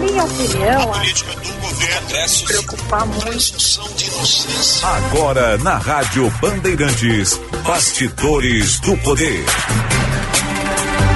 [0.00, 3.80] minha opinião, a política do governo se preocupar muito.
[4.82, 9.44] Agora na Rádio Bandeirantes, Bastidores do Poder.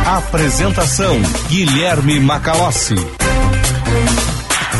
[0.07, 1.17] Apresentação
[1.49, 2.95] Guilherme Macalossi.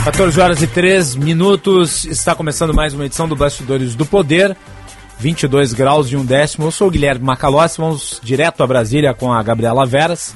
[0.05, 2.05] 14 horas e 3 minutos.
[2.05, 4.55] Está começando mais uma edição do Bastidores do Poder.
[5.19, 6.67] 22 graus e um décimo.
[6.67, 7.79] Eu sou o Guilherme Macalossi.
[7.79, 10.35] Vamos direto a Brasília com a Gabriela Veras.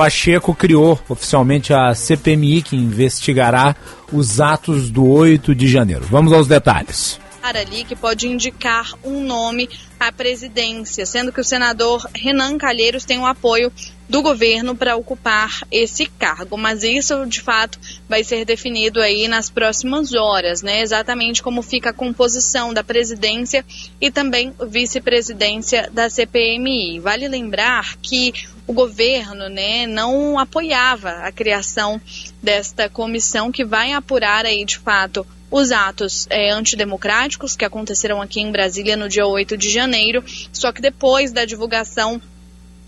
[0.00, 3.76] Pacheco criou oficialmente a CPMI que investigará
[4.10, 6.06] os atos do 8 de janeiro.
[6.08, 9.68] Vamos aos detalhes ali que pode indicar um nome
[9.98, 13.72] à presidência, sendo que o senador Renan Calheiros tem o apoio
[14.08, 19.48] do governo para ocupar esse cargo, mas isso de fato vai ser definido aí nas
[19.48, 20.80] próximas horas, né?
[20.80, 23.64] Exatamente como fica a composição da presidência
[24.00, 26.98] e também vice-presidência da CPMI.
[26.98, 28.34] Vale lembrar que
[28.66, 32.00] o governo, né, não apoiava a criação
[32.42, 38.40] desta comissão que vai apurar aí de fato os atos é, antidemocráticos que aconteceram aqui
[38.40, 42.20] em Brasília no dia 8 de janeiro, só que depois da divulgação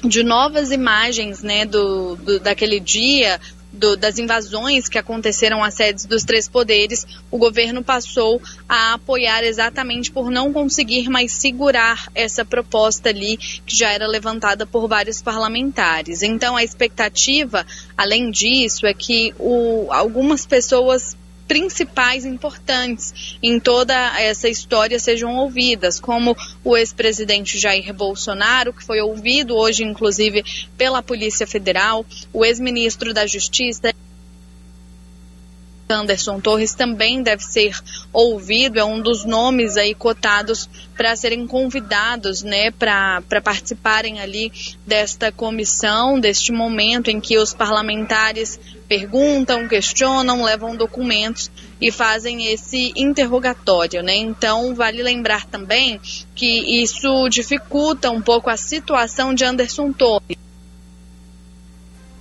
[0.05, 3.41] de novas imagens né, do, do daquele dia,
[3.73, 9.43] do, das invasões que aconteceram às sedes dos três poderes, o governo passou a apoiar
[9.45, 15.23] exatamente por não conseguir mais segurar essa proposta ali que já era levantada por vários
[15.23, 16.23] parlamentares.
[16.23, 24.49] Então a expectativa, além disso, é que o, algumas pessoas principais importantes em toda essa
[24.49, 30.45] história sejam ouvidas, como o ex-presidente Jair Bolsonaro, que foi ouvido hoje, inclusive,
[30.77, 33.93] pela Polícia Federal, o ex-ministro da Justiça.
[35.89, 37.79] Anderson Torres também deve ser
[38.13, 44.51] ouvido, é um dos nomes aí cotados para serem convidados, né, para participarem ali
[44.87, 48.59] desta comissão, deste momento em que os parlamentares
[48.93, 54.15] perguntam, questionam, levam documentos e fazem esse interrogatório, né?
[54.15, 55.99] Então, vale lembrar também
[56.35, 60.37] que isso dificulta um pouco a situação de Anderson Torres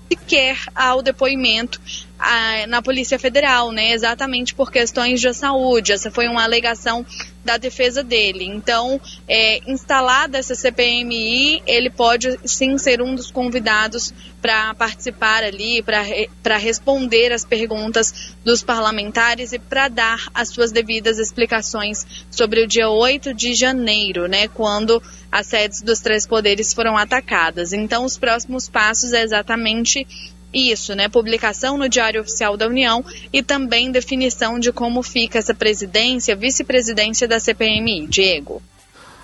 [0.10, 1.82] sequer ao depoimento
[2.22, 3.92] a, na Polícia Federal, né?
[3.92, 5.92] Exatamente por questões de saúde.
[5.92, 7.06] Essa foi uma alegação
[7.44, 8.46] da defesa dele.
[8.46, 15.84] Então, é, instalada essa CPMI, ele pode sim ser um dos convidados para participar ali,
[15.84, 22.68] para responder as perguntas dos parlamentares e para dar as suas devidas explicações sobre o
[22.68, 24.48] dia 8 de janeiro, né?
[24.48, 25.02] Quando
[25.32, 27.74] as sedes dos três poderes foram atacadas.
[27.74, 30.06] Então, os próximos passos é exatamente
[30.54, 31.08] isso, né?
[31.08, 37.28] Publicação no Diário Oficial da União e também definição de como fica essa presidência, vice-presidência
[37.28, 38.08] da CPMI.
[38.08, 38.62] Diego.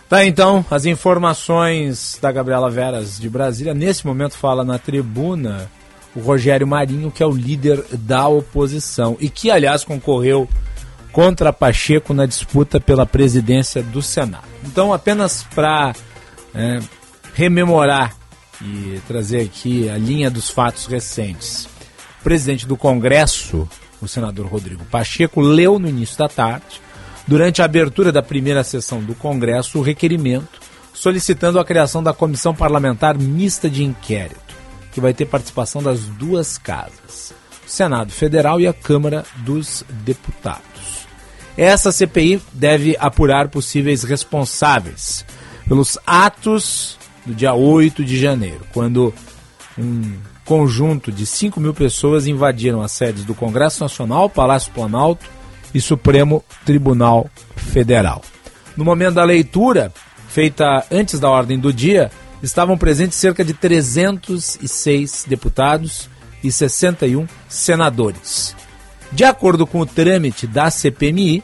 [0.09, 3.73] Tá, então, as informações da Gabriela Veras de Brasília.
[3.73, 5.69] Nesse momento fala na tribuna
[6.15, 10.47] o Rogério Marinho, que é o líder da oposição e que, aliás, concorreu
[11.11, 14.47] contra Pacheco na disputa pela presidência do Senado.
[14.65, 15.93] Então, apenas para
[16.55, 16.79] é,
[17.33, 18.15] rememorar
[18.61, 21.65] e trazer aqui a linha dos fatos recentes.
[22.19, 23.67] O presidente do Congresso,
[24.01, 26.81] o senador Rodrigo Pacheco, leu no início da tarde,
[27.27, 32.55] durante a abertura da primeira sessão do Congresso, o requerimento solicitando a criação da Comissão
[32.55, 34.55] Parlamentar Mista de Inquérito,
[34.91, 37.33] que vai ter participação das duas casas,
[37.65, 41.05] o Senado Federal e a Câmara dos Deputados.
[41.55, 45.23] Essa CPI deve apurar possíveis responsáveis
[45.67, 46.96] pelos atos
[47.27, 49.13] do dia 8 de janeiro, quando
[49.77, 50.13] um
[50.45, 55.25] conjunto de 5 mil pessoas invadiram as sedes do Congresso Nacional, Palácio Planalto
[55.73, 58.21] e Supremo Tribunal Federal.
[58.77, 59.91] No momento da leitura,
[60.29, 62.09] feita antes da ordem do dia,
[62.41, 66.09] estavam presentes cerca de 306 deputados
[66.41, 68.55] e 61 senadores.
[69.11, 71.43] De acordo com o trâmite da CPMI,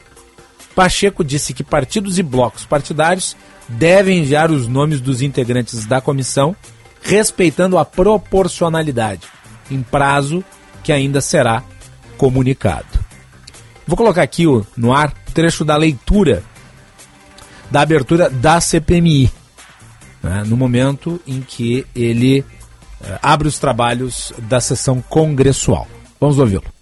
[0.74, 3.36] Pacheco disse que partidos e blocos partidários
[3.68, 6.56] devem enviar os nomes dos integrantes da comissão,
[7.02, 9.28] respeitando a proporcionalidade,
[9.70, 10.44] em prazo
[10.84, 11.64] que ainda será
[12.18, 12.88] comunicado.
[13.86, 14.46] Vou colocar aqui
[14.78, 16.44] no ar trecho da leitura
[17.70, 19.32] da abertura da CPMI,
[20.22, 22.46] né, no momento em que ele
[23.02, 25.88] eh, abre os trabalhos da sessão congressual.
[26.20, 26.73] Vamos ouvi-lo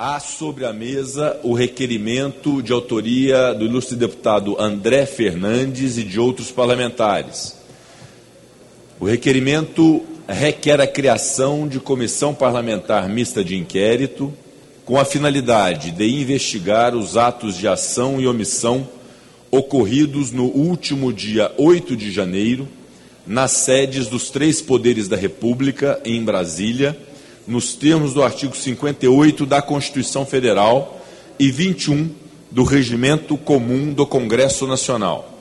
[0.00, 6.18] há sobre a mesa o requerimento de autoria do ilustre deputado André Fernandes e de
[6.18, 7.54] outros parlamentares.
[8.98, 14.32] O requerimento requer a criação de comissão parlamentar mista de inquérito
[14.86, 18.88] com a finalidade de investigar os atos de ação e omissão
[19.50, 22.66] ocorridos no último dia 8 de janeiro
[23.26, 26.96] nas sedes dos três poderes da República em Brasília
[27.46, 31.04] nos termos do artigo 58 da Constituição Federal
[31.38, 32.10] e 21
[32.50, 35.38] do Regimento Comum do Congresso Nacional.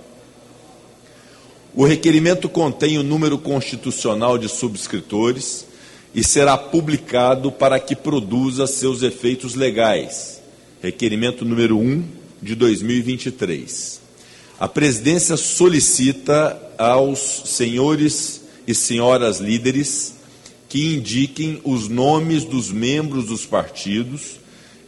[1.76, 5.66] O requerimento contém o número constitucional de subscritores
[6.14, 10.42] e será publicado para que produza seus efeitos legais.
[10.82, 12.04] Requerimento número 1
[12.42, 14.02] de 2023.
[14.60, 20.16] A presidência solicita aos senhores e senhoras líderes
[20.70, 24.40] que indiquem os nomes dos membros dos partidos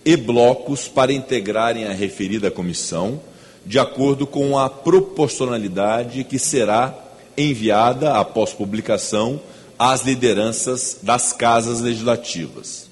[0.05, 3.19] e blocos para integrarem a referida comissão
[3.65, 6.95] de acordo com a proporcionalidade que será
[7.37, 9.41] enviada após publicação
[9.77, 12.89] às lideranças das casas legislativas.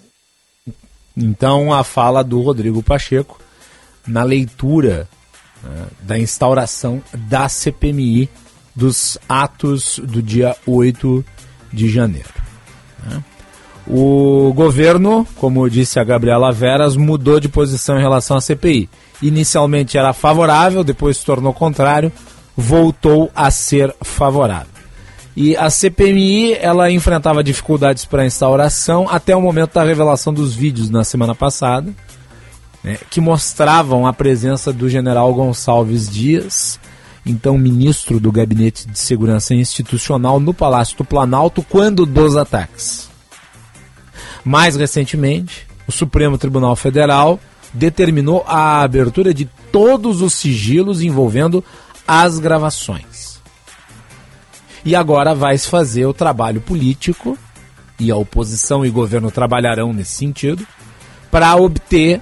[1.15, 3.39] Então, a fala do Rodrigo Pacheco
[4.07, 5.07] na leitura
[5.63, 8.29] né, da instauração da CPMI
[8.75, 11.23] dos atos do dia 8
[11.73, 12.38] de janeiro.
[13.05, 13.23] Né?
[13.87, 18.89] O governo, como disse a Gabriela Veras, mudou de posição em relação à CPI.
[19.21, 22.11] Inicialmente era favorável, depois se tornou contrário,
[22.55, 24.79] voltou a ser favorável.
[25.35, 30.89] E a CPMI ela enfrentava dificuldades para instauração até o momento da revelação dos vídeos
[30.89, 31.91] na semana passada,
[32.83, 36.79] né, que mostravam a presença do general Gonçalves Dias,
[37.31, 43.09] então ministro do Gabinete de Segurança Institucional, no Palácio do Planalto, quando dos ataques.
[44.43, 47.39] Mais recentemente, o Supremo Tribunal Federal
[47.73, 51.63] determinou a abertura de todos os sigilos envolvendo
[52.07, 53.39] as gravações.
[54.83, 57.37] E agora vai se fazer o trabalho político,
[57.99, 60.65] e a oposição e governo trabalharão nesse sentido,
[61.29, 62.21] para obter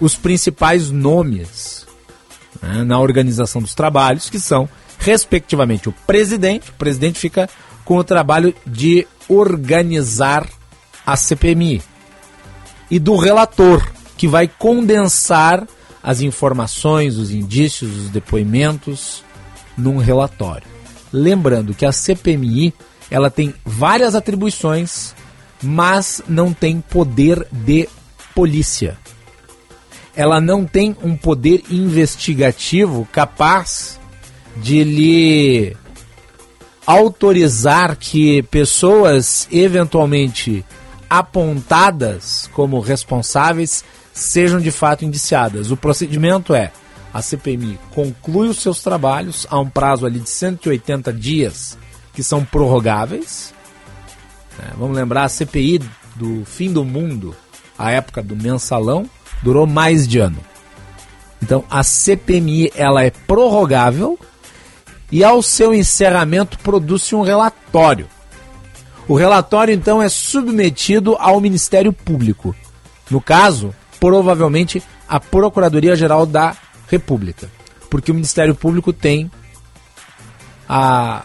[0.00, 1.73] os principais nomes
[2.64, 4.68] né, na organização dos trabalhos, que são,
[4.98, 6.70] respectivamente, o presidente.
[6.70, 7.48] O presidente fica
[7.84, 10.48] com o trabalho de organizar
[11.06, 11.82] a CPMI
[12.90, 15.66] e do relator, que vai condensar
[16.02, 19.22] as informações, os indícios, os depoimentos
[19.76, 20.66] num relatório.
[21.12, 22.72] Lembrando que a CPMI
[23.10, 25.14] ela tem várias atribuições,
[25.62, 27.88] mas não tem poder de
[28.34, 28.98] polícia.
[30.16, 33.98] Ela não tem um poder investigativo capaz
[34.56, 35.76] de lhe
[36.86, 40.64] autorizar que pessoas eventualmente
[41.08, 45.70] apontadas como responsáveis sejam de fato indiciadas.
[45.70, 46.70] O procedimento é:
[47.12, 51.78] a CPMI conclui os seus trabalhos a um prazo ali de 180 dias,
[52.12, 53.52] que são prorrogáveis.
[54.58, 55.80] É, vamos lembrar, a CPI
[56.14, 57.34] do fim do mundo,
[57.76, 59.08] a época do mensalão,
[59.44, 60.38] durou mais de ano.
[61.40, 64.18] Então, a CPMI ela é prorrogável
[65.12, 68.08] e ao seu encerramento produz-se um relatório
[69.06, 72.54] o relatório então é submetido ao Ministério Público.
[73.10, 76.56] No caso, provavelmente a Procuradoria-Geral da
[76.88, 77.50] República,
[77.90, 79.30] porque o Ministério Público tem
[80.66, 81.22] a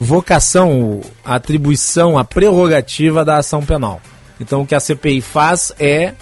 [0.00, 4.00] vocação, a atribuição, a prerrogativa da ação penal.
[4.40, 6.14] Então o que a CPI faz é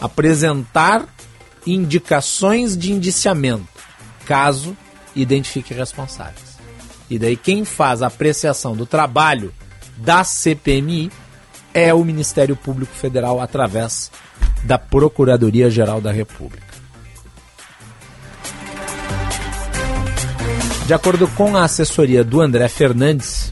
[0.00, 1.06] apresentar
[1.66, 3.66] indicações de indiciamento,
[4.26, 4.76] caso
[5.14, 6.58] identifique responsáveis.
[7.08, 9.52] E daí quem faz a apreciação do trabalho
[9.96, 11.10] da CPMI
[11.72, 14.10] é o Ministério Público Federal através
[14.64, 16.64] da Procuradoria Geral da República.
[20.86, 23.50] De acordo com a assessoria do André Fernandes,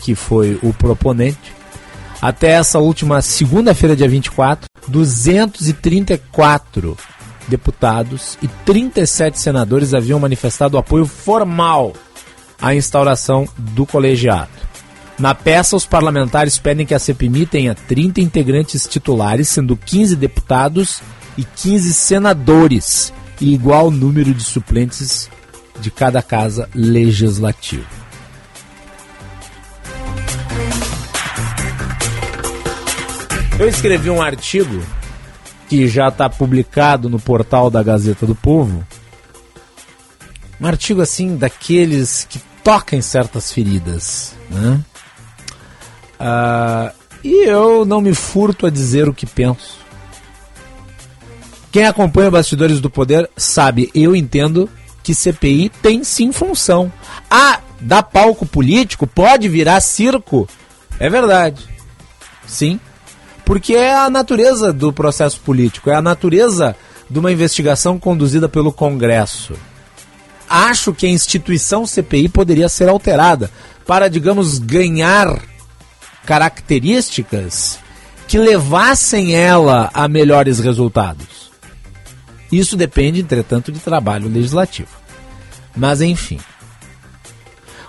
[0.00, 1.52] que foi o proponente,
[2.20, 6.96] até essa última segunda-feira, dia 24, 234
[7.46, 11.94] deputados e 37 senadores haviam manifestado apoio formal
[12.60, 14.50] a instauração do colegiado.
[15.18, 21.00] Na peça, os parlamentares pedem que a CPMI tenha 30 integrantes titulares, sendo 15 deputados
[21.36, 25.28] e 15 senadores, e igual número de suplentes
[25.80, 27.97] de cada casa legislativa.
[33.58, 34.80] Eu escrevi um artigo
[35.68, 38.86] que já está publicado no portal da Gazeta do Povo.
[40.60, 44.80] Um artigo assim daqueles que toca em certas feridas, né?
[46.20, 49.78] Ah, e eu não me furto a dizer o que penso.
[51.72, 54.70] Quem acompanha Bastidores do Poder sabe, eu entendo
[55.02, 56.92] que CPI tem sim função.
[57.28, 59.04] Ah, dá palco político?
[59.04, 60.48] Pode virar circo?
[61.00, 61.68] É verdade.
[62.46, 62.80] Sim.
[63.48, 66.76] Porque é a natureza do processo político, é a natureza
[67.10, 69.54] de uma investigação conduzida pelo Congresso
[70.48, 73.50] acho que a instituição CPI poderia ser alterada
[73.86, 75.40] para, digamos, ganhar
[76.24, 77.78] características
[78.26, 81.50] que levassem ela a melhores resultados.
[82.50, 84.88] Isso depende, entretanto, de trabalho legislativo.
[85.76, 86.40] Mas enfim.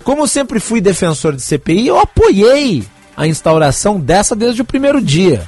[0.03, 2.85] Como sempre fui defensor de CPI, eu apoiei
[3.19, 5.45] a instauração dessa desde o primeiro dia.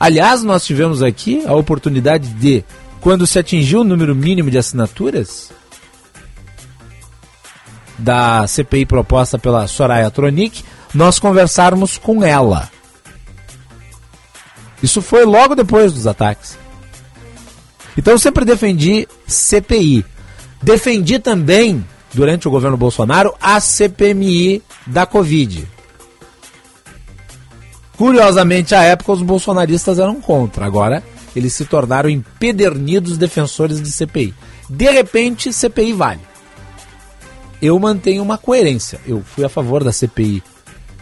[0.00, 2.64] Aliás, nós tivemos aqui a oportunidade de,
[2.98, 5.52] quando se atingiu o número mínimo de assinaturas
[7.98, 10.64] da CPI proposta pela Soraya Tronic,
[10.94, 12.70] nós conversarmos com ela.
[14.82, 16.56] Isso foi logo depois dos ataques.
[17.94, 20.02] Então eu sempre defendi CPI.
[20.62, 25.68] Defendi também, durante o governo Bolsonaro, a CPMI da Covid.
[27.96, 30.64] Curiosamente, à época, os bolsonaristas eram contra.
[30.64, 31.02] Agora,
[31.34, 34.34] eles se tornaram empedernidos defensores de CPI.
[34.70, 36.20] De repente, CPI vale.
[37.60, 39.00] Eu mantenho uma coerência.
[39.06, 40.42] Eu fui a favor da CPI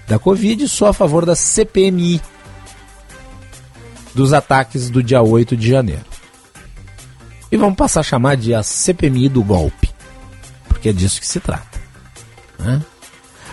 [0.07, 2.21] da Covid e sou a favor da CPMI
[4.15, 6.05] dos ataques do dia 8 de janeiro.
[7.51, 9.86] E vamos passar a chamar de a CPMI do golpe,
[10.77, 11.81] porque é disso que se trata.
[12.59, 12.83] Né?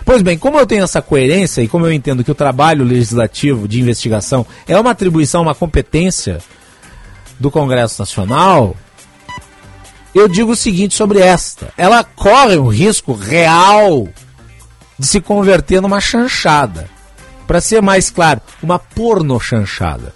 [0.06, 3.68] Pois bem, como eu tenho essa coerência e como eu entendo que o trabalho legislativo
[3.68, 6.40] de investigação é uma atribuição, uma competência
[7.40, 8.76] do Congresso Nacional,
[10.14, 14.08] eu digo o seguinte sobre esta: ela corre um risco real
[15.00, 16.90] de se converter numa chanchada.
[17.48, 20.14] Para ser mais claro, uma porno chanchada.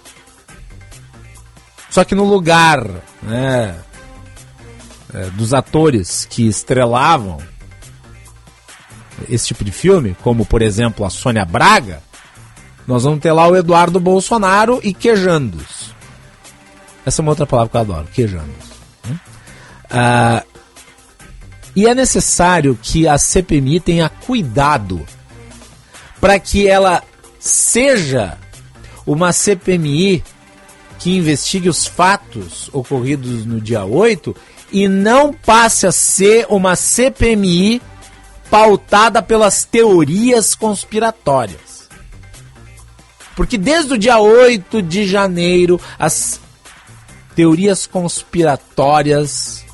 [1.90, 2.86] Só que no lugar
[3.22, 3.74] né,
[5.14, 7.38] é, dos atores que estrelavam
[9.28, 12.02] esse tipo de filme, como por exemplo a Sônia Braga,
[12.86, 15.92] nós vamos ter lá o Eduardo Bolsonaro e quejandos.
[17.04, 18.68] Essa é uma outra palavra que eu adoro, quejandos.
[19.08, 19.20] Né?
[19.90, 20.44] Ah,
[21.74, 25.04] e é necessário que a CPMI tenha cuidado
[26.20, 27.02] para que ela
[27.38, 28.36] seja
[29.06, 30.22] uma CPMI
[30.98, 34.34] que investigue os fatos ocorridos no dia 8
[34.70, 37.80] e não passe a ser uma CPMI
[38.50, 41.88] pautada pelas teorias conspiratórias.
[43.36, 46.40] Porque desde o dia 8 de janeiro, as
[47.34, 49.64] teorias conspiratórias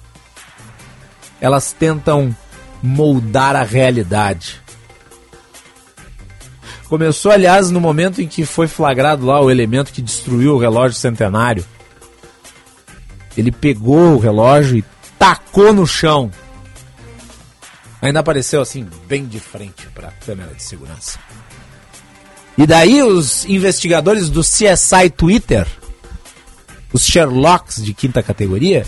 [1.41, 2.35] elas tentam
[2.83, 4.63] moldar a realidade.
[6.89, 10.99] Começou, aliás, no momento em que foi flagrado lá o elemento que destruiu o relógio
[10.99, 11.65] centenário.
[13.37, 14.85] Ele pegou o relógio e
[15.19, 16.31] tacou no chão.
[18.01, 21.19] Ainda apareceu assim, bem de frente para a câmera de segurança.
[22.57, 25.67] E daí os investigadores do CSI Twitter,
[26.93, 28.87] os Sherlocks de quinta categoria,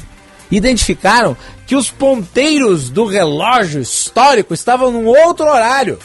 [0.51, 1.37] identificaram
[1.67, 5.99] que os ponteiros do relógio histórico estavam num outro horário.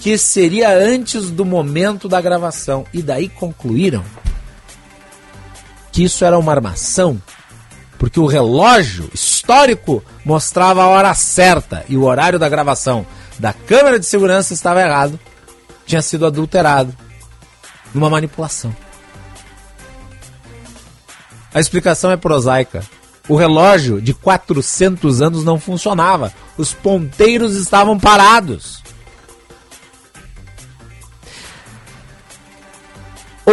[0.00, 2.84] Que seria antes do momento da gravação.
[2.92, 4.04] E daí concluíram
[5.98, 7.20] que isso era uma armação
[7.98, 13.04] porque o relógio histórico mostrava a hora certa e o horário da gravação
[13.36, 15.18] da câmera de segurança estava errado,
[15.84, 16.94] tinha sido adulterado
[17.92, 18.72] numa manipulação.
[21.52, 22.84] A explicação é prosaica.
[23.28, 28.84] O relógio de 400 anos não funcionava, os ponteiros estavam parados.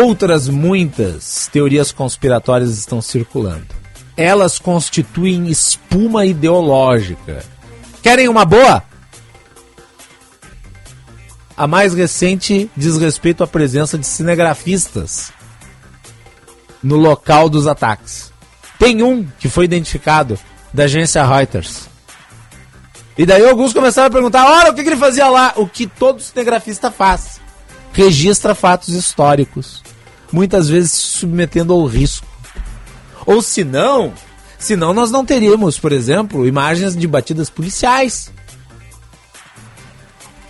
[0.03, 3.85] Outras muitas teorias conspiratórias estão circulando
[4.17, 7.43] elas constituem espuma ideológica.
[8.01, 8.83] Querem uma boa?
[11.57, 15.31] A mais recente diz respeito à presença de cinegrafistas
[16.83, 18.31] no local dos ataques.
[18.77, 20.37] Tem um que foi identificado
[20.73, 21.87] da agência Reuters.
[23.17, 25.53] E daí alguns começaram a perguntar: olha, o que, ele fazia lá?
[25.55, 27.39] O que todo cinegrafista faz:
[27.95, 29.81] registra fatos históricos,
[30.29, 32.27] muitas vezes se submetendo ao risco.
[33.25, 34.13] Ou se não,
[34.59, 38.31] senão nós não teríamos, por exemplo, imagens de batidas policiais.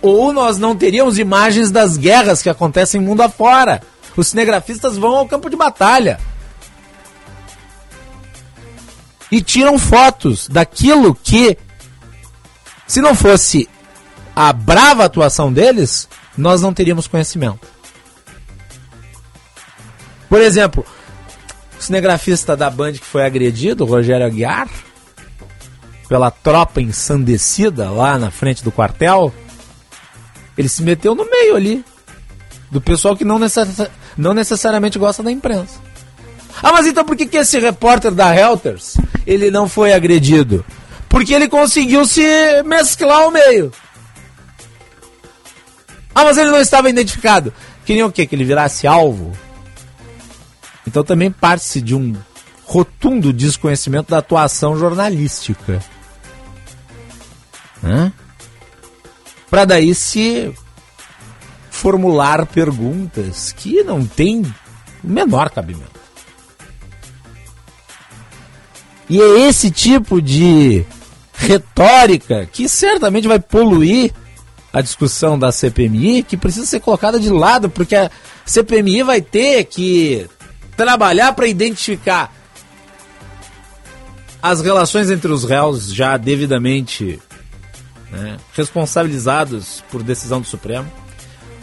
[0.02, 3.80] Ou nós não teríamos imagens das guerras que acontecem mundo afora.
[4.16, 6.18] Os cinegrafistas vão ao campo de batalha.
[9.30, 11.56] E tiram fotos daquilo que,
[12.86, 13.68] se não fosse
[14.34, 17.66] a brava atuação deles, nós não teríamos conhecimento.
[20.28, 20.84] Por exemplo,
[21.78, 24.68] cinegrafista da Band que foi agredido, Rogério Aguiar,
[26.08, 29.32] pela tropa ensandecida lá na frente do quartel,
[30.56, 31.84] ele se meteu no meio ali
[32.70, 33.38] do pessoal que não,
[34.16, 35.80] não necessariamente gosta da imprensa.
[36.62, 40.64] Ah, mas então por que, que esse repórter da Reuters ele não foi agredido?
[41.08, 42.22] Porque ele conseguiu se
[42.64, 43.70] mesclar ao meio.
[46.18, 47.52] Ah, mas ele não estava identificado.
[47.84, 48.26] Queriam o quê?
[48.26, 49.32] Que ele virasse alvo?
[50.86, 52.16] Então também parte-se de um
[52.64, 55.78] rotundo desconhecimento da atuação jornalística.
[59.50, 60.54] Para daí se
[61.68, 66.00] formular perguntas que não tem o menor cabimento.
[69.06, 70.82] E é esse tipo de
[71.34, 74.14] retórica que certamente vai poluir
[74.76, 78.10] a discussão da CPMI, que precisa ser colocada de lado, porque a
[78.44, 80.28] CPMI vai ter que
[80.76, 82.30] trabalhar para identificar
[84.42, 87.18] as relações entre os réus já devidamente
[88.10, 90.92] né, responsabilizados por decisão do Supremo,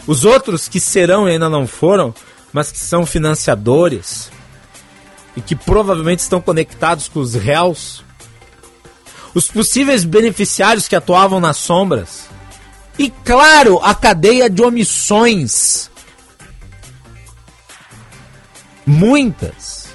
[0.08, 2.12] os outros que serão e ainda não foram,
[2.52, 4.28] mas que são financiadores
[5.36, 8.02] e que provavelmente estão conectados com os réus,
[9.32, 12.33] os possíveis beneficiários que atuavam nas sombras,
[12.98, 15.90] e claro, a cadeia de omissões.
[18.86, 19.86] Muitas.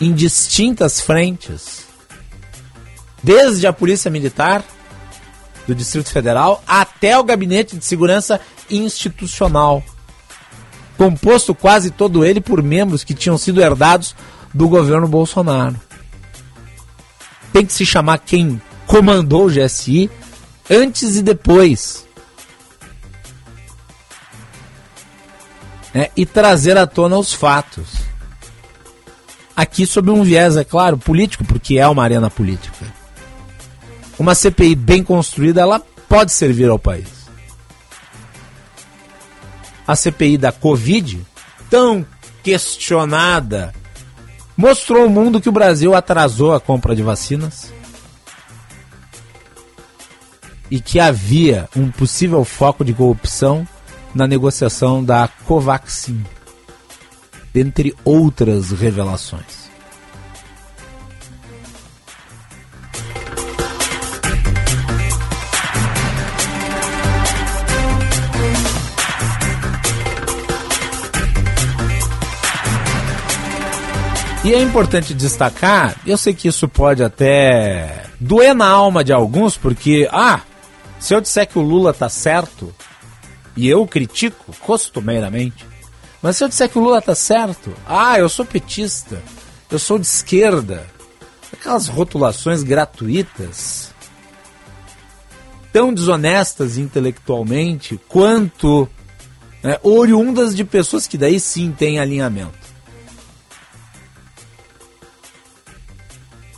[0.00, 1.84] Em distintas frentes.
[3.22, 4.62] Desde a Polícia Militar
[5.66, 8.40] do Distrito Federal até o Gabinete de Segurança
[8.70, 9.82] Institucional.
[10.96, 14.14] Composto quase todo ele por membros que tinham sido herdados
[14.52, 15.80] do governo Bolsonaro.
[17.52, 20.10] Tem que se chamar quem comandou o GSI
[20.70, 22.04] antes e depois.
[25.94, 27.88] É, e trazer à tona os fatos.
[29.56, 32.92] Aqui sob um viés, é claro, político, porque é uma arena política.
[34.18, 37.06] Uma CPI bem construída, ela pode servir ao país.
[39.86, 41.24] A CPI da Covid,
[41.70, 42.04] tão
[42.42, 43.72] questionada,
[44.56, 47.72] mostrou ao mundo que o Brasil atrasou a compra de vacinas
[50.70, 53.66] e que havia um possível foco de corrupção
[54.14, 56.24] na negociação da Covaxin,
[57.52, 59.64] dentre outras revelações.
[74.44, 79.56] E é importante destacar, eu sei que isso pode até doer na alma de alguns,
[79.56, 80.40] porque, ah,
[81.04, 82.74] se eu disser que o Lula tá certo,
[83.54, 85.66] e eu critico costumeiramente,
[86.22, 89.22] mas se eu disser que o Lula tá certo, ah, eu sou petista,
[89.70, 90.86] eu sou de esquerda,
[91.52, 93.92] aquelas rotulações gratuitas,
[95.70, 98.88] tão desonestas intelectualmente quanto
[99.62, 102.64] né, oriundas de pessoas que daí sim têm alinhamento.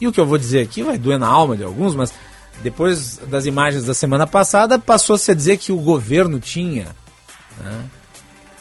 [0.01, 2.15] E o que eu vou dizer aqui vai doer na alma de alguns, mas
[2.63, 6.95] depois das imagens da semana passada, passou-se a dizer que o governo tinha,
[7.59, 7.85] né,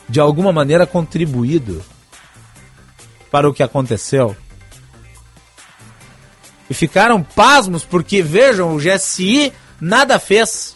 [0.07, 1.83] de alguma maneira, contribuído
[3.31, 4.35] para o que aconteceu.
[6.69, 10.75] E ficaram pasmos porque, vejam, o GSI nada fez.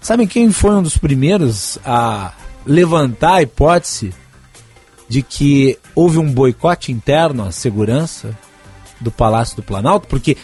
[0.00, 2.32] Sabem quem foi um dos primeiros a
[2.64, 4.14] levantar a hipótese
[5.08, 8.36] de que houve um boicote interno à segurança
[9.00, 10.06] do Palácio do Planalto?
[10.06, 10.36] Porque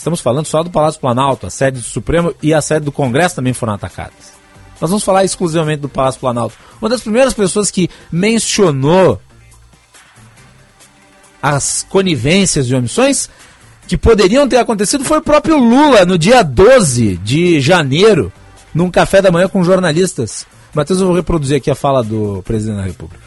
[0.00, 3.34] Estamos falando só do Palácio Planalto, a sede do Supremo e a sede do Congresso
[3.34, 4.32] também foram atacadas.
[4.80, 6.56] Nós vamos falar exclusivamente do Palácio Planalto.
[6.80, 9.20] Uma das primeiras pessoas que mencionou
[11.42, 13.28] as conivências de omissões
[13.86, 18.32] que poderiam ter acontecido foi o próprio Lula no dia 12 de janeiro,
[18.74, 20.46] num café da manhã com jornalistas.
[20.72, 23.22] Matheus, eu vou reproduzir aqui a fala do presidente da República.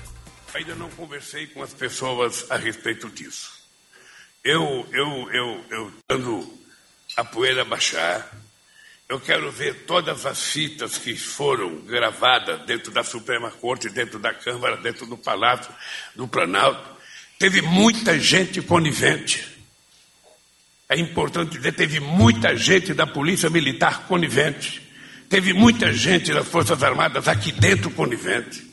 [0.56, 3.62] Ainda não conversei com as pessoas a respeito disso.
[4.44, 6.63] Eu, eu, eu, eu dando
[7.16, 8.32] a poeira baixar.
[9.08, 14.34] Eu quero ver todas as fitas que foram gravadas dentro da Suprema Corte, dentro da
[14.34, 15.72] Câmara, dentro do Palácio
[16.16, 16.90] do Planalto.
[17.38, 19.46] Teve muita gente conivente.
[20.90, 24.82] É importante dizer, teve muita gente da Polícia Militar conivente.
[25.30, 28.72] Teve muita gente das Forças Armadas aqui dentro conivente.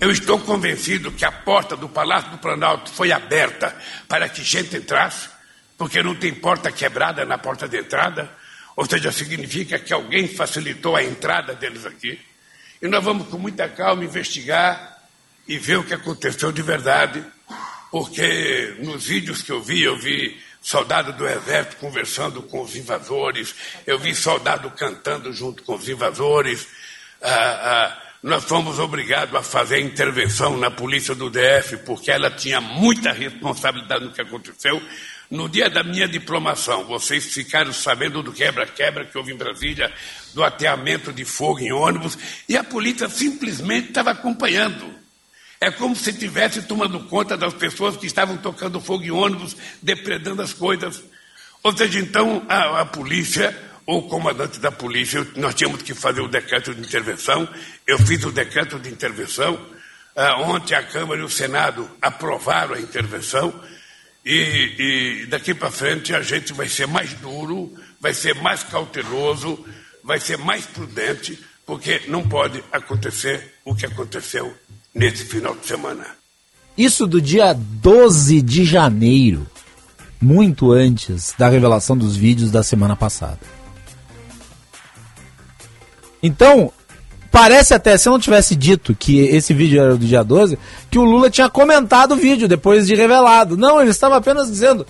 [0.00, 3.76] Eu estou convencido que a porta do Palácio do Planalto foi aberta
[4.08, 5.33] para que gente entrasse
[5.84, 8.30] porque não tem porta quebrada na porta de entrada,
[8.74, 12.18] ou seja, significa que alguém facilitou a entrada deles aqui.
[12.80, 14.98] E nós vamos com muita calma investigar
[15.46, 17.22] e ver o que aconteceu de verdade,
[17.90, 23.54] porque nos vídeos que eu vi, eu vi soldado do exército conversando com os invasores,
[23.86, 26.66] eu vi soldado cantando junto com os invasores.
[27.20, 32.58] Ah, ah, nós fomos obrigados a fazer intervenção na polícia do DF, porque ela tinha
[32.58, 34.82] muita responsabilidade no que aconteceu.
[35.34, 39.92] No dia da minha diplomação, vocês ficaram sabendo do quebra-quebra que houve em Brasília,
[40.32, 42.16] do ateamento de fogo em ônibus,
[42.48, 44.94] e a polícia simplesmente estava acompanhando.
[45.60, 50.40] É como se estivesse tomando conta das pessoas que estavam tocando fogo em ônibus, depredando
[50.40, 51.02] as coisas.
[51.64, 56.20] Ou seja, então, a, a polícia, ou o comandante da polícia, nós tínhamos que fazer
[56.20, 57.48] o decreto de intervenção.
[57.84, 59.54] Eu fiz o decreto de intervenção.
[59.54, 63.52] Uh, ontem a Câmara e o Senado aprovaram a intervenção.
[64.24, 69.62] E, e daqui para frente a gente vai ser mais duro, vai ser mais cauteloso,
[70.02, 74.54] vai ser mais prudente, porque não pode acontecer o que aconteceu
[74.94, 76.06] nesse final de semana.
[76.76, 79.46] Isso do dia 12 de janeiro,
[80.20, 83.40] muito antes da revelação dos vídeos da semana passada.
[86.22, 86.72] Então,
[87.34, 90.56] Parece até, se eu não tivesse dito que esse vídeo era do dia 12,
[90.88, 93.56] que o Lula tinha comentado o vídeo depois de revelado.
[93.56, 94.86] Não, ele estava apenas dizendo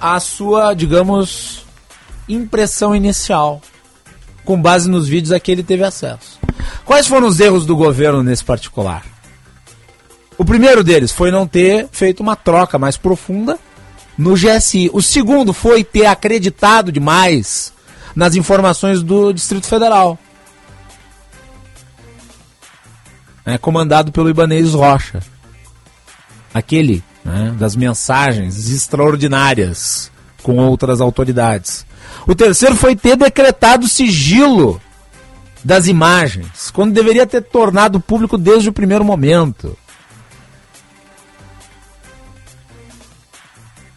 [0.00, 1.64] a sua, digamos,
[2.28, 3.60] impressão inicial,
[4.44, 6.38] com base nos vídeos a que ele teve acesso.
[6.84, 9.04] Quais foram os erros do governo nesse particular?
[10.38, 13.58] O primeiro deles foi não ter feito uma troca mais profunda
[14.16, 14.88] no GSI.
[14.92, 17.72] O segundo foi ter acreditado demais
[18.14, 20.16] nas informações do Distrito Federal.
[23.50, 25.20] É, comandado pelo Ibanez Rocha.
[26.52, 30.10] Aquele né, das mensagens extraordinárias
[30.42, 31.86] com outras autoridades.
[32.26, 34.80] O terceiro foi ter decretado sigilo
[35.62, 39.76] das imagens, quando deveria ter tornado público desde o primeiro momento.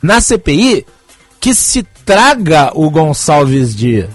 [0.01, 0.85] Na CPI,
[1.39, 4.09] que se traga o Gonçalves Dias.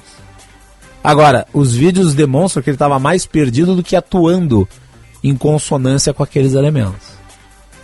[1.02, 4.68] Agora, os vídeos demonstram que ele estava mais perdido do que atuando
[5.22, 7.18] em consonância com aqueles elementos.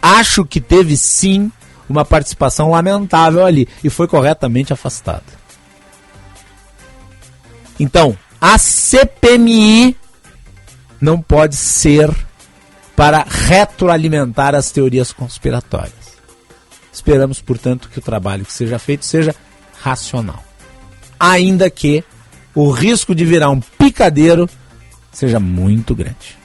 [0.00, 1.50] Acho que teve sim
[1.88, 5.24] uma participação lamentável ali e foi corretamente afastado.
[7.78, 9.96] Então, a CPMI
[11.00, 12.10] não pode ser
[12.94, 16.14] para retroalimentar as teorias conspiratórias.
[16.92, 19.34] Esperamos, portanto, que o trabalho que seja feito seja
[19.82, 20.44] racional.
[21.18, 22.04] Ainda que
[22.54, 24.48] o risco de virar um picadeiro
[25.12, 26.43] seja muito grande.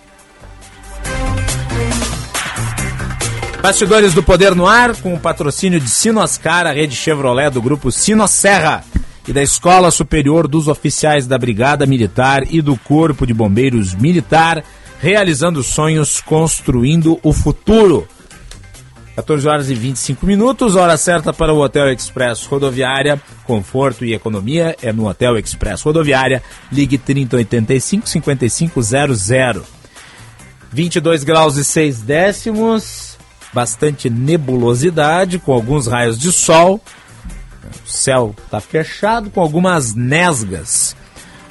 [3.62, 7.92] Bastidores do Poder no Ar, com o patrocínio de Sinoscar, a rede Chevrolet do grupo
[7.92, 8.86] Sinosserra
[9.28, 14.64] e da Escola Superior dos Oficiais da Brigada Militar e do Corpo de Bombeiros Militar,
[15.02, 18.08] realizando sonhos, construindo o futuro.
[19.18, 23.22] 14 horas e 25 minutos, hora certa para o Hotel Express Rodoviária.
[23.44, 26.42] Conforto e economia é no Hotel Express Rodoviária.
[26.72, 29.64] Ligue 3085 5500.
[30.72, 33.09] 22 graus e 6 décimos
[33.54, 36.82] bastante nebulosidade, com alguns raios de sol.
[37.86, 40.96] O céu está fechado, com algumas nesgas.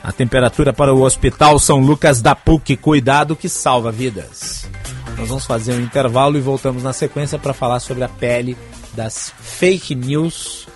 [0.02, 4.68] A temperatura para o Hospital São Lucas da PUC, cuidado que salva vidas.
[5.16, 8.56] Nós vamos fazer um intervalo e voltamos na sequência para falar sobre a pele
[8.94, 10.68] das fake news.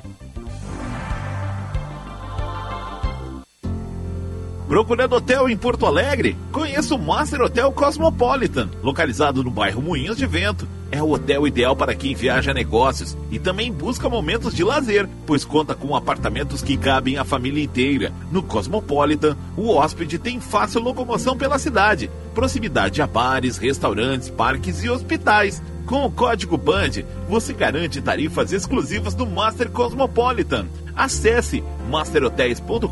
[4.72, 6.38] Procurando hotel em Porto Alegre?
[6.50, 10.66] Conheça o Master Hotel Cosmopolitan, localizado no bairro Moinhos de Vento.
[10.90, 15.10] É o hotel ideal para quem viaja a negócios e também busca momentos de lazer,
[15.26, 18.14] pois conta com apartamentos que cabem a família inteira.
[18.32, 24.90] No Cosmopolitan, o hóspede tem fácil locomoção pela cidade, proximidade a bares, restaurantes, parques e
[24.90, 25.62] hospitais.
[25.86, 30.67] Com o código BAND, você garante tarifas exclusivas do Master Cosmopolitan.
[30.96, 32.88] Acesse masterhotels.com.br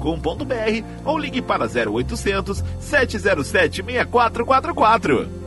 [1.06, 5.38] ou ligue para 0800 707 6444.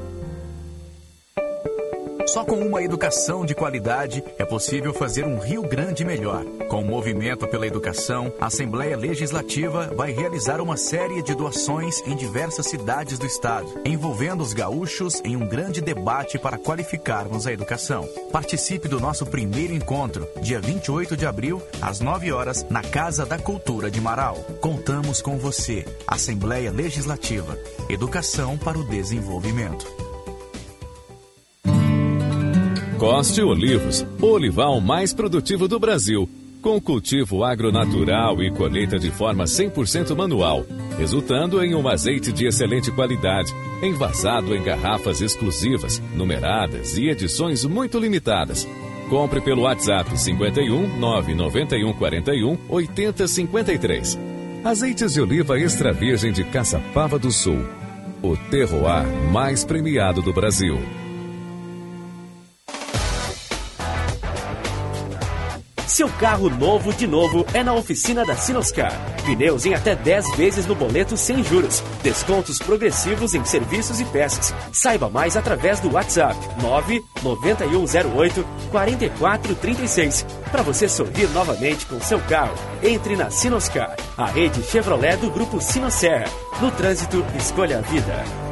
[2.32, 6.42] Só com uma educação de qualidade é possível fazer um Rio Grande melhor.
[6.66, 12.16] Com o Movimento pela Educação, a Assembleia Legislativa vai realizar uma série de doações em
[12.16, 18.08] diversas cidades do estado, envolvendo os gaúchos em um grande debate para qualificarmos a educação.
[18.32, 23.38] Participe do nosso primeiro encontro, dia 28 de abril, às 9 horas, na Casa da
[23.38, 24.36] Cultura de Marau.
[24.58, 25.84] Contamos com você.
[26.06, 27.58] Assembleia Legislativa.
[27.90, 30.01] Educação para o desenvolvimento.
[33.02, 36.30] Coste Olivos, o olival mais produtivo do Brasil,
[36.62, 40.64] com cultivo agronatural e colheita de forma 100% manual,
[40.96, 47.98] resultando em um azeite de excelente qualidade, envasado em garrafas exclusivas, numeradas e edições muito
[47.98, 48.68] limitadas.
[49.10, 54.18] Compre pelo WhatsApp 51 991 41 80 53.
[54.62, 57.64] Azeites de oliva extra virgem de Caçapava do Sul.
[58.22, 61.01] O terroir mais premiado do Brasil.
[65.92, 68.98] Seu carro novo de novo é na oficina da Sinoscar.
[69.26, 71.84] Pneus em até 10 vezes no boleto sem juros.
[72.02, 74.54] Descontos progressivos em serviços e peças.
[74.72, 80.24] Saiba mais através do WhatsApp 99108 4436.
[80.50, 85.60] Para você sorrir novamente com seu carro, entre na Sinoscar, a rede Chevrolet do grupo
[85.60, 86.24] Sinosserra.
[86.58, 88.51] No trânsito, escolha a vida.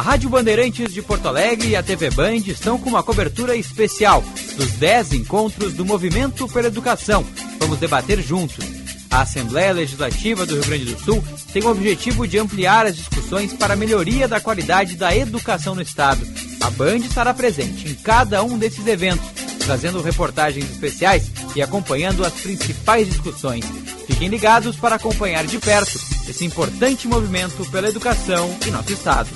[0.00, 4.24] A Rádio Bandeirantes de Porto Alegre e a TV Band estão com uma cobertura especial
[4.56, 7.22] dos 10 encontros do Movimento pela Educação.
[7.58, 8.64] Vamos debater juntos.
[9.10, 13.52] A Assembleia Legislativa do Rio Grande do Sul tem o objetivo de ampliar as discussões
[13.52, 16.26] para a melhoria da qualidade da educação no Estado.
[16.62, 22.32] A Band estará presente em cada um desses eventos, trazendo reportagens especiais e acompanhando as
[22.32, 23.66] principais discussões.
[24.06, 29.28] Fiquem ligados para acompanhar de perto esse importante movimento pela educação em nosso Estado.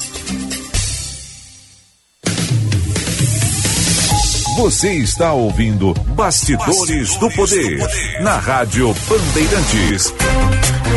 [4.56, 10.14] Você está ouvindo Bastidores, Bastidores do, poder, do, poder, na Rádio Bandeirantes.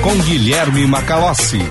[0.03, 1.61] Com Guilherme Macalossi.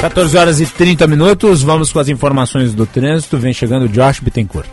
[0.00, 3.38] Quatorze horas e 30 minutos, vamos com as informações do trânsito.
[3.38, 4.68] Vem chegando Josh Bittencourt.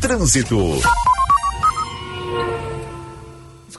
[0.00, 0.80] Trânsito.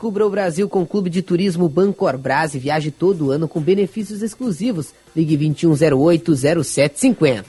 [0.04, 4.22] Descubra o Brasil com o Clube de Turismo Bancorbras e viaje todo ano com benefícios
[4.22, 4.94] exclusivos.
[5.16, 7.46] Ligue 2108-0750.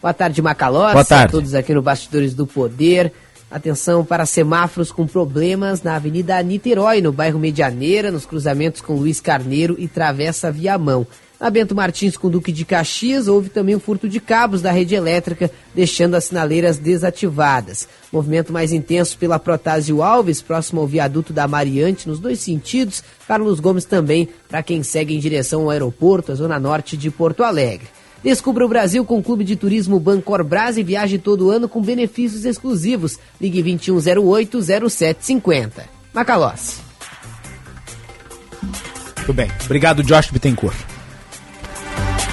[0.00, 0.92] Boa tarde, Macalós.
[0.92, 1.24] Boa tarde.
[1.24, 3.12] A todos aqui no Bastidores do Poder.
[3.50, 9.20] Atenção para semáforos com problemas na Avenida Niterói, no bairro Medianeira, nos cruzamentos com Luiz
[9.20, 11.04] Carneiro e Travessa Viamão.
[11.38, 14.70] Na Bento Martins com Duque de Caxias, houve também o um furto de cabos da
[14.70, 17.86] rede elétrica, deixando as sinaleiras desativadas.
[18.10, 23.04] Movimento mais intenso pela Protásio Alves, próximo ao viaduto da Mariante, nos dois sentidos.
[23.28, 27.44] Carlos Gomes também, para quem segue em direção ao aeroporto, a zona norte de Porto
[27.44, 27.86] Alegre.
[28.24, 32.46] Descubra o Brasil com o Clube de Turismo Bancorbras e viaje todo ano com benefícios
[32.46, 33.18] exclusivos.
[33.38, 35.82] Ligue 2108-0750.
[36.14, 36.80] Macalós.
[39.16, 39.50] Tudo bem.
[39.66, 40.95] Obrigado, Josh Bittencourt.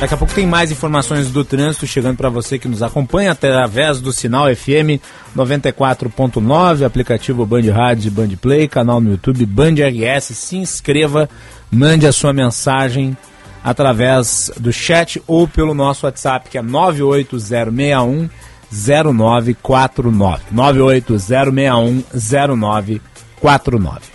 [0.04, 4.02] Daqui a pouco tem mais informações do trânsito chegando para você que nos acompanha através
[4.02, 5.00] do sinal FM
[5.34, 10.38] 94.9, aplicativo Band Rádio Band Play, canal no YouTube Band RS.
[10.38, 11.30] Se inscreva,
[11.72, 13.16] mande a sua mensagem
[13.64, 18.30] através do chat ou pelo nosso WhatsApp que é 98061
[18.70, 20.44] 0949.
[20.52, 24.13] 98061 0949.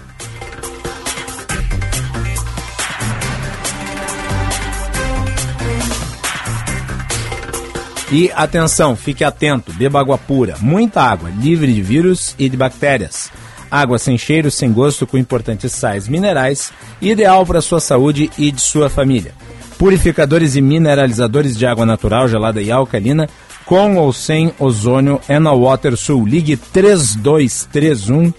[8.12, 13.30] E atenção, fique atento, beba água pura, muita água, livre de vírus e de bactérias.
[13.70, 18.60] Água sem cheiro, sem gosto, com importantes sais minerais, ideal para sua saúde e de
[18.60, 19.32] sua família.
[19.78, 23.28] Purificadores e mineralizadores de água natural, gelada e alcalina,
[23.64, 26.26] com ou sem ozônio, é na WaterSul.
[26.26, 28.32] Ligue 3231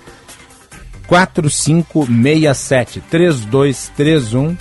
[1.08, 3.02] 4567.
[3.10, 4.58] 3231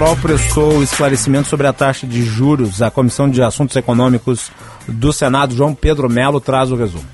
[0.00, 2.80] Central prestou esclarecimento sobre a taxa de juros.
[2.80, 4.50] A Comissão de Assuntos Econômicos
[4.88, 7.04] do Senado, João Pedro Melo, traz o resumo.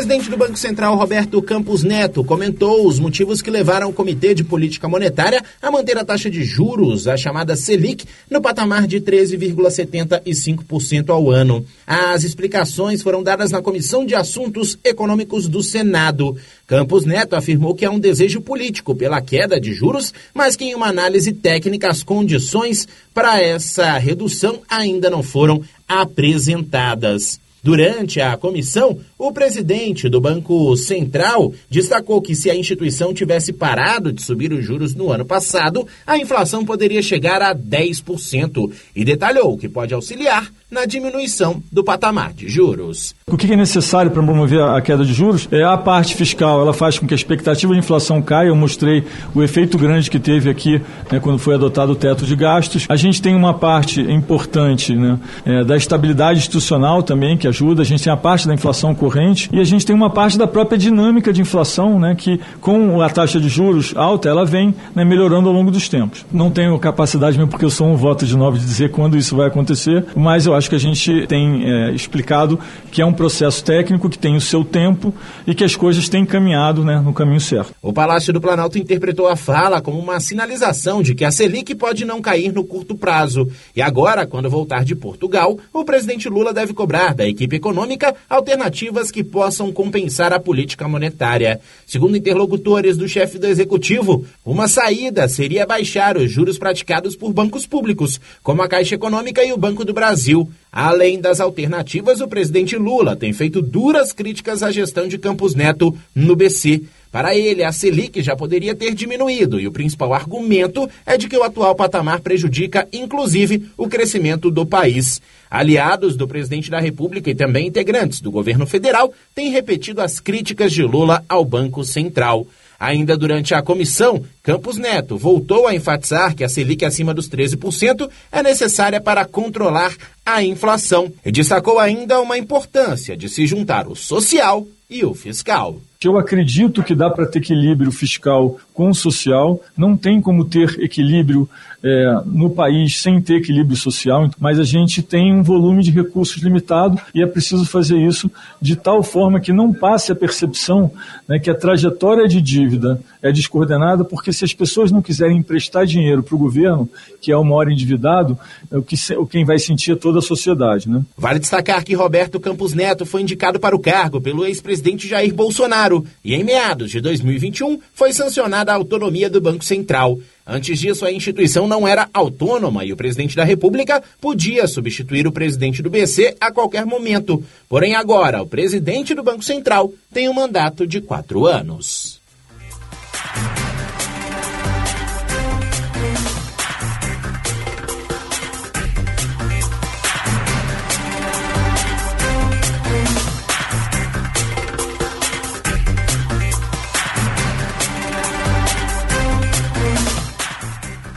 [0.00, 4.42] Presidente do Banco Central, Roberto Campos Neto, comentou os motivos que levaram o Comitê de
[4.42, 11.10] Política Monetária a manter a taxa de juros, a chamada Selic, no patamar de 13,75%
[11.10, 11.66] ao ano.
[11.86, 16.34] As explicações foram dadas na Comissão de Assuntos Econômicos do Senado.
[16.66, 20.74] Campos Neto afirmou que há um desejo político pela queda de juros, mas que em
[20.74, 27.38] uma análise técnica as condições para essa redução ainda não foram apresentadas.
[27.62, 34.12] Durante a comissão, o presidente do Banco Central destacou que se a instituição tivesse parado
[34.12, 39.58] de subir os juros no ano passado, a inflação poderia chegar a 10% e detalhou
[39.58, 43.14] que pode auxiliar na diminuição do patamar de juros.
[43.26, 46.60] O que é necessário para promover a queda de juros é a parte fiscal.
[46.60, 48.48] Ela faz com que a expectativa de inflação caia.
[48.48, 49.04] Eu mostrei
[49.34, 50.80] o efeito grande que teve aqui
[51.10, 52.86] né, quando foi adotado o teto de gastos.
[52.88, 57.82] A gente tem uma parte importante né, é, da estabilidade institucional também que ajuda.
[57.82, 60.46] A gente tem a parte da inflação corrente e a gente tem uma parte da
[60.46, 65.04] própria dinâmica de inflação, né, que com a taxa de juros alta ela vem né,
[65.04, 66.24] melhorando ao longo dos tempos.
[66.32, 69.36] Não tenho capacidade mesmo porque eu sou um voto de nove de dizer quando isso
[69.36, 72.58] vai acontecer, mas eu acho que a gente tem é, explicado
[72.90, 75.14] que é um processo técnico que tem o seu tempo
[75.46, 77.72] e que as coisas têm caminhado né, no caminho certo.
[77.80, 82.04] O Palácio do Planalto interpretou a fala como uma sinalização de que a Selic pode
[82.04, 83.48] não cair no curto prazo.
[83.74, 89.10] E agora, quando voltar de Portugal, o presidente Lula deve cobrar da equipe econômica alternativas
[89.10, 91.60] que possam compensar a política monetária.
[91.86, 97.66] Segundo interlocutores do chefe do executivo, uma saída seria baixar os juros praticados por bancos
[97.66, 100.49] públicos, como a Caixa Econômica e o Banco do Brasil.
[100.72, 105.96] Além das alternativas, o presidente Lula tem feito duras críticas à gestão de Campos Neto
[106.14, 106.82] no BC.
[107.10, 111.36] Para ele, a Selic já poderia ter diminuído e o principal argumento é de que
[111.36, 115.20] o atual patamar prejudica, inclusive, o crescimento do país.
[115.50, 120.72] Aliados do presidente da República e também integrantes do governo federal têm repetido as críticas
[120.72, 122.46] de Lula ao Banco Central.
[122.80, 128.08] Ainda durante a comissão, Campos Neto voltou a enfatizar que a Selic acima dos 13%
[128.32, 133.94] é necessária para controlar a inflação e destacou ainda uma importância de se juntar o
[133.94, 135.78] social e o fiscal.
[136.02, 140.80] Eu acredito que dá para ter equilíbrio fiscal com o social, não tem como ter
[140.80, 141.46] equilíbrio
[141.82, 146.42] é, no país sem ter equilíbrio social, mas a gente tem um volume de recursos
[146.42, 150.92] limitado e é preciso fazer isso de tal forma que não passe a percepção
[151.26, 155.86] né, que a trajetória de dívida é descoordenada, porque se as pessoas não quiserem emprestar
[155.86, 156.88] dinheiro para o governo,
[157.20, 158.38] que é o maior endividado,
[158.70, 158.96] é o que
[159.30, 160.88] quem vai sentir é toda a sociedade.
[160.88, 161.02] Né?
[161.16, 166.04] Vale destacar que Roberto Campos Neto foi indicado para o cargo pelo ex-presidente Jair Bolsonaro
[166.24, 170.18] e em meados de 2021 foi sancionada a autonomia do Banco Central.
[170.52, 175.30] Antes disso, a instituição não era autônoma e o presidente da República podia substituir o
[175.30, 177.44] presidente do BC a qualquer momento.
[177.68, 182.20] Porém, agora, o presidente do Banco Central tem um mandato de quatro anos.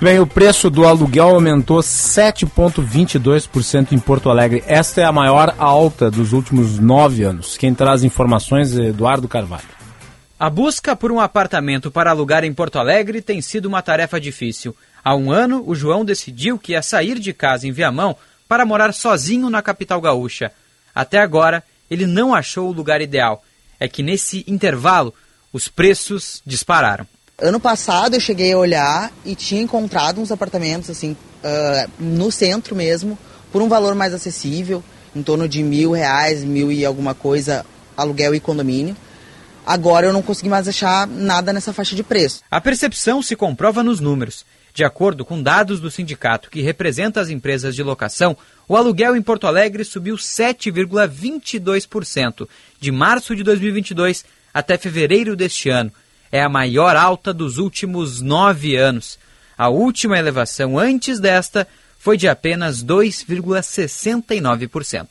[0.04, 4.62] Bem, o preço do aluguel aumentou 7,22% em Porto Alegre.
[4.68, 7.56] Esta é a maior alta dos últimos nove anos.
[7.56, 9.64] Quem traz informações é Eduardo Carvalho.
[10.38, 14.76] A busca por um apartamento para alugar em Porto Alegre tem sido uma tarefa difícil.
[15.02, 18.94] Há um ano, o João decidiu que ia sair de casa em Viamão para morar
[18.94, 20.52] sozinho na capital gaúcha.
[20.94, 23.42] Até agora, ele não achou o lugar ideal.
[23.80, 25.14] É que nesse intervalo,
[25.54, 27.08] os preços dispararam.
[27.42, 32.76] Ano passado eu cheguei a olhar e tinha encontrado uns apartamentos assim uh, no centro
[32.76, 33.18] mesmo
[33.52, 34.84] por um valor mais acessível,
[35.16, 37.66] em torno de mil reais, mil e alguma coisa,
[37.96, 38.96] aluguel e condomínio.
[39.66, 42.42] Agora eu não consegui mais achar nada nessa faixa de preço.
[42.52, 44.44] A percepção se comprova nos números.
[44.74, 48.36] De acordo com dados do sindicato que representa as empresas de locação,
[48.68, 55.92] o aluguel em Porto Alegre subiu 7,22% de março de 2022 até fevereiro deste ano.
[56.34, 59.20] É a maior alta dos últimos nove anos.
[59.56, 61.68] A última elevação antes desta
[62.00, 65.08] foi de apenas 2,69%.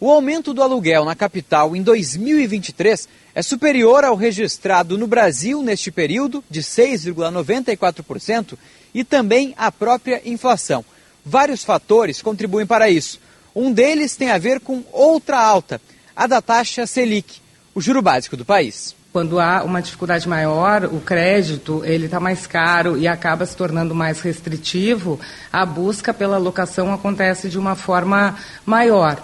[0.00, 5.92] O aumento do aluguel na capital em 2023 é superior ao registrado no Brasil neste
[5.92, 8.58] período, de 6,94%,
[8.92, 10.84] e também à própria inflação.
[11.24, 13.20] Vários fatores contribuem para isso.
[13.54, 15.80] Um deles tem a ver com outra alta,
[16.16, 17.36] a da taxa Selic,
[17.72, 22.46] o juro básico do país quando há uma dificuldade maior, o crédito ele está mais
[22.46, 25.18] caro e acaba se tornando mais restritivo,
[25.50, 28.36] a busca pela locação acontece de uma forma
[28.66, 29.16] maior.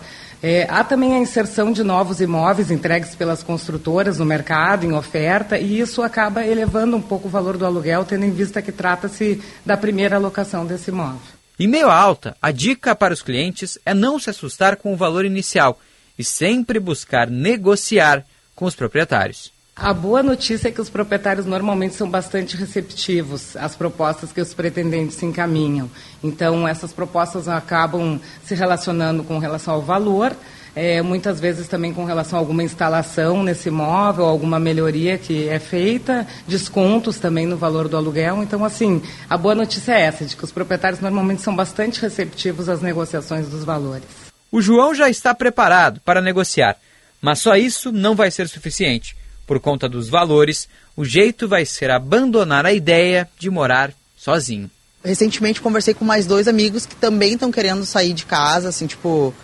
[0.42, 5.58] É, há também a inserção de novos imóveis entregues pelas construtoras no mercado, em oferta,
[5.58, 9.42] e isso acaba elevando um pouco o valor do aluguel, tendo em vista que trata-se
[9.62, 11.20] da primeira alocação desse imóvel.
[11.60, 14.96] Em meio à alta, a dica para os clientes é não se assustar com o
[14.96, 15.78] valor inicial
[16.18, 18.24] e sempre buscar negociar
[18.56, 19.51] com os proprietários.
[19.74, 24.52] A boa notícia é que os proprietários normalmente são bastante receptivos às propostas que os
[24.52, 25.90] pretendentes encaminham.
[26.22, 30.36] Então, essas propostas acabam se relacionando com relação ao valor,
[30.76, 35.58] é, muitas vezes também com relação a alguma instalação nesse imóvel, alguma melhoria que é
[35.58, 38.42] feita, descontos também no valor do aluguel.
[38.42, 42.68] Então, assim, a boa notícia é essa, de que os proprietários normalmente são bastante receptivos
[42.68, 44.04] às negociações dos valores.
[44.50, 46.76] O João já está preparado para negociar,
[47.22, 49.16] mas só isso não vai ser suficiente
[49.52, 54.70] por conta dos valores, o jeito vai ser abandonar a ideia de morar sozinho.
[55.04, 59.34] Recentemente conversei com mais dois amigos que também estão querendo sair de casa, assim, tipo,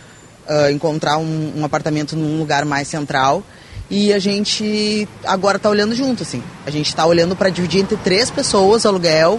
[0.48, 3.44] uh, encontrar um, um, apartamento num lugar mais central.
[3.90, 6.42] E a gente agora está olhando junto, assim.
[6.64, 9.38] A gente está olhando para dividir entre três pessoas o aluguel,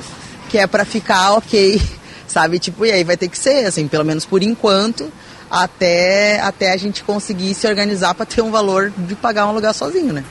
[0.52, 1.82] que é para ficar ok,
[2.28, 2.60] sabe?
[2.60, 5.12] Tipo, e aí vai ter que ser, assim, pelo menos por enquanto,
[5.50, 9.74] até, até a gente conseguir se organizar para ter um valor de pagar um aluguel
[9.74, 10.24] sozinho, né?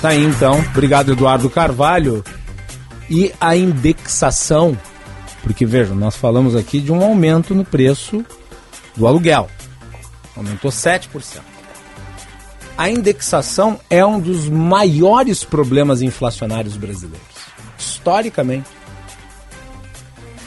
[0.00, 0.58] Tá aí então.
[0.72, 2.24] Obrigado, Eduardo Carvalho.
[3.08, 4.78] E a indexação,
[5.42, 8.24] porque vejam, nós falamos aqui de um aumento no preço
[8.96, 9.48] do aluguel.
[10.34, 11.40] Aumentou 7%.
[12.78, 17.20] A indexação é um dos maiores problemas inflacionários brasileiros.
[17.78, 18.70] Historicamente.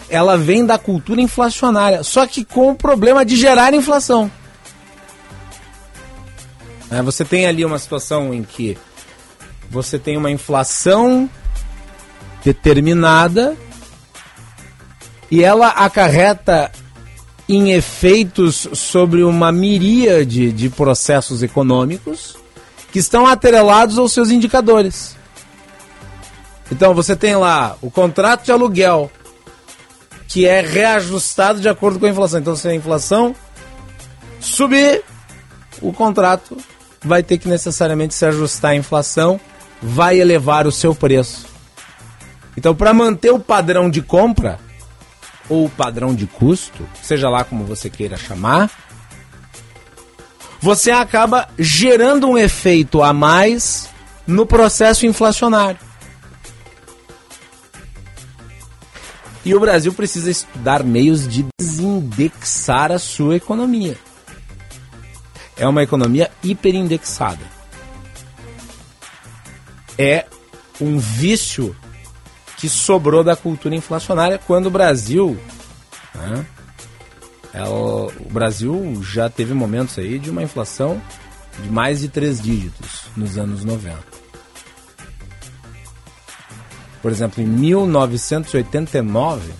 [0.10, 4.32] Ela vem da cultura inflacionária, só que com o problema de gerar inflação.
[6.94, 8.78] É, você tem ali uma situação em que
[9.68, 11.28] você tem uma inflação
[12.46, 13.58] determinada
[15.32, 16.72] e ela acarreta
[17.50, 22.38] em efeitos sobre uma miríade de processos econômicos
[22.92, 25.16] que estão atrelados aos seus indicadores.
[26.72, 29.12] Então você tem lá o contrato de aluguel
[30.28, 32.40] que é reajustado de acordo com a inflação.
[32.40, 33.36] Então se a inflação
[34.40, 35.04] subir,
[35.82, 36.56] o contrato
[37.04, 39.40] vai ter que necessariamente se ajustar à inflação
[39.82, 41.46] vai elevar o seu preço.
[42.56, 44.60] Então, para manter o padrão de compra
[45.50, 48.72] ou o padrão de custo, seja lá como você queira chamar,
[50.62, 53.90] você acaba gerando um efeito a mais
[54.26, 55.80] no processo inflacionário.
[59.44, 63.98] E o Brasil precisa estudar meios de desindexar a sua economia.
[65.58, 67.64] É uma economia hiperindexada
[69.98, 70.26] é
[70.80, 71.76] um vício
[72.58, 75.38] que sobrou da cultura inflacionária quando o Brasil.
[76.16, 76.46] Né,
[77.54, 81.02] ela, o Brasil já teve momentos aí de uma inflação
[81.62, 83.98] de mais de três dígitos nos anos 90.
[87.02, 89.54] Por exemplo, em 1989,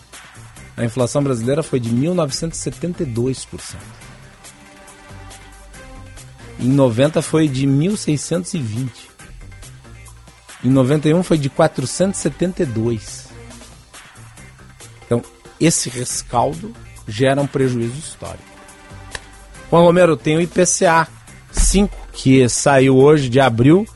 [0.78, 3.76] a inflação brasileira foi de 1972%.
[6.60, 9.12] Em 90 foi de 1620.
[10.64, 13.28] Em 91 foi de 472.
[15.06, 15.22] Então,
[15.60, 16.74] esse rescaldo
[17.08, 18.44] gera um prejuízo histórico.
[19.70, 21.08] Juan Romero, tem o IPCA
[21.52, 23.88] 5, que saiu hoje de abril,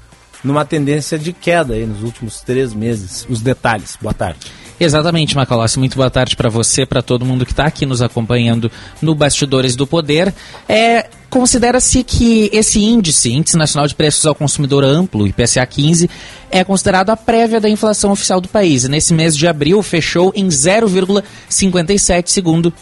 [0.43, 3.25] numa tendência de queda aí nos últimos três meses.
[3.29, 3.97] Os detalhes.
[4.01, 4.51] Boa tarde.
[4.79, 5.79] Exatamente, Macalossi.
[5.79, 8.71] Muito boa tarde para você, para todo mundo que está aqui nos acompanhando
[9.01, 10.33] no Bastidores do Poder.
[10.69, 16.09] É, Considera-se que esse índice, Índice Nacional de Preços ao Consumidor Amplo, IPCA 15,
[16.49, 18.87] é considerado a prévia da inflação oficial do país.
[18.87, 22.73] Nesse mês de abril fechou em 0,57, segundo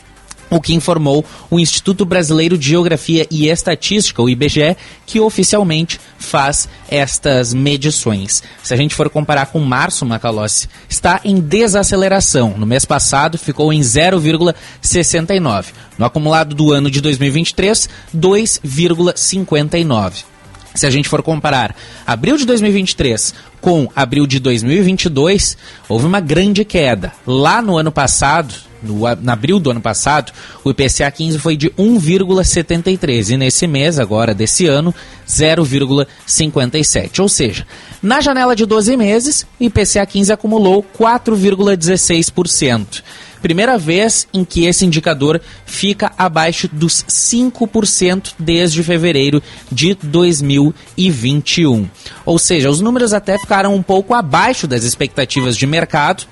[0.50, 6.70] o que informou o Instituto Brasileiro de Geografia e Estatística, o IBGE, que oficialmente faz
[6.90, 8.42] estas medições.
[8.64, 12.56] Se a gente for comparar com março, Macalossi, está em desaceleração.
[12.58, 15.66] No mês passado ficou em 0,69.
[15.98, 20.36] No acumulado do ano de 2023, 2,59.
[20.76, 21.74] Se a gente for comparar
[22.06, 27.14] abril de 2023 com abril de 2022, houve uma grande queda.
[27.26, 28.54] Lá no ano passado,
[28.86, 30.32] no, abril do ano passado,
[30.64, 34.96] o IPCA 15 foi de 1,73 e nesse mês, agora desse ano,
[35.28, 37.20] 0,57.
[37.20, 37.68] Ou seja,
[38.02, 43.04] na janela de 12 meses, o IPCA 15 acumulou 4,16%
[43.46, 49.40] primeira vez em que esse indicador fica abaixo dos 5% desde fevereiro
[49.72, 51.88] de 2021.
[52.26, 56.26] Ou seja, os números até ficaram um pouco abaixo das expectativas de mercado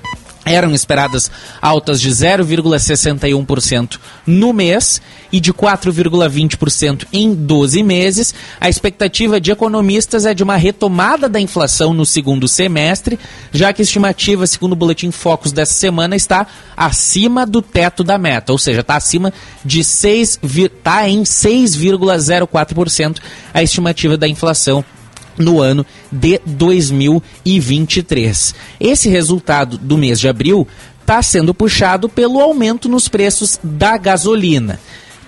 [0.45, 1.31] eram esperadas
[1.61, 8.35] altas de 0,61% no mês e de 4,20% em 12 meses.
[8.59, 13.17] A expectativa de economistas é de uma retomada da inflação no segundo semestre,
[13.51, 18.17] já que a estimativa, segundo o Boletim Focus dessa semana, está acima do teto da
[18.17, 19.33] meta, ou seja, está acima
[19.63, 23.19] de 6, está em 6,04%
[23.53, 24.83] a estimativa da inflação
[25.37, 28.55] no ano de 2023.
[28.79, 30.67] Esse resultado do mês de abril
[31.01, 34.79] está sendo puxado pelo aumento nos preços da gasolina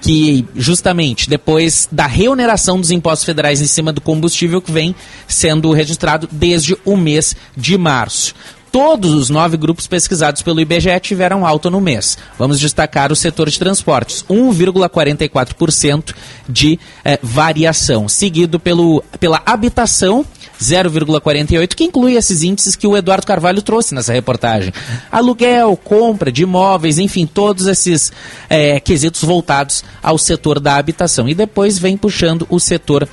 [0.02, 4.94] que justamente depois da reoneração dos impostos federais em cima do combustível que vem
[5.28, 8.36] sendo registrado desde o mês de março.
[8.76, 12.18] Todos os nove grupos pesquisados pelo IBGE tiveram alta no mês.
[12.38, 16.14] Vamos destacar o setor de transportes, 1,44%
[16.50, 20.26] de eh, variação, seguido pelo, pela habitação,
[20.62, 24.74] 0,48, que inclui esses índices que o Eduardo Carvalho trouxe nessa reportagem.
[25.10, 28.12] Aluguel, compra de imóveis, enfim, todos esses
[28.50, 31.30] eh, quesitos voltados ao setor da habitação.
[31.30, 33.08] E depois vem puxando o setor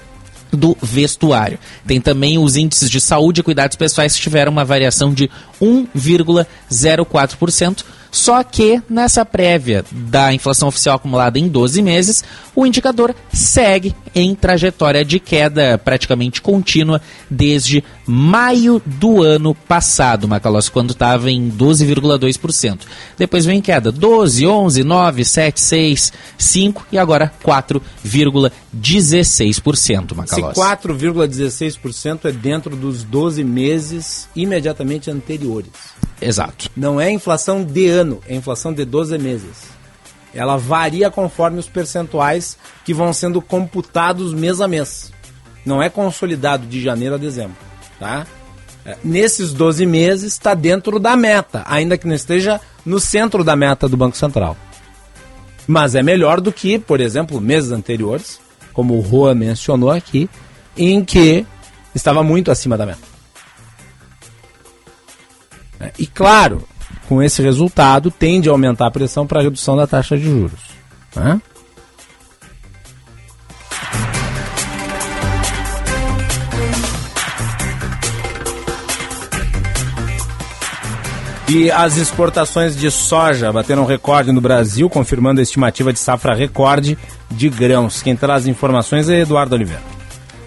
[0.53, 1.59] do vestuário.
[1.87, 5.29] Tem também os índices de saúde e cuidados pessoais que tiveram uma variação de
[5.61, 12.23] 1,04%, só que nessa prévia da inflação oficial acumulada em 12 meses,
[12.55, 17.01] o indicador segue em trajetória de queda praticamente contínua
[17.31, 22.81] desde maio do ano passado, Macalós, quando estava em 12,2%.
[23.17, 30.51] Depois vem queda 12, 11, 9, 7, 6, 5 e agora 4,16%, Macalós.
[30.51, 36.02] Esse 4,16% é dentro dos 12 meses imediatamente anteriores.
[36.23, 36.71] Exato.
[36.77, 39.73] Não é inflação de ano, é inflação de 12 meses.
[40.35, 45.13] Ela varia conforme os percentuais que vão sendo computados mês a mês.
[45.65, 47.57] Não é consolidado de janeiro a dezembro,
[47.99, 48.27] tá?
[48.85, 53.55] É, nesses 12 meses está dentro da meta, ainda que não esteja no centro da
[53.55, 54.57] meta do Banco Central.
[55.67, 58.41] Mas é melhor do que, por exemplo, meses anteriores,
[58.73, 60.29] como o Juan mencionou aqui,
[60.77, 61.47] em que
[61.95, 63.12] estava muito acima da meta.
[65.83, 66.63] É, e claro,
[67.09, 70.61] com esse resultado, tende a aumentar a pressão para a redução da taxa de juros.
[71.17, 71.41] Né?
[81.49, 86.97] E as exportações de soja bateram recorde no Brasil, confirmando a estimativa de safra recorde
[87.31, 88.01] de grãos.
[88.01, 89.83] Quem traz informações é Eduardo Oliveira.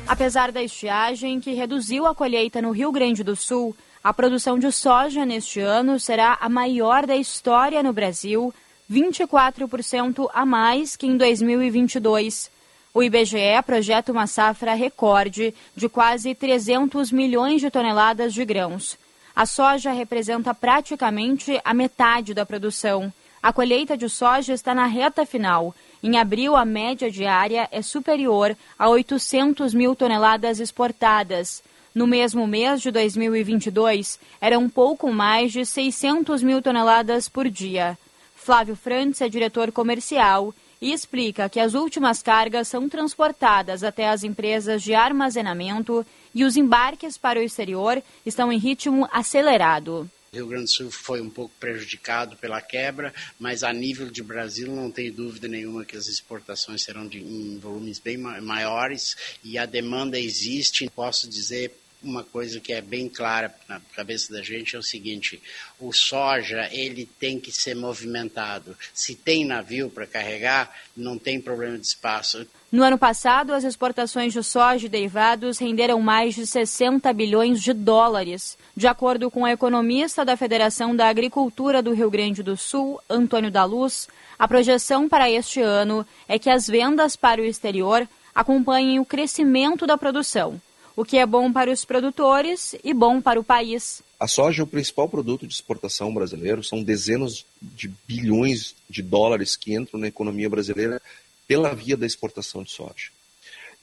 [0.08, 3.76] Apesar da estiagem que reduziu a colheita no Rio Grande do Sul,
[4.06, 8.53] a produção de soja neste ano será a maior da história no Brasil,
[8.88, 12.51] 24% a mais que em 2022.
[12.93, 18.95] O IBGE projeta uma safra recorde de quase 300 milhões de toneladas de grãos.
[19.36, 23.12] A soja representa praticamente a metade da produção.
[23.41, 25.74] A colheita de soja está na reta final.
[26.03, 31.64] Em abril, a média diária é superior a 800 mil toneladas exportadas.
[31.96, 37.98] No mesmo mês de 2022, era um pouco mais de 600 mil toneladas por dia.
[38.36, 44.26] Flávio Frantz é diretor comercial e explica que as últimas cargas são transportadas até as
[44.26, 50.12] empresas de armazenamento e os embarques para o exterior estão em ritmo acelerado.
[50.34, 54.68] Rio Grande do Sul foi um pouco prejudicado pela quebra, mas a nível de Brasil
[54.68, 59.66] não tem dúvida nenhuma que as exportações serão de, em volumes bem maiores e a
[59.66, 60.91] demanda existe.
[60.93, 61.72] Posso dizer
[62.04, 65.41] uma coisa que é bem clara na cabeça da gente é o seguinte:
[65.80, 68.78] o soja ele tem que ser movimentado.
[68.93, 72.46] Se tem navio para carregar, não tem problema de espaço.
[72.72, 77.74] No ano passado, as exportações de soja e derivados renderam mais de 60 bilhões de
[77.74, 78.58] dólares.
[78.76, 83.50] De acordo com o economista da Federação da Agricultura do Rio Grande do Sul, Antônio
[83.50, 89.00] da Luz, a projeção para este ano é que as vendas para o exterior acompanhem
[89.00, 90.62] o crescimento da produção
[90.96, 94.02] o que é bom para os produtores e bom para o país.
[94.20, 99.56] A soja é o principal produto de exportação brasileiro, são dezenas de bilhões de dólares
[99.56, 101.02] que entram na economia brasileira
[101.48, 103.10] pela via da exportação de soja.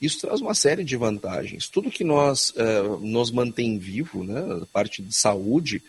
[0.01, 1.69] Isso traz uma série de vantagens.
[1.69, 5.81] Tudo que nós uh, nos mantém vivo, né, a parte de saúde,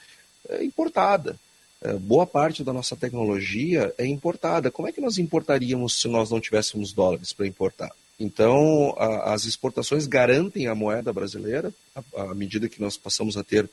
[0.49, 1.37] é importada.
[1.83, 4.71] Uh, boa parte da nossa tecnologia é importada.
[4.71, 7.91] Como é que nós importaríamos se nós não tivéssemos dólares para importar?
[8.19, 11.73] Então, a, as exportações garantem a moeda brasileira,
[12.17, 13.69] à medida que nós passamos a ter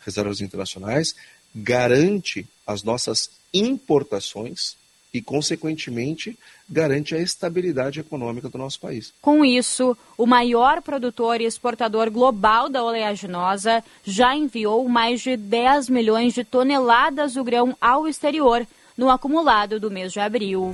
[0.00, 1.14] reservas internacionais,
[1.54, 4.76] garante as nossas importações
[5.12, 6.38] e, consequentemente,
[6.68, 9.14] garante a estabilidade econômica do nosso país.
[9.22, 15.88] Com isso, o maior produtor e exportador global da oleaginosa já enviou mais de 10
[15.88, 18.66] milhões de toneladas do grão ao exterior
[18.96, 20.72] no acumulado do mês de abril.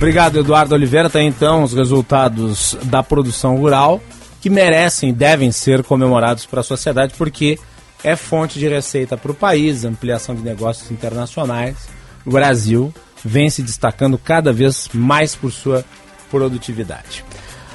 [0.00, 1.10] Obrigado, Eduardo Oliveira.
[1.10, 4.00] Tem então os resultados da produção rural
[4.40, 7.58] que merecem e devem ser comemorados para a sociedade porque
[8.02, 11.76] é fonte de receita para o país, ampliação de negócios internacionais.
[12.24, 15.84] O Brasil vem se destacando cada vez mais por sua
[16.30, 17.22] produtividade.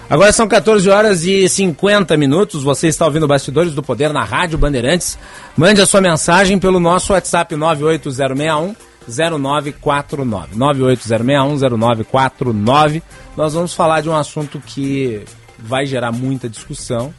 [0.10, 2.64] Agora são 14 horas e 50 minutos.
[2.64, 5.16] Você está ouvindo Bastidores do Poder na Rádio Bandeirantes.
[5.56, 8.76] Mande a sua mensagem pelo nosso WhatsApp 98061
[9.08, 10.56] 0949.
[10.56, 13.02] 980610949.
[13.36, 15.24] Nós vamos falar de um assunto que
[15.58, 17.14] vai gerar muita discussão,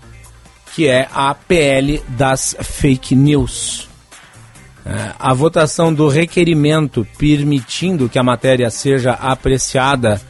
[0.74, 3.88] que é a PL das fake news.
[4.84, 10.20] É, a votação do requerimento permitindo que a matéria seja apreciada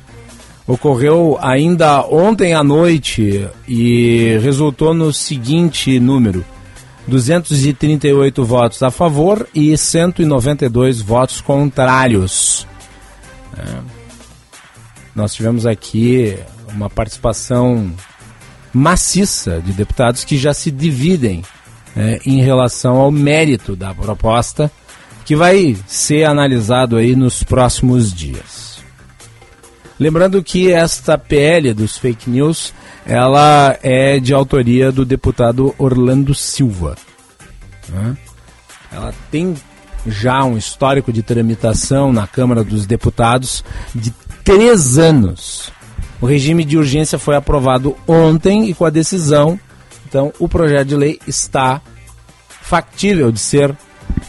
[0.67, 6.43] ocorreu ainda ontem à noite e resultou no seguinte número:
[7.07, 12.67] 238 votos a favor e 192 votos contrários.
[13.57, 13.97] É.
[15.15, 16.37] Nós tivemos aqui
[16.75, 17.93] uma participação
[18.73, 21.43] maciça de deputados que já se dividem
[21.97, 24.71] é, em relação ao mérito da proposta,
[25.25, 28.66] que vai ser analisado aí nos próximos dias.
[29.99, 32.75] Lembrando que esta PL dos fake news
[33.07, 36.97] ela é de autoria do deputado Orlando Silva.
[38.93, 39.55] Ela tem
[40.07, 44.13] já um histórico de tramitação na Câmara dos Deputados de
[44.45, 45.73] três anos.
[46.21, 49.59] O regime de urgência foi aprovado ontem e com a decisão,
[50.09, 51.81] então o projeto de lei está
[52.49, 53.75] factível de ser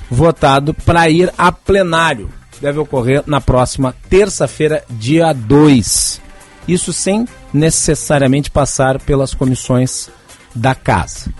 [0.09, 2.29] votado para ir a plenário.
[2.61, 6.21] Deve ocorrer na próxima terça-feira, dia 2.
[6.67, 10.09] Isso sem necessariamente passar pelas comissões
[10.53, 11.31] da casa.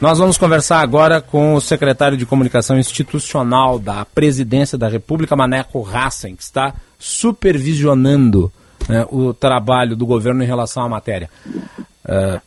[0.00, 5.86] Nós vamos conversar agora com o secretário de Comunicação Institucional da Presidência da República, Maneco
[5.86, 8.50] Hassen, que está supervisionando
[8.88, 11.28] né, o trabalho do governo em relação à matéria.
[11.46, 12.40] Uh,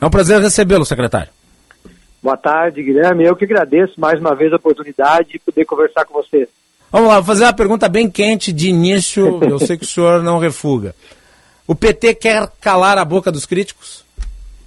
[0.00, 1.28] é um prazer recebê-lo, secretário.
[2.24, 3.22] Boa tarde, Guilherme.
[3.22, 6.48] Eu que agradeço mais uma vez a oportunidade de poder conversar com você.
[6.90, 9.40] Vamos lá, vou fazer uma pergunta bem quente de início.
[9.44, 10.94] Eu sei que o senhor não refuga.
[11.66, 14.06] O PT quer calar a boca dos críticos?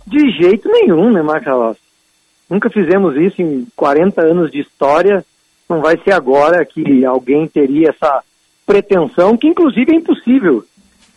[0.05, 1.75] De jeito nenhum, né, Marcelo?
[2.47, 5.25] Nunca fizemos isso em 40 anos de história.
[5.67, 8.21] Não vai ser agora que alguém teria essa
[8.67, 10.63] pretensão, que inclusive é impossível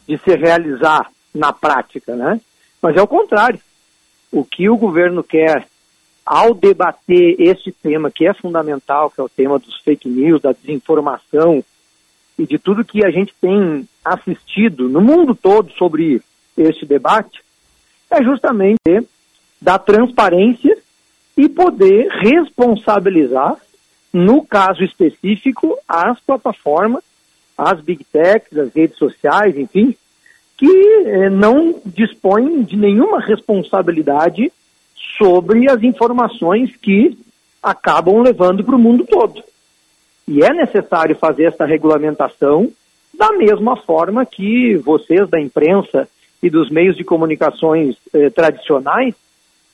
[0.09, 2.41] de se realizar na prática, né?
[2.81, 3.61] Mas é o contrário.
[4.33, 5.69] O que o governo quer
[6.31, 10.53] ao debater este tema que é fundamental, que é o tema dos fake news, da
[10.53, 11.65] desinformação
[12.39, 16.23] e de tudo que a gente tem assistido no mundo todo sobre
[16.57, 17.43] este debate,
[18.09, 18.79] é justamente
[19.61, 20.79] da transparência
[21.37, 23.57] e poder responsabilizar,
[24.13, 27.03] no caso específico, as plataformas,
[27.59, 29.97] as big techs, as redes sociais, enfim,
[30.57, 34.53] que eh, não dispõem de nenhuma responsabilidade
[35.19, 37.19] sobre as informações que
[37.63, 39.43] acabam levando para o mundo todo.
[40.27, 42.71] E é necessário fazer essa regulamentação
[43.13, 46.09] da mesma forma que vocês da imprensa
[46.43, 49.15] e dos meios de comunicações eh, tradicionais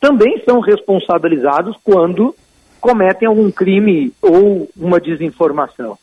[0.00, 2.34] também são responsabilizados quando
[2.80, 5.98] cometem algum crime ou uma desinformação.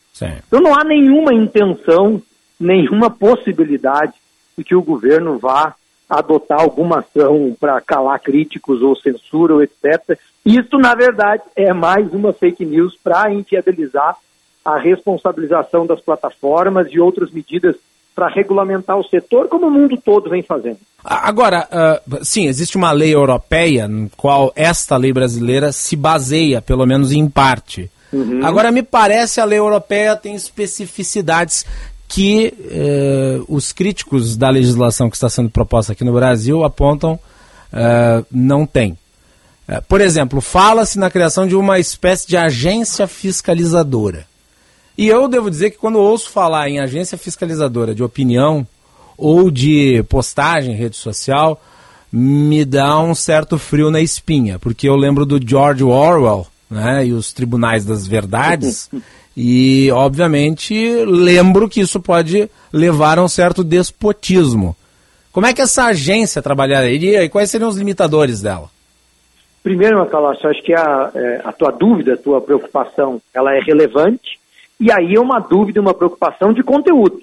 [0.48, 2.22] Então não há nenhuma intenção,
[2.60, 4.14] nenhuma possibilidade
[4.58, 5.76] de que o governo vá
[6.18, 10.18] adotar alguma ação para calar críticos ou censura ou etc.
[10.46, 14.16] Isso, na verdade, é mais uma fake news para inviabilizar
[14.64, 17.76] a responsabilização das plataformas e outras medidas
[18.16, 20.78] para regulamentar o setor, como o mundo todo vem fazendo.
[21.04, 21.68] Agora,
[22.08, 27.12] uh, sim, existe uma lei europeia, no qual esta lei brasileira se baseia, pelo menos
[27.12, 27.90] em parte.
[28.14, 28.46] Uhum.
[28.46, 31.66] Agora, me parece a lei europeia tem especificidades
[32.14, 38.24] que uh, os críticos da legislação que está sendo proposta aqui no Brasil apontam uh,
[38.32, 38.96] não tem.
[39.88, 44.28] por exemplo, fala-se na criação de uma espécie de agência fiscalizadora.
[44.96, 48.68] E eu devo dizer que quando ouço falar em agência fiscalizadora de opinião
[49.18, 51.60] ou de postagem em rede social,
[52.12, 57.12] me dá um certo frio na espinha, porque eu lembro do George Orwell né, e
[57.12, 58.88] os tribunais das verdades,
[59.36, 64.76] e obviamente lembro que isso pode levar a um certo despotismo.
[65.32, 68.70] Como é que essa agência trabalharia e quais seriam os limitadores dela?
[69.64, 74.40] Primeiro, Macalossi, acho que a, é, a tua dúvida, a tua preocupação, ela é relevante
[74.80, 77.22] e aí é uma dúvida, uma preocupação de conteúdo,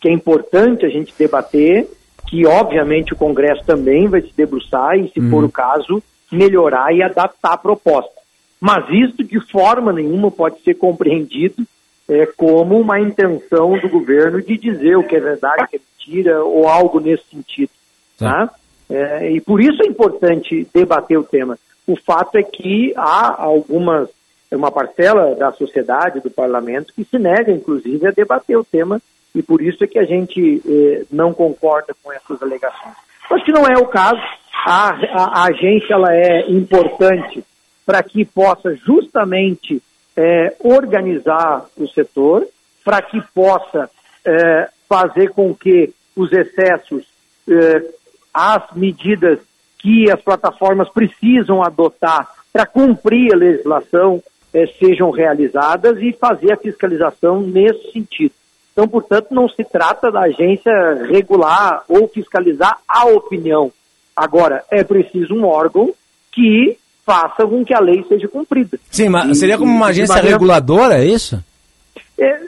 [0.00, 1.88] que é importante a gente debater,
[2.28, 5.30] que obviamente o Congresso também vai se debruçar e, se uhum.
[5.30, 8.19] for o caso, melhorar e adaptar a proposta.
[8.60, 11.64] Mas isso de forma nenhuma pode ser compreendido
[12.08, 15.80] é, como uma intenção do governo de dizer o que é verdade, o que é
[15.80, 17.70] mentira, ou algo nesse sentido.
[18.18, 18.50] Tá?
[18.90, 21.58] É, e por isso é importante debater o tema.
[21.86, 24.08] O fato é que há algumas
[24.50, 29.00] é uma parcela da sociedade, do parlamento, que se nega, inclusive, a debater o tema,
[29.32, 32.96] e por isso é que a gente eh, não concorda com essas alegações.
[33.30, 34.20] Acho que não é o caso.
[34.66, 37.44] A, a, a agência ela é importante
[37.84, 39.82] para que possa justamente
[40.16, 42.46] eh, organizar o setor,
[42.84, 43.90] para que possa
[44.24, 47.06] eh, fazer com que os excessos,
[47.48, 47.82] eh,
[48.32, 49.38] as medidas
[49.78, 54.22] que as plataformas precisam adotar para cumprir a legislação,
[54.52, 58.34] eh, sejam realizadas e fazer a fiscalização nesse sentido.
[58.72, 60.72] Então, portanto, não se trata da agência
[61.08, 63.72] regular ou fiscalizar a opinião.
[64.16, 65.92] Agora, é preciso um órgão
[66.32, 66.76] que
[67.10, 68.78] faça com que a lei seja cumprida.
[68.88, 70.36] Sim, mas seria como uma agência maneira...
[70.36, 71.42] reguladora, é isso?
[72.16, 72.38] É,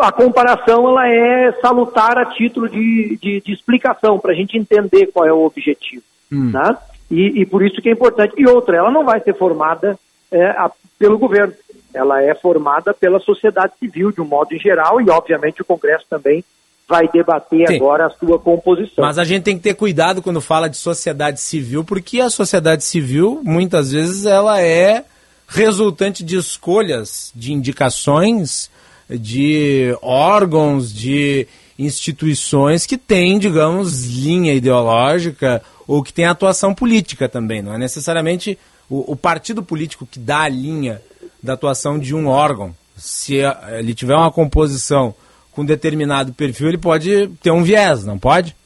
[0.00, 5.06] a comparação ela é salutar a título de, de, de explicação, para a gente entender
[5.06, 6.02] qual é o objetivo.
[6.30, 6.50] Hum.
[6.50, 6.76] Né?
[7.10, 8.34] E, e, por isso que é importante.
[8.36, 9.98] E outra, ela não vai ser formada
[10.30, 11.54] é, a, pelo governo.
[11.94, 16.04] Ela é formada pela sociedade civil, de um modo em geral, e obviamente o Congresso
[16.08, 16.44] também
[16.88, 17.76] vai debater Sim.
[17.76, 19.04] agora a sua composição.
[19.04, 22.84] Mas a gente tem que ter cuidado quando fala de sociedade civil, porque a sociedade
[22.84, 25.04] civil, muitas vezes, ela é
[25.46, 28.70] resultante de escolhas, de indicações,
[29.08, 31.46] de órgãos, de
[31.78, 37.62] instituições que têm, digamos, linha ideológica ou que têm atuação política também.
[37.62, 38.58] Não é necessariamente
[38.88, 41.02] o, o partido político que dá a linha
[41.42, 43.38] da atuação de um órgão, se
[43.76, 45.14] ele tiver uma composição
[45.52, 48.56] com determinado perfil, ele pode ter um viés, não pode?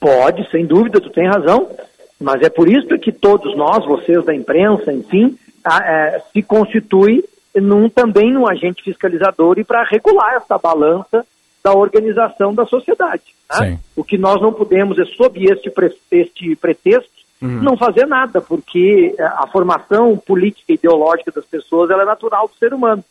[0.00, 1.68] Pode, sem dúvida, tu tem razão.
[2.20, 7.22] Mas é por isso que todos nós, vocês da imprensa, enfim, a, é, se constitui
[7.54, 11.26] num, também num agente fiscalizador e para regular essa balança
[11.62, 13.22] da organização da sociedade.
[13.60, 13.78] Né?
[13.94, 17.10] O que nós não podemos é, sob este, pre, este pretexto,
[17.42, 17.62] uhum.
[17.62, 22.54] não fazer nada, porque é, a formação política e ideológica das pessoas é natural do
[22.54, 23.04] ser humano.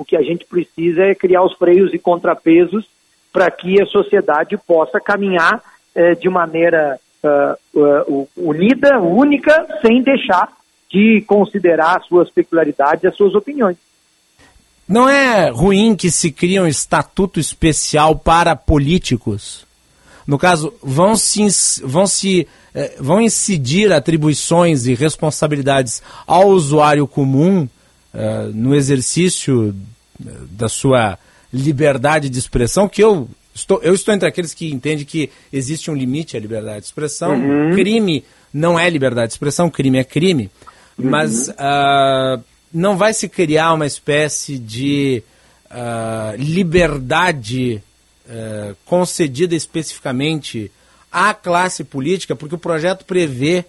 [0.00, 2.86] O que a gente precisa é criar os freios e contrapesos
[3.30, 5.62] para que a sociedade possa caminhar
[5.94, 10.48] é, de maneira uh, uh, unida, única, sem deixar
[10.90, 13.76] de considerar as suas peculiaridades e as suas opiniões.
[14.88, 19.66] Não é ruim que se crie um estatuto especial para políticos?
[20.26, 21.46] No caso, vão se,
[21.84, 27.68] vão se eh, vão incidir atribuições e responsabilidades ao usuário comum
[28.12, 29.74] eh, no exercício
[30.20, 31.16] eh, da sua
[31.52, 35.94] liberdade de expressão, que eu estou, eu estou entre aqueles que entendem que existe um
[35.94, 37.34] limite à liberdade de expressão.
[37.34, 37.70] Uhum.
[37.72, 40.50] Crime não é liberdade de expressão, crime é crime.
[40.98, 41.08] Uhum.
[41.08, 42.42] Mas uh,
[42.72, 45.22] não vai se criar uma espécie de
[45.70, 47.80] uh, liberdade
[48.26, 50.70] uh, concedida especificamente
[51.12, 53.64] à classe política, porque o projeto prevê,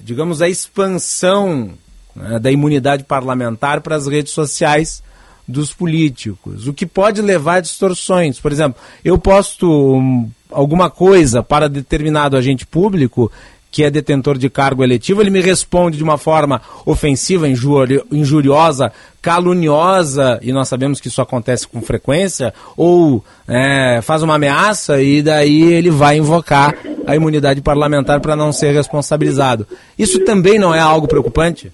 [0.00, 1.76] digamos, a expansão
[2.16, 5.02] né, da imunidade parlamentar para as redes sociais
[5.46, 8.40] dos políticos, o que pode levar a distorções.
[8.40, 13.30] Por exemplo, eu posto hum, alguma coisa para determinado agente público
[13.70, 18.90] que é detentor de cargo eletivo, ele me responde de uma forma ofensiva, injuri injuriosa,
[19.20, 25.20] caluniosa, e nós sabemos que isso acontece com frequência, ou é, faz uma ameaça e
[25.20, 26.74] daí ele vai invocar
[27.06, 29.66] a imunidade parlamentar para não ser responsabilizado.
[29.98, 31.70] Isso também não é algo preocupante?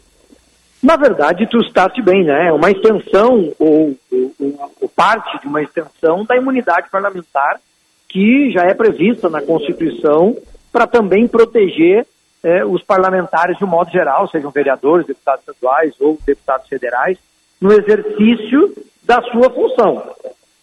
[0.83, 2.49] Na verdade, tu estás bem, né?
[2.49, 7.61] É uma extensão, ou, ou, ou parte de uma extensão da imunidade parlamentar
[8.09, 10.37] que já é prevista na Constituição
[10.72, 12.07] para também proteger
[12.43, 17.16] eh, os parlamentares de um modo geral, sejam vereadores, deputados estaduais ou deputados federais,
[17.61, 18.74] no exercício
[19.05, 20.03] da sua função.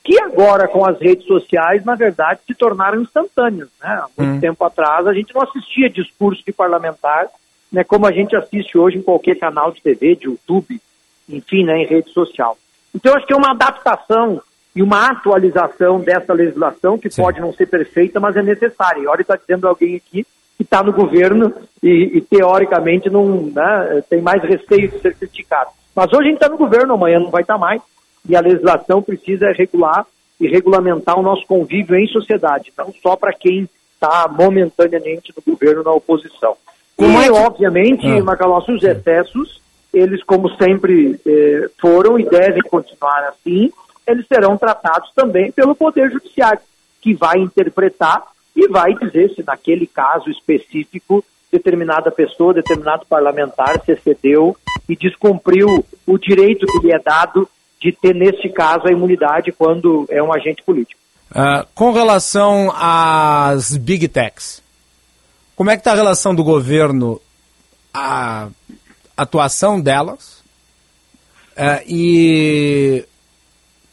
[0.03, 3.70] Que agora, com as redes sociais, na verdade, se tornaram instantâneas.
[3.82, 3.89] Né?
[3.89, 4.39] Há muito hum.
[4.39, 7.28] tempo atrás, a gente não assistia discurso de parlamentar
[7.72, 10.80] né, como a gente assiste hoje em qualquer canal de TV, de YouTube,
[11.28, 12.57] enfim, né, em rede social.
[12.93, 14.41] Então, acho que é uma adaptação
[14.76, 17.22] e uma atualização dessa legislação, que Sim.
[17.22, 19.01] pode não ser perfeita, mas é necessária.
[19.01, 20.26] E olha, está dizendo alguém aqui
[20.57, 25.70] que está no governo e, e teoricamente, não né, tem mais receio de ser criticado.
[25.95, 27.82] Mas hoje a gente está no governo, amanhã não vai estar tá mais,
[28.28, 30.05] e a legislação precisa regular
[30.39, 35.84] e regulamentar o nosso convívio em sociedade, não só para quem está momentaneamente no governo
[35.84, 36.55] na oposição.
[37.00, 37.32] Como e, é que...
[37.32, 38.22] obviamente, ah.
[38.22, 39.62] Macalossi, os excessos,
[39.93, 43.72] eles, como sempre eh, foram e devem continuar assim,
[44.06, 46.60] eles serão tratados também pelo Poder Judiciário,
[47.02, 48.24] que vai interpretar
[48.54, 54.56] e vai dizer se naquele caso específico determinada pessoa, determinado parlamentar se excedeu
[54.88, 57.47] e descumpriu o direito que lhe é dado
[57.82, 61.00] de ter, neste caso, a imunidade quando é um agente político.
[61.32, 64.62] Uh, com relação às big techs,
[65.60, 67.20] como é que está a relação do governo,
[67.93, 68.47] a
[69.18, 70.41] atuação delas
[71.51, 73.03] uh, e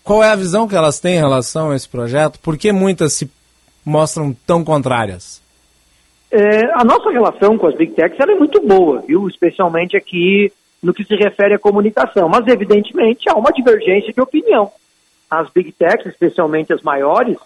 [0.04, 2.38] qual é a visão que elas têm em relação a esse projeto?
[2.38, 3.28] Por que muitas se
[3.84, 5.42] mostram tão contrárias?
[6.30, 9.26] É, a nossa relação com as Big Techs é muito boa, viu?
[9.26, 12.28] especialmente aqui no que se refere à comunicação.
[12.28, 14.70] Mas, evidentemente, há uma divergência de opinião.
[15.28, 17.36] As Big Techs, especialmente as maiores,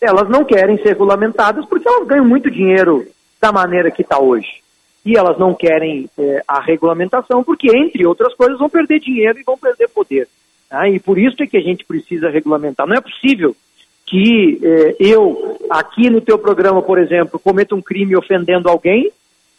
[0.00, 3.06] elas não querem ser regulamentadas porque elas ganham muito dinheiro
[3.40, 4.62] da maneira que está hoje.
[5.04, 9.44] E elas não querem é, a regulamentação porque, entre outras coisas, vão perder dinheiro e
[9.44, 10.28] vão perder poder.
[10.68, 10.88] Tá?
[10.88, 12.86] E por isso é que a gente precisa regulamentar.
[12.86, 13.54] Não é possível
[14.06, 19.10] que eh, eu, aqui no teu programa, por exemplo, cometa um crime ofendendo alguém,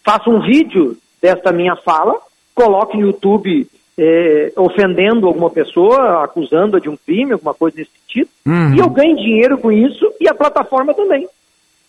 [0.03, 2.15] faça um vídeo desta minha fala,
[2.55, 3.67] coloque no YouTube
[3.97, 8.75] eh, ofendendo alguma pessoa, acusando-a de um crime, alguma coisa nesse sentido, uhum.
[8.75, 11.28] e eu ganhe dinheiro com isso e a plataforma também.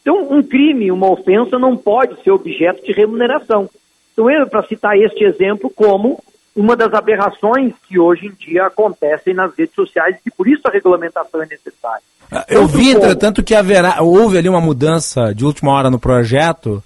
[0.00, 3.68] Então, um crime, uma ofensa não pode ser objeto de remuneração.
[4.12, 6.22] Então, eu, para citar este exemplo como
[6.56, 10.70] uma das aberrações que hoje em dia acontecem nas redes sociais e por isso a
[10.70, 12.02] regulamentação é necessária.
[12.30, 16.82] Ah, eu vi, entretanto, que haverá, houve ali uma mudança de última hora no projeto,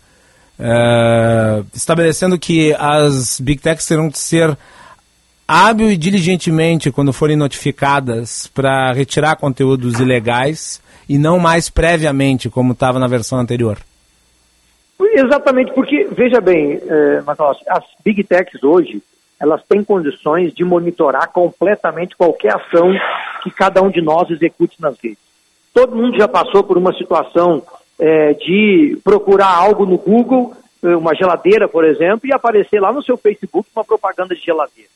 [0.59, 4.57] é, estabelecendo que as Big Techs terão que ser
[5.49, 12.73] hábil e diligentemente quando forem notificadas para retirar conteúdos ilegais e não mais previamente, como
[12.73, 13.79] estava na versão anterior.
[15.15, 17.23] Exatamente, porque, veja bem, é,
[17.69, 19.03] as Big Techs hoje,
[19.39, 22.93] elas têm condições de monitorar completamente qualquer ação
[23.43, 25.19] que cada um de nós execute nas redes.
[25.75, 27.63] Todo mundo já passou por uma situação
[27.99, 33.03] é, de procurar algo no Google, é, uma geladeira, por exemplo, e aparecer lá no
[33.03, 34.91] seu Facebook uma propaganda de geladeira.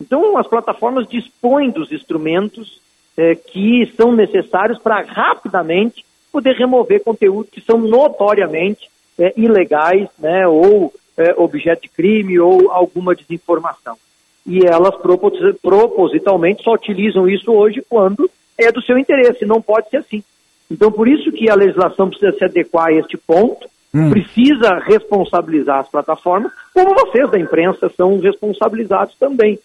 [0.00, 2.80] Então, as plataformas dispõem dos instrumentos
[3.18, 8.88] é, que são necessários para rapidamente poder remover conteúdos que são notoriamente
[9.18, 13.96] é, ilegais né, ou é, objeto de crime ou alguma desinformação.
[14.46, 14.94] E elas
[15.60, 20.22] propositalmente só utilizam isso hoje quando é do seu interesse, não pode ser assim.
[20.70, 24.10] Então, por isso que a legislação precisa se adequar a este ponto, hum.
[24.10, 29.58] precisa responsabilizar as plataformas, como vocês da imprensa são responsabilizados também.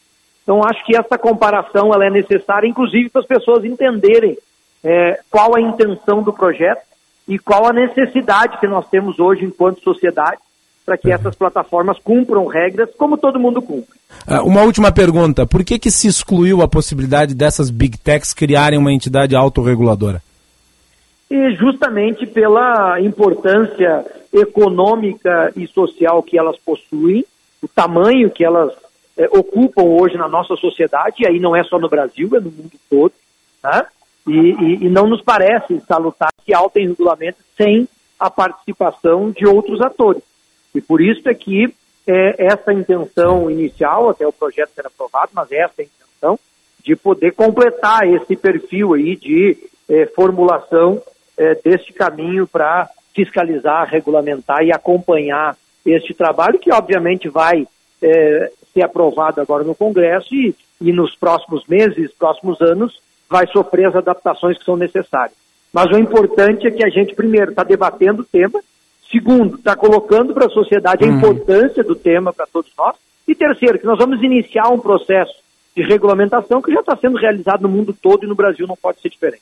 [0.44, 4.38] Então, acho que essa comparação ela é necessária, inclusive para as pessoas entenderem
[4.84, 6.82] é, qual a intenção do projeto
[7.28, 10.40] e qual a necessidade que nós temos hoje enquanto sociedade
[10.86, 13.98] para que essas plataformas cumpram regras como todo mundo cumpre.
[14.28, 18.78] Uh, uma última pergunta: por que, que se excluiu a possibilidade dessas big techs criarem
[18.78, 20.22] uma entidade autorreguladora?
[21.32, 27.26] E justamente pela importância econômica e social que elas possuem,
[27.62, 28.74] o tamanho que elas
[29.18, 32.52] é, ocupam hoje na nossa sociedade, e aí não é só no Brasil, é no
[32.52, 33.14] mundo todo,
[33.64, 33.86] né?
[34.28, 37.88] e, e, e não nos parece salutar que altem regulamento sem
[38.20, 40.24] a participação de outros atores.
[40.74, 41.74] E por isso é que
[42.08, 46.40] é, essa intenção inicial, até o projeto ser aprovado, mas essa é a intenção,
[46.84, 49.58] de poder completar esse perfil aí de
[49.90, 51.02] eh, formulação
[51.38, 55.56] eh, deste caminho para fiscalizar, regulamentar e acompanhar
[55.86, 57.66] este trabalho, que obviamente vai
[58.04, 63.00] eh, ser aprovado agora no Congresso e, e nos próximos meses, próximos anos,
[63.30, 65.38] vai sofrer as adaptações que são necessárias.
[65.72, 68.60] Mas o importante é que a gente, primeiro, está debatendo o tema,
[69.12, 71.18] segundo, está colocando para a sociedade a Uhum.
[71.18, 72.96] importância do tema para todos nós,
[73.28, 75.34] e terceiro, que nós vamos iniciar um processo
[75.76, 79.02] de regulamentação que já está sendo realizado no mundo todo e no Brasil não pode
[79.02, 79.42] ser diferente.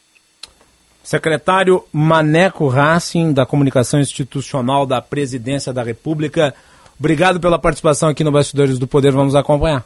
[1.03, 6.53] Secretário Maneco Racing, da Comunicação Institucional da Presidência da República.
[7.01, 9.11] Obrigado pela participação aqui no Bastidores do Poder.
[9.11, 9.83] Vamos acompanhar.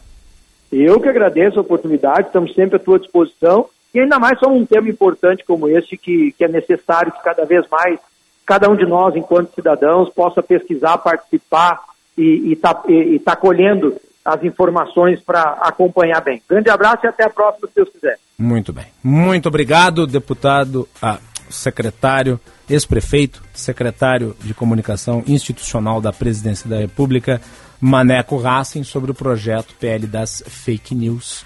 [0.70, 4.66] Eu que agradeço a oportunidade, estamos sempre à tua disposição, e ainda mais sobre um
[4.66, 7.98] tema importante como este, que, que é necessário que cada vez mais
[8.46, 11.80] cada um de nós, enquanto cidadãos, possa pesquisar, participar
[12.18, 13.96] e estar tá, e, e tá colhendo
[14.26, 16.42] as informações para acompanhar bem.
[16.50, 18.20] Grande abraço e até a próxima, se Deus quiser.
[18.38, 18.88] Muito bem.
[19.02, 21.20] Muito obrigado, deputado, ah,
[21.50, 22.40] secretário,
[22.70, 27.42] ex-prefeito, secretário de Comunicação Institucional da Presidência da República,
[27.80, 31.46] Maneco Racing, sobre o projeto PL das Fake News,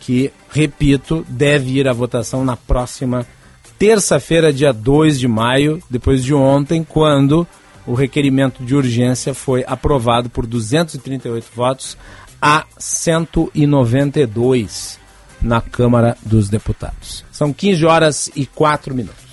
[0.00, 3.26] que, repito, deve ir à votação na próxima
[3.78, 7.46] terça-feira, dia 2 de maio, depois de ontem, quando
[7.86, 11.96] o requerimento de urgência foi aprovado por 238 votos
[12.40, 14.98] a 192
[15.40, 17.24] na Câmara dos Deputados.
[17.30, 19.25] São 15 horas e 4 minutos.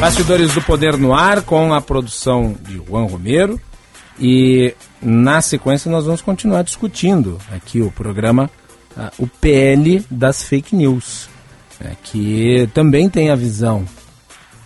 [0.00, 3.60] Bastidores do Poder no Ar com a produção de Juan Romero.
[4.18, 8.50] E na sequência nós vamos continuar discutindo aqui o programa,
[8.96, 11.28] uh, o PL das fake news,
[11.80, 13.86] né, que também tem a visão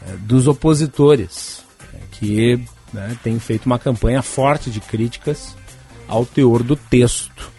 [0.02, 2.62] uh, dos opositores, uh, que
[2.92, 5.56] né, tem feito uma campanha forte de críticas
[6.06, 7.50] ao teor do texto.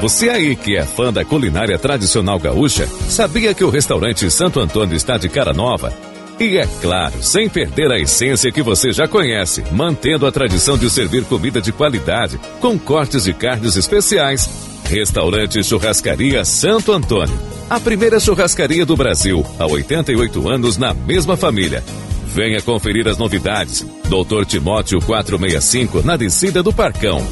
[0.00, 4.94] Você aí que é fã da culinária tradicional gaúcha, sabia que o restaurante Santo Antônio
[4.94, 5.92] está de cara nova?
[6.38, 10.90] E é claro, sem perder a essência que você já conhece, mantendo a tradição de
[10.90, 14.48] servir comida de qualidade, com cortes de carnes especiais.
[14.84, 17.36] Restaurante Churrascaria Santo Antônio.
[17.70, 21.82] A primeira churrascaria do Brasil, há 88 anos na mesma família.
[22.26, 23.84] Venha conferir as novidades.
[24.08, 27.26] Doutor Timóteo 465, na descida do Parcão.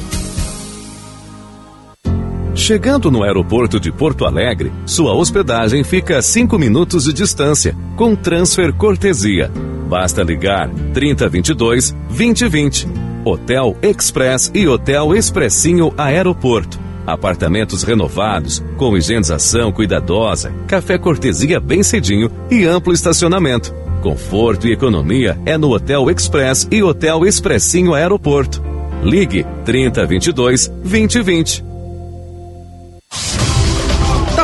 [2.65, 8.15] Chegando no aeroporto de Porto Alegre, sua hospedagem fica a 5 minutos de distância, com
[8.15, 9.51] transfer cortesia.
[9.87, 12.87] Basta ligar 3022 2020.
[13.23, 16.79] Hotel Express e Hotel Expressinho Aeroporto.
[17.05, 23.75] Apartamentos renovados, com higienização cuidadosa, café cortesia bem cedinho e amplo estacionamento.
[24.01, 28.59] Conforto e economia é no Hotel Express e Hotel Expressinho Aeroporto.
[29.03, 31.74] Ligue 3022 2020.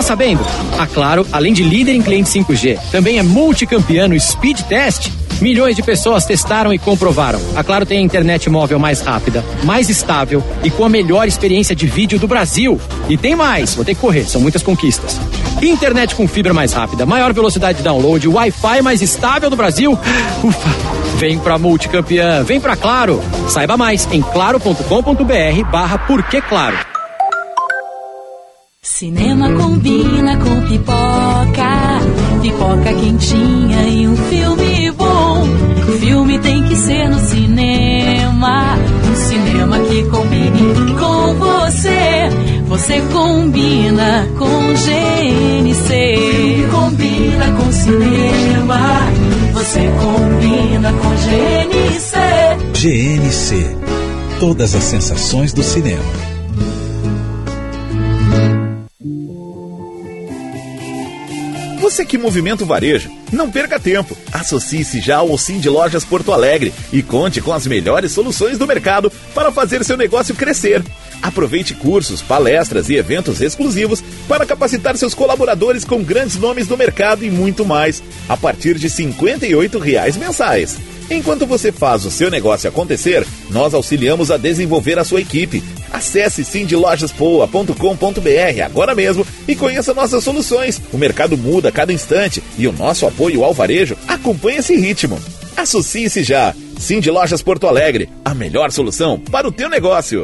[0.02, 0.44] Tá sabendo?
[0.80, 5.76] A Claro, além de líder em cliente 5G, também é multicampeão no Speed Test Milhões
[5.76, 7.40] de pessoas testaram e comprovaram.
[7.56, 11.76] A Claro tem a internet móvel mais rápida, mais estável e com a melhor experiência
[11.76, 12.80] de vídeo do Brasil.
[13.10, 15.20] E tem mais, vou ter que correr, são muitas conquistas.
[15.62, 19.98] Internet com fibra mais rápida, maior velocidade de download, Wi-Fi mais estável do Brasil.
[20.44, 20.70] Ufa!
[21.18, 23.20] Vem pra multicampeã, vem pra Claro.
[23.48, 26.00] Saiba mais em claro.com.br barra
[26.48, 26.91] Claro.
[29.02, 32.00] Cinema combina com pipoca,
[32.40, 35.42] pipoca quentinha e um filme bom.
[35.90, 38.78] O filme tem que ser no cinema,
[39.10, 42.30] um cinema que combine com você.
[42.68, 49.00] Você combina com GNC, filme combina com cinema.
[49.54, 52.20] Você combina com GNC.
[52.80, 53.78] GNC.
[54.40, 56.31] Todas as sensações do cinema.
[61.92, 64.18] Você que movimenta o varejo, não perca tempo.
[64.32, 68.66] Associe-se já ao Sim de Lojas Porto Alegre e conte com as melhores soluções do
[68.66, 70.82] mercado para fazer seu negócio crescer.
[71.22, 77.26] Aproveite cursos, palestras e eventos exclusivos para capacitar seus colaboradores com grandes nomes do mercado
[77.26, 80.78] e muito mais, a partir de 58 reais mensais.
[81.12, 85.62] Enquanto você faz o seu negócio acontecer, nós auxiliamos a desenvolver a sua equipe.
[85.92, 90.82] Acesse sindlojaspoa.com.br agora mesmo e conheça nossas soluções.
[90.94, 95.20] O mercado muda a cada instante e o nosso apoio ao varejo acompanha esse ritmo.
[95.58, 96.56] Associe-se já.
[96.80, 100.24] Cindy Lojas Porto Alegre, a melhor solução para o teu negócio.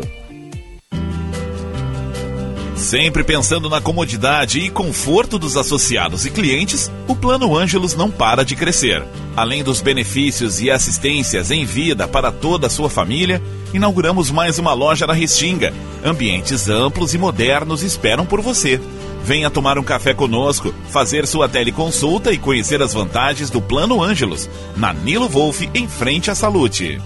[2.77, 8.45] Sempre pensando na comodidade e conforto dos associados e clientes, o Plano Ângelos não para
[8.45, 9.03] de crescer.
[9.35, 13.41] Além dos benefícios e assistências em vida para toda a sua família,
[13.73, 15.73] inauguramos mais uma loja na Restinga.
[16.05, 18.79] Ambientes amplos e modernos esperam por você.
[19.23, 24.47] Venha tomar um café conosco, fazer sua teleconsulta e conhecer as vantagens do Plano Ângelos,
[24.77, 27.01] na Nilo Wolf, em frente à Salute.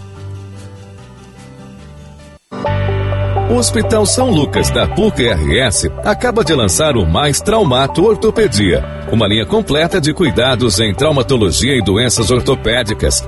[3.52, 8.82] O Hospital São Lucas da PUC-RS acaba de lançar o Mais Traumato Ortopedia,
[9.12, 13.28] uma linha completa de cuidados em traumatologia e doenças ortopédicas.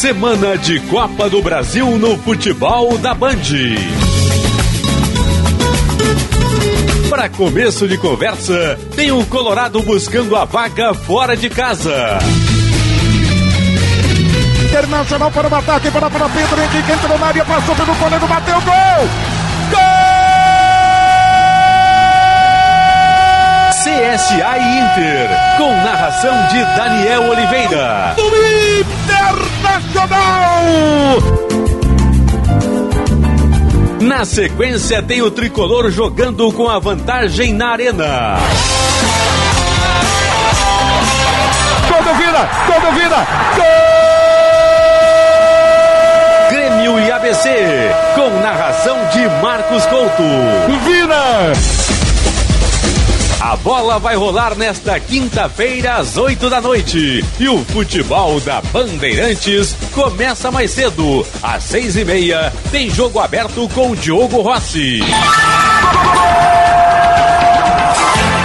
[0.03, 3.37] Semana de Copa do Brasil no futebol da Band.
[7.09, 12.19] Para começo de conversa, tem o Colorado buscando a vaga fora de casa.
[14.65, 18.59] Internacional para o ataque, para para Pedro Henrique, entrou na área, passou pelo goleiro, bateu!
[18.59, 19.42] Gol!
[23.83, 28.13] CSA e Inter, com narração de Daniel Oliveira.
[28.15, 28.23] Do
[29.99, 30.63] Internacional!
[33.99, 38.37] Na sequência, tem o tricolor jogando com a vantagem na arena.
[41.89, 42.49] Gol do Vila!
[42.65, 43.27] Gol do Vila!
[43.57, 43.65] Gol!
[46.51, 47.49] Grêmio e ABC,
[48.15, 50.23] com narração de Marcos Couto.
[50.85, 51.51] Vila!
[53.43, 57.25] A bola vai rolar nesta quinta-feira às 8 da noite.
[57.37, 61.27] E o futebol da Bandeirantes começa mais cedo.
[61.43, 65.01] Às seis e meia tem jogo aberto com Diogo Rossi.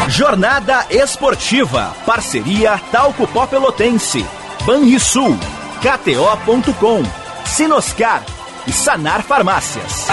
[0.09, 1.95] Jornada Esportiva.
[2.05, 4.27] Parceria Talco Pó Pelotense.
[4.67, 5.39] Banrisul.
[5.81, 7.05] KTO.com.
[7.47, 8.25] Sinoscar.
[8.67, 10.09] E Sanar Farmácias.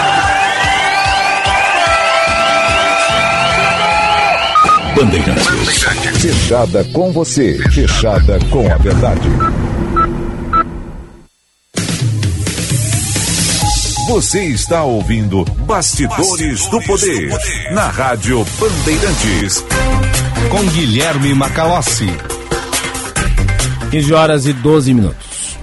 [4.96, 5.44] Bandeirantes.
[6.22, 7.58] Fechada com você.
[7.70, 9.28] Fechada com a verdade.
[14.08, 17.30] Você está ouvindo Bastidores, do, Poder,
[17.72, 19.62] na Rádio Bandeirantes.
[20.48, 22.08] Com Guilherme Macalossi.
[23.90, 25.58] 15 horas e 12 minutos.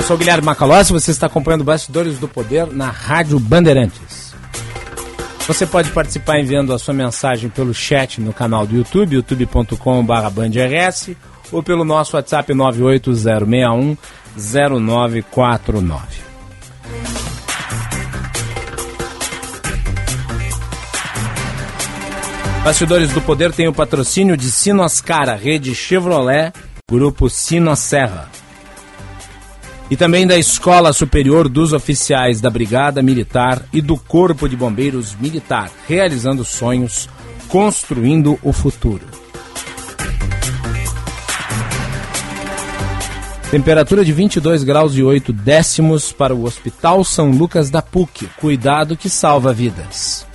[0.00, 4.23] Eu sou Guilherme Macalossi, você está acompanhando Bastidores do Poder na Rádio Bandeirantes.
[5.46, 9.76] Você pode participar enviando a sua mensagem pelo chat no canal do YouTube, youtube.com.br
[11.52, 13.96] ou pelo nosso WhatsApp 98061
[14.36, 16.24] 0949.
[22.64, 26.50] Bastidores do Poder tem o patrocínio de Sinoscara, Rede Chevrolet,
[26.90, 28.30] Grupo Sinosserra.
[29.90, 35.14] E também da Escola Superior dos Oficiais da Brigada Militar e do Corpo de Bombeiros
[35.14, 37.08] Militar, realizando sonhos,
[37.48, 39.06] construindo o futuro.
[43.50, 48.26] Temperatura de 22 graus e 8 décimos para o Hospital São Lucas da PUC.
[48.36, 50.26] Cuidado que salva vidas.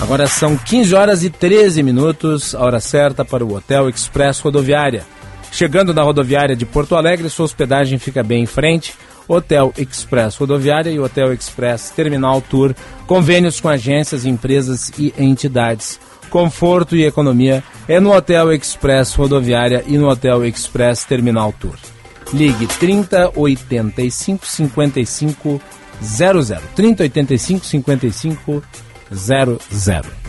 [0.00, 5.04] Agora são 15 horas e 13 minutos, hora certa para o Hotel Express Rodoviária.
[5.52, 8.94] Chegando na rodoviária de Porto Alegre, sua hospedagem fica bem em frente.
[9.28, 12.74] Hotel Express Rodoviária e Hotel Express Terminal Tour,
[13.06, 15.98] convênios com agências, empresas e entidades.
[16.30, 21.76] Conforto e economia é no Hotel Express Rodoviária e no Hotel Express Terminal Tour.
[22.32, 25.60] Ligue 3085 55
[26.02, 26.62] 00.
[26.74, 28.62] 3085 55
[29.12, 30.25] 00.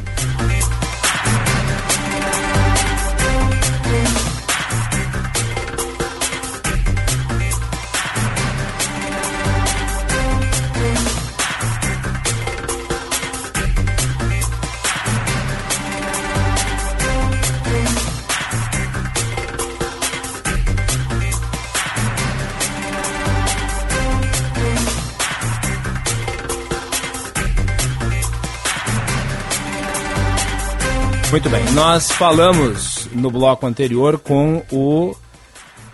[31.37, 35.15] Muito bem, nós falamos no bloco anterior com o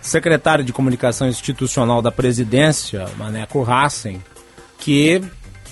[0.01, 4.23] secretário de Comunicação Institucional da Presidência, Maneco Hassen,
[4.79, 5.21] que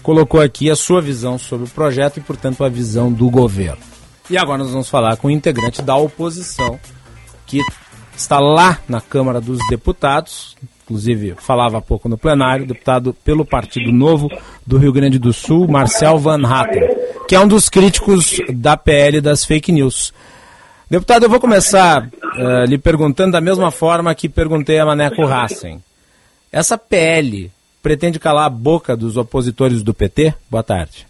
[0.04, 3.82] colocou aqui a sua visão sobre o projeto e, portanto, a visão do governo.
[4.30, 6.78] E agora nós vamos falar com o integrante da oposição,
[7.48, 7.62] que
[8.14, 13.90] está lá na Câmara dos Deputados, inclusive falava há pouco no plenário, deputado pelo Partido
[13.90, 14.28] Novo
[14.68, 17.01] do Rio Grande do Sul, Marcel Van Hatten
[17.32, 20.14] que é um dos críticos da PL das fake news.
[20.90, 25.82] Deputado, eu vou começar uh, lhe perguntando da mesma forma que perguntei a Maneco Hassen.
[26.52, 27.50] Essa PL
[27.82, 30.34] pretende calar a boca dos opositores do PT?
[30.50, 31.08] Boa tarde.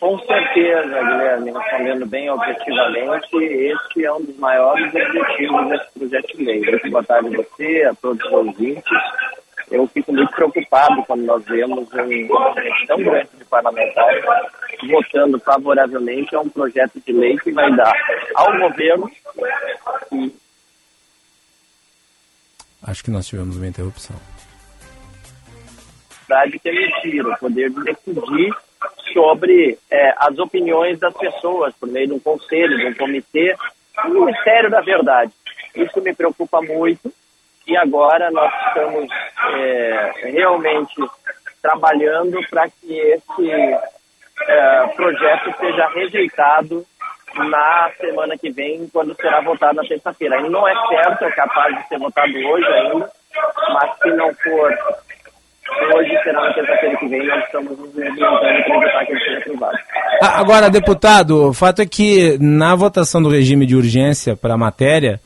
[0.00, 6.44] Com certeza, Guilherme, respondendo bem objetivamente, esse é um dos maiores objetivos desse projeto de
[6.44, 6.90] lei.
[6.90, 8.98] Boa tarde a você, a todos os ouvintes
[9.70, 14.24] eu fico muito preocupado quando nós vemos um número tão grande de parlamentares
[14.88, 17.94] votando favoravelmente a um projeto de lei que vai dar
[18.34, 19.10] ao governo
[20.12, 20.32] e
[22.86, 24.16] Acho que nós tivemos uma interrupção.
[26.50, 28.54] De permitir o poder de decidir
[29.12, 33.56] sobre é, as opiniões das pessoas por meio de um conselho, de um comitê,
[34.06, 35.32] um Ministério da Verdade.
[35.74, 37.12] Isso me preocupa muito
[37.66, 39.10] e agora nós estamos
[39.54, 40.94] é, realmente
[41.62, 43.52] trabalhando para que esse
[44.48, 46.84] é, projeto seja rejeitado
[47.34, 50.36] na semana que vem, quando será votado na terça-feira.
[50.36, 53.10] Ele não é certo, é capaz de ser votado hoje ainda,
[53.72, 54.78] mas se não for
[55.94, 59.38] hoje, será na terça-feira que vem, nós estamos nos movimentando para evitar que ele seja
[59.38, 59.78] aprovado.
[60.22, 65.20] Agora, deputado, o fato é que na votação do regime de urgência para a matéria,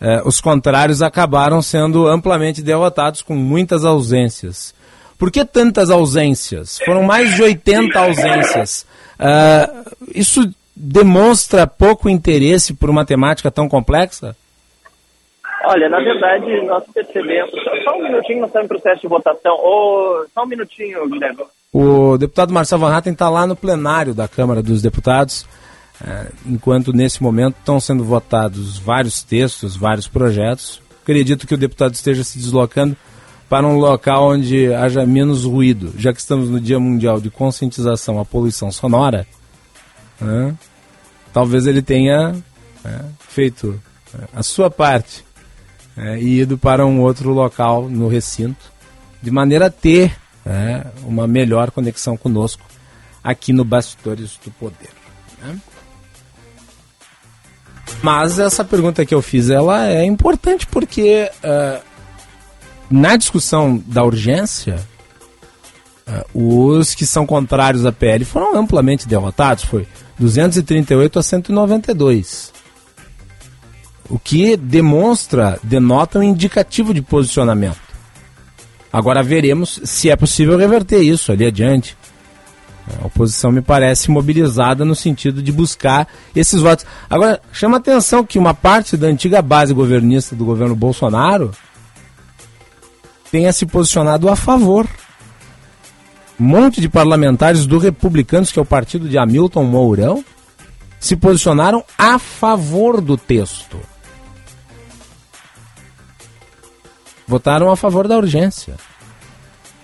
[0.00, 4.74] eh, os contrários acabaram sendo amplamente derrotados com muitas ausências.
[5.18, 6.78] Por que tantas ausências?
[6.84, 8.86] Foram mais de 80 ausências.
[9.18, 14.36] Uh, isso demonstra pouco interesse por uma temática tão complexa?
[15.64, 17.50] Olha, na verdade, nós percebemos.
[17.84, 19.58] Só um minutinho, nós estamos em processo de votação.
[19.60, 21.42] Oh, só um minutinho, Guilherme.
[21.72, 25.46] O deputado Marcelo Van Hatten está lá no plenário da Câmara dos Deputados.
[26.04, 30.80] É, enquanto nesse momento estão sendo votados vários textos, vários projetos.
[31.02, 32.96] Acredito que o deputado esteja se deslocando
[33.48, 38.20] para um local onde haja menos ruído, já que estamos no Dia Mundial de Conscientização
[38.20, 39.26] à Poluição Sonora.
[40.20, 40.54] Né?
[41.32, 42.32] Talvez ele tenha
[42.84, 43.80] né, feito
[44.12, 45.24] né, a sua parte
[45.96, 48.70] né, e ido para um outro local no recinto,
[49.22, 50.16] de maneira a ter
[51.04, 52.62] uma melhor conexão conosco
[53.22, 54.90] aqui no Bastidores do Poder.
[58.02, 61.82] Mas essa pergunta que eu fiz, ela é importante porque uh,
[62.90, 64.80] na discussão da urgência,
[66.06, 69.86] uh, os que são contrários à PL foram amplamente derrotados, foi
[70.18, 72.52] 238 a 192.
[74.08, 77.88] O que demonstra, denota um indicativo de posicionamento.
[78.92, 81.96] Agora veremos se é possível reverter isso ali adiante.
[83.02, 86.86] A oposição me parece mobilizada no sentido de buscar esses votos.
[87.08, 91.50] Agora, chama atenção que uma parte da antiga base governista do governo Bolsonaro
[93.30, 94.86] tenha se posicionado a favor
[96.40, 100.24] um monte de parlamentares do Republicanos, que é o partido de Hamilton Mourão,
[101.00, 103.78] se posicionaram a favor do texto.
[107.26, 108.76] Votaram a favor da urgência.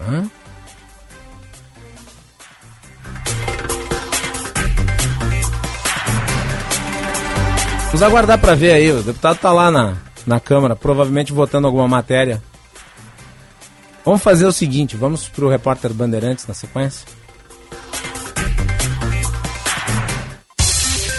[0.01, 0.31] Hã?
[7.95, 8.91] Vamos aguardar para ver aí.
[8.91, 9.95] O deputado está lá na,
[10.27, 12.43] na Câmara, provavelmente votando alguma matéria.
[14.05, 17.07] Vamos fazer o seguinte: vamos para o repórter Bandeirantes na sequência.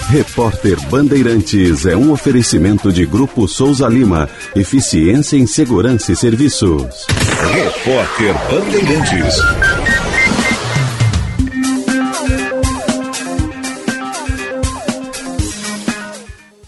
[0.09, 4.29] Repórter Bandeirantes é um oferecimento de Grupo Souza Lima.
[4.53, 7.07] Eficiência em Segurança e Serviços.
[7.53, 9.74] Repórter Bandeirantes.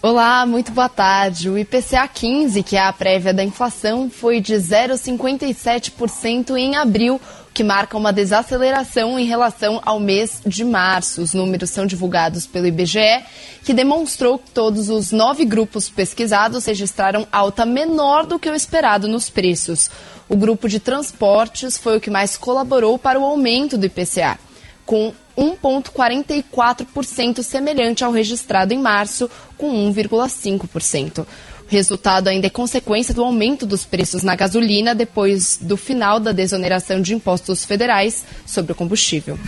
[0.00, 1.50] Olá, muito boa tarde.
[1.50, 7.20] O IPCA 15, que é a prévia da inflação, foi de 0,57% em abril,
[7.52, 11.20] que marca uma desaceleração em relação ao mês de março.
[11.20, 13.24] Os números são divulgados pelo IBGE,
[13.64, 19.08] que demonstrou que todos os nove grupos pesquisados registraram alta menor do que o esperado
[19.08, 19.90] nos preços.
[20.28, 24.38] O grupo de transportes foi o que mais colaborou para o aumento do IPCA,
[24.88, 31.20] com 1,44%, semelhante ao registrado em março, com 1,5%.
[31.20, 31.26] O
[31.68, 37.02] resultado ainda é consequência do aumento dos preços na gasolina depois do final da desoneração
[37.02, 39.38] de impostos federais sobre o combustível.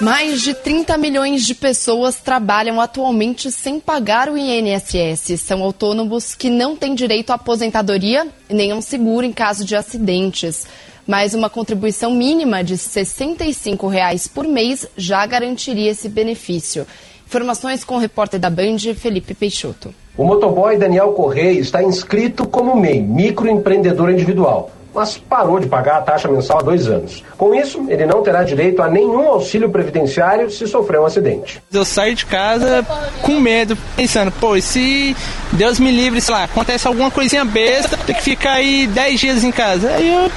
[0.00, 5.40] Mais de 30 milhões de pessoas trabalham atualmente sem pagar o INSS.
[5.40, 9.76] São autônomos que não têm direito à aposentadoria nem a um seguro em caso de
[9.76, 10.66] acidentes
[11.06, 16.86] mas uma contribuição mínima de 65 reais por mês já garantiria esse benefício.
[17.26, 19.94] Informações com o repórter da Band, Felipe Peixoto.
[20.16, 26.02] O motoboy Daniel Correia está inscrito como MEI, microempreendedor individual, mas parou de pagar a
[26.02, 27.22] taxa mensal há dois anos.
[27.36, 31.60] Com isso, ele não terá direito a nenhum auxílio previdenciário se sofrer um acidente.
[31.70, 32.86] Eu saio de casa
[33.20, 35.14] com medo, pensando, pô, se
[35.52, 39.44] Deus me livre, sei lá, acontece alguma coisinha besta, tem que ficar aí 10 dias
[39.44, 39.90] em casa.
[39.90, 40.30] Aí eu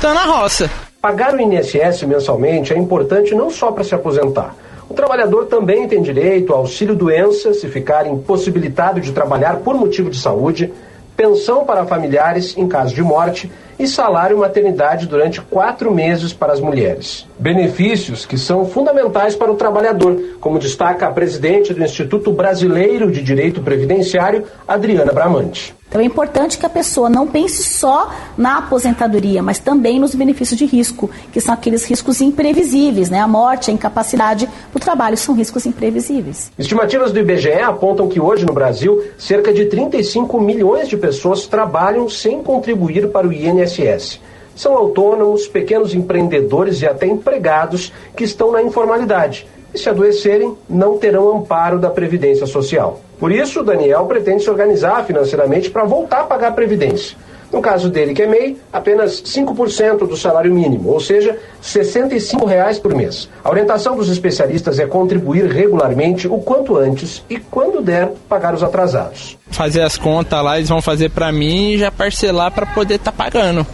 [0.00, 0.70] tá na roça.
[1.00, 4.54] Pagar o INSS mensalmente é importante não só para se aposentar.
[4.88, 10.18] O trabalhador também tem direito ao auxílio-doença se ficar impossibilitado de trabalhar por motivo de
[10.18, 10.72] saúde,
[11.14, 16.60] pensão para familiares em caso de morte e salário maternidade durante quatro meses para as
[16.60, 17.26] mulheres.
[17.38, 23.22] Benefícios que são fundamentais para o trabalhador, como destaca a presidente do Instituto Brasileiro de
[23.22, 25.74] Direito Previdenciário, Adriana Bramante.
[25.90, 30.56] Então é importante que a pessoa não pense só na aposentadoria, mas também nos benefícios
[30.56, 33.18] de risco, que são aqueles riscos imprevisíveis, né?
[33.18, 36.52] A morte, a incapacidade do trabalho são riscos imprevisíveis.
[36.56, 42.08] Estimativas do IBGE apontam que hoje no Brasil, cerca de 35 milhões de pessoas trabalham
[42.08, 44.20] sem contribuir para o INSS.
[44.54, 50.98] São autônomos, pequenos empreendedores e até empregados que estão na informalidade e, se adoecerem, não
[50.98, 53.00] terão amparo da Previdência Social.
[53.18, 57.16] Por isso, Daniel pretende se organizar financeiramente para voltar a pagar a Previdência.
[57.52, 62.78] No caso dele, que é MEI, apenas 5% do salário mínimo, ou seja, 65 reais
[62.78, 63.28] por mês.
[63.42, 68.62] A orientação dos especialistas é contribuir regularmente o quanto antes e, quando der, pagar os
[68.62, 69.36] atrasados.
[69.50, 73.10] Fazer as contas lá, eles vão fazer para mim e já parcelar para poder estar
[73.10, 73.66] tá pagando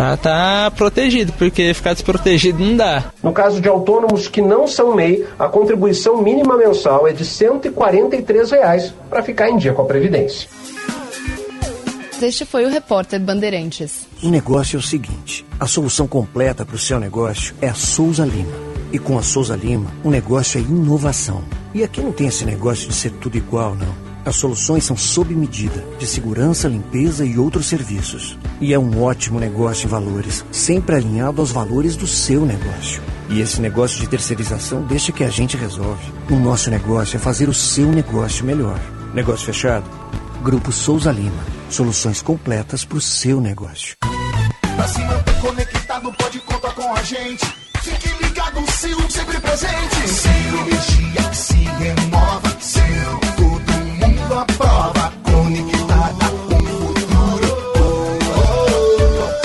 [0.00, 3.04] estar tá protegido, porque ficar desprotegido não dá.
[3.22, 8.50] No caso de autônomos que não são MEI, a contribuição mínima mensal é de 143
[8.50, 10.48] reais para ficar em dia com a Previdência.
[12.22, 14.06] Este foi o repórter Bandeirantes.
[14.22, 18.24] O negócio é o seguinte: a solução completa para o seu negócio é a Souza
[18.24, 18.52] Lima.
[18.92, 21.42] E com a Souza Lima, o negócio é inovação.
[21.72, 24.09] E aqui não tem esse negócio de ser tudo igual, não.
[24.24, 28.38] As soluções são sob medida, de segurança, limpeza e outros serviços.
[28.60, 33.02] E é um ótimo negócio em valores, sempre alinhado aos valores do seu negócio.
[33.28, 36.12] E esse negócio de terceirização deixa que a gente resolve.
[36.30, 38.78] O nosso negócio é fazer o seu negócio melhor.
[39.14, 39.88] Negócio fechado?
[40.42, 41.42] Grupo Souza Lima.
[41.70, 43.96] Soluções completas para o seu negócio.
[44.76, 47.46] Pra se manter conectado, pode contar com a gente.
[47.82, 48.60] Fique ligado,
[49.08, 50.08] sempre presente.
[50.08, 52.50] Sem energia que se renova.
[52.60, 53.20] Sil,
[54.30, 55.12] mundo aprova.
[55.24, 57.50] Conectada com o futuro.
[57.74, 58.46] Oh, oh.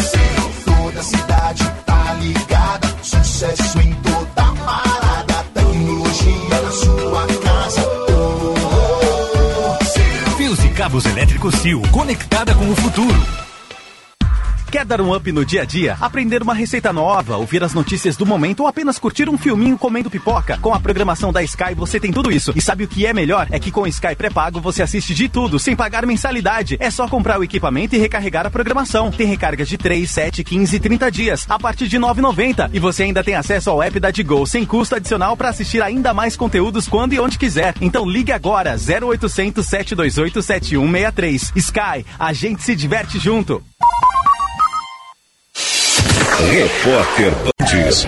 [0.06, 2.88] Sil, toda cidade tá ligada.
[3.02, 5.44] Sucesso em toda parada.
[5.54, 7.82] Tecnologia na sua casa.
[8.10, 8.56] Oh.
[10.38, 13.45] Fios e cabos elétricos Sil, conectada com o futuro.
[14.76, 15.96] Quer dar um up no dia a dia?
[16.02, 20.10] Aprender uma receita nova, ouvir as notícias do momento ou apenas curtir um filminho comendo
[20.10, 20.58] pipoca?
[20.58, 22.52] Com a programação da Sky você tem tudo isso.
[22.54, 23.48] E sabe o que é melhor?
[23.52, 26.76] É que com Sky pré-pago você assiste de tudo, sem pagar mensalidade.
[26.78, 29.12] É só comprar o equipamento e recarregar a programação.
[29.12, 32.70] Tem recargas de 3, 7, 15 e 30 dias, a partir de R$ 9,90.
[32.74, 36.14] E você ainda tem acesso ao app da Digo, sem custo adicional para assistir ainda
[36.14, 37.76] mais conteúdos quando e onde quiser.
[37.80, 41.54] Então ligue agora, 0800 728 7163.
[41.56, 43.64] Sky, a gente se diverte junto.
[46.38, 48.06] Repórter Bandes.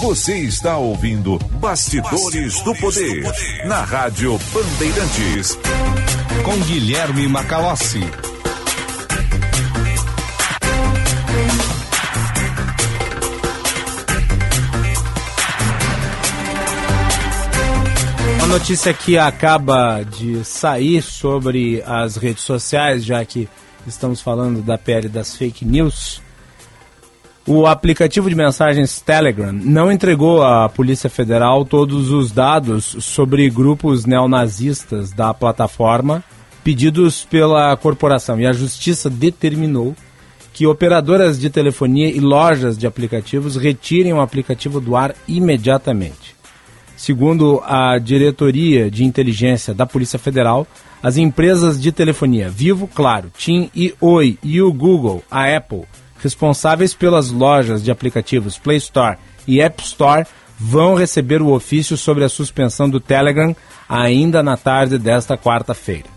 [0.00, 3.24] Você está ouvindo Bastidores do Poder
[3.66, 5.58] na Rádio Bandeirantes.
[6.44, 8.00] Com Guilherme Macalossi.
[18.36, 23.48] Uma notícia que acaba de sair sobre as redes sociais, já que
[23.86, 26.22] estamos falando da pele das fake news.
[27.46, 34.04] O aplicativo de mensagens Telegram não entregou à Polícia Federal todos os dados sobre grupos
[34.04, 36.22] neonazistas da plataforma
[36.62, 39.96] pedidos pela corporação e a justiça determinou
[40.52, 46.36] que operadoras de telefonia e lojas de aplicativos retirem o aplicativo do ar imediatamente.
[46.96, 50.66] Segundo a Diretoria de Inteligência da Polícia Federal,
[51.02, 55.84] as empresas de telefonia Vivo, Claro, TIM e Oi e o Google, a Apple,
[56.22, 59.16] responsáveis pelas lojas de aplicativos Play Store
[59.46, 60.26] e App Store,
[60.58, 63.56] vão receber o ofício sobre a suspensão do Telegram
[63.88, 66.08] ainda na tarde desta quarta-feira.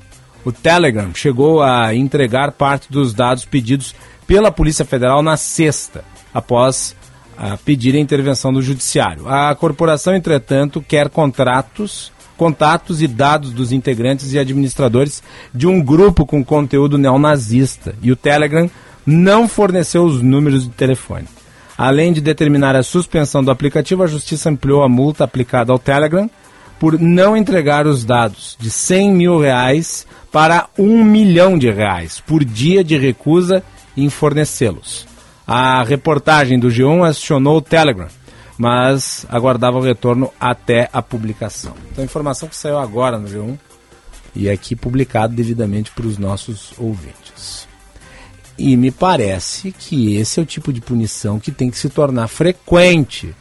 [0.45, 3.95] O Telegram chegou a entregar parte dos dados pedidos
[4.27, 6.03] pela Polícia Federal na sexta,
[6.33, 6.95] após
[7.37, 9.27] a pedir a intervenção do Judiciário.
[9.27, 12.11] A corporação, entretanto, quer contratos,
[12.43, 17.95] contatos e dados dos integrantes e administradores de um grupo com conteúdo neonazista.
[18.01, 18.69] E o Telegram
[19.05, 21.25] não forneceu os números de telefone.
[21.77, 26.29] Além de determinar a suspensão do aplicativo, a Justiça ampliou a multa aplicada ao Telegram
[26.77, 32.43] por não entregar os dados de 100 mil reais para um milhão de reais por
[32.43, 33.63] dia de recusa
[33.95, 35.07] em fornecê-los.
[35.47, 38.07] A reportagem do G1 acionou o Telegram,
[38.57, 41.73] mas aguardava o retorno até a publicação.
[41.91, 43.57] Então, informação que saiu agora no G1
[44.35, 47.67] e aqui publicado devidamente para os nossos ouvintes.
[48.57, 52.27] E me parece que esse é o tipo de punição que tem que se tornar
[52.27, 53.35] frequente.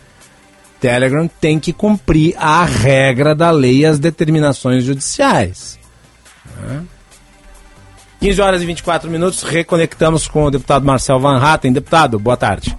[0.81, 5.79] Telegram tem que cumprir a regra da lei e as determinações judiciais.
[6.61, 6.85] Né?
[8.21, 11.73] 15 horas e 24 minutos, reconectamos com o deputado Marcel Van Hatten.
[11.73, 12.77] Deputado, boa tarde.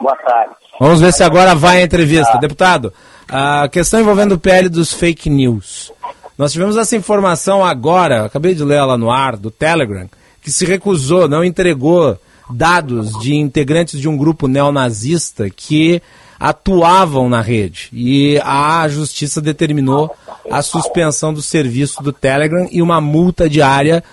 [0.00, 0.67] Boa tarde.
[0.80, 2.38] Vamos ver se agora vai a entrevista.
[2.38, 2.92] Deputado,
[3.28, 5.92] a questão envolvendo o PL dos fake news.
[6.36, 10.08] Nós tivemos essa informação agora, acabei de ler ela no ar, do Telegram,
[10.40, 12.16] que se recusou, não entregou
[12.48, 16.00] dados de integrantes de um grupo neonazista que
[16.38, 17.88] atuavam na rede.
[17.92, 20.14] E a justiça determinou
[20.48, 24.04] a suspensão do serviço do Telegram e uma multa diária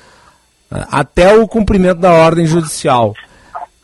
[0.71, 3.13] até o cumprimento da ordem judicial.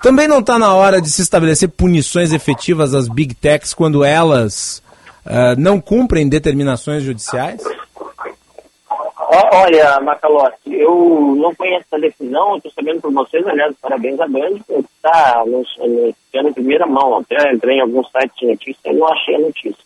[0.02, 4.82] Também não está na hora de se estabelecer punições efetivas às big techs quando elas
[5.26, 7.62] uh, não cumprem determinações judiciais?
[9.54, 14.60] Olha, Macalossi, eu não conheço essa decisão, estou sabendo por vocês, aliás, parabéns a Band,
[14.68, 16.14] por estar anunciando
[16.50, 17.20] em primeira mão.
[17.20, 19.84] Até entrei em alguns sites de notícia e não achei a notícia.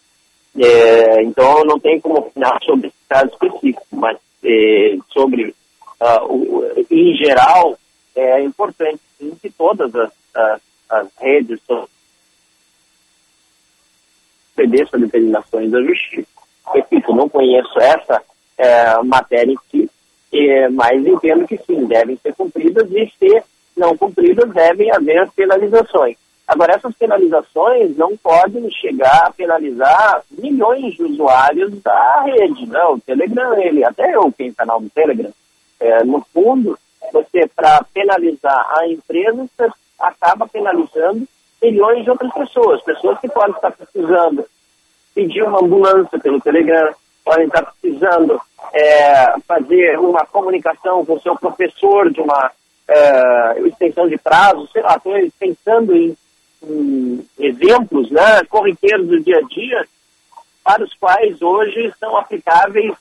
[0.57, 5.53] É, então, eu não tenho como opinar sobre esse caso específico, mas é, sobre,
[5.99, 7.77] uh, o, em geral,
[8.15, 11.59] é importante sim, que todas as, as, as redes
[14.55, 16.27] obedeçam determinações da justiça.
[16.73, 18.21] Repito, não conheço essa
[18.57, 19.89] é, matéria em si,
[20.33, 23.43] é, mas entendo que sim, devem ser cumpridas e se
[23.77, 26.17] não cumpridas devem haver penalizações.
[26.47, 32.91] Agora, essas penalizações não podem chegar a penalizar milhões de usuários da rede, não.
[32.91, 32.95] Né?
[32.95, 35.31] O Telegram, ele, até eu tenho canal no Telegram,
[35.79, 36.77] é, no fundo,
[37.15, 41.25] você, para penalizar a empresa, você acaba penalizando
[41.61, 44.45] milhões de outras pessoas, pessoas que podem estar precisando
[45.13, 46.93] pedir uma ambulância pelo Telegram,
[47.23, 48.39] podem estar precisando
[48.73, 52.51] é, fazer uma comunicação com o seu professor de uma
[52.87, 56.15] é, extensão de prazo, sei lá, estou pensando em,
[56.61, 59.87] em, exemplos né, corriqueiros do dia a dia
[60.63, 62.93] para os quais hoje são aplicáveis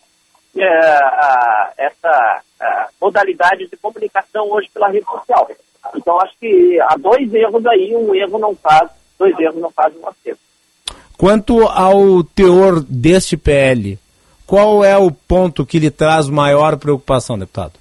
[0.63, 5.49] a, essa a modalidade de comunicação hoje pela rede social.
[5.97, 10.01] Então acho que há dois erros aí, um erro não faz, dois erros não fazem
[10.01, 10.41] um acerto.
[11.17, 13.99] Quanto ao teor deste PL,
[14.47, 17.73] qual é o ponto que lhe traz maior preocupação, deputado?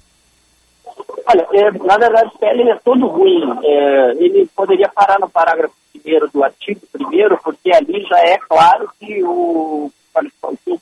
[1.26, 3.42] Olha, é, na verdade, o PL é todo ruim.
[3.64, 8.90] É, ele poderia parar no parágrafo primeiro do artigo primeiro, porque ali já é claro
[9.00, 9.90] que o,
[10.66, 10.78] o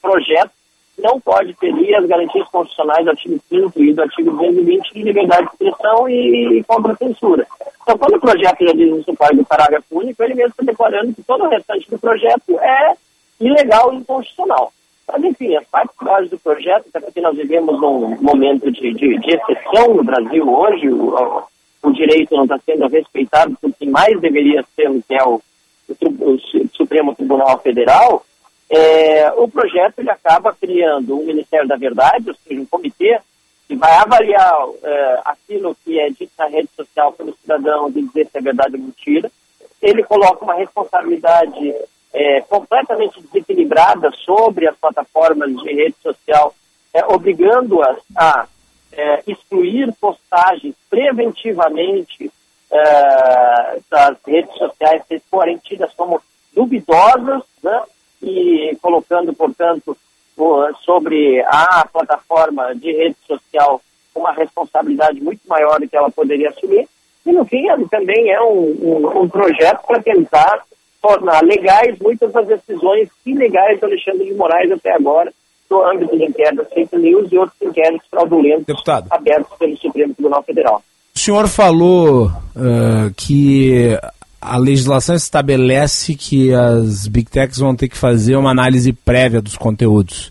[0.00, 0.52] projeto
[0.98, 5.46] não pode ferir as garantias constitucionais do artigo 5 e do artigo 220 de liberdade
[5.46, 7.46] de expressão e, e contra censura.
[7.82, 11.22] Então, quando o projeto já diz isso do parágrafo único, ele mesmo está declarando que
[11.22, 12.96] todo o restante do projeto é
[13.40, 14.72] ilegal e inconstitucional.
[15.06, 19.30] Mas, enfim, as particularidades do projeto, até porque nós vivemos um momento de, de, de
[19.30, 21.44] exceção no Brasil hoje, o,
[21.82, 25.40] o direito não está sendo respeitado por quem mais deveria ser, que é o,
[25.88, 26.38] o, o
[26.72, 28.24] Supremo Tribunal Federal,
[28.68, 33.20] é, o projeto ele acaba criando um Ministério da Verdade, ou seja, um comitê
[33.68, 38.28] que vai avaliar é, aquilo que é dito na rede social pelo cidadão de dizer
[38.30, 39.30] se é verdade ou mentira.
[39.82, 41.74] Ele coloca uma responsabilidade
[42.12, 46.54] é, completamente desequilibrada sobre as plataformas de rede social,
[46.94, 48.46] é, obrigando-as a
[48.92, 52.30] é, excluir postagens preventivamente
[52.70, 56.22] é, das redes sociais se forem tidas como
[56.54, 57.82] duvidosas, né,
[58.22, 59.96] e colocando, portanto,
[60.84, 63.80] sobre a plataforma de rede social
[64.14, 66.88] uma responsabilidade muito maior do que ela poderia assumir.
[67.24, 70.62] E, no fim, ele também é um, um, um projeto para tentar
[71.02, 75.32] tornar legais muitas das decisões ilegais do Alexandre de Moraes até agora,
[75.70, 79.06] no âmbito de inquéritos fake news e outros inquéritos fraudulentos Deputado.
[79.10, 80.82] abertos pelo Supremo Tribunal Federal.
[81.14, 83.98] O senhor falou uh, que
[84.40, 89.56] a legislação estabelece que as big techs vão ter que fazer uma análise prévia dos
[89.56, 90.30] conteúdos.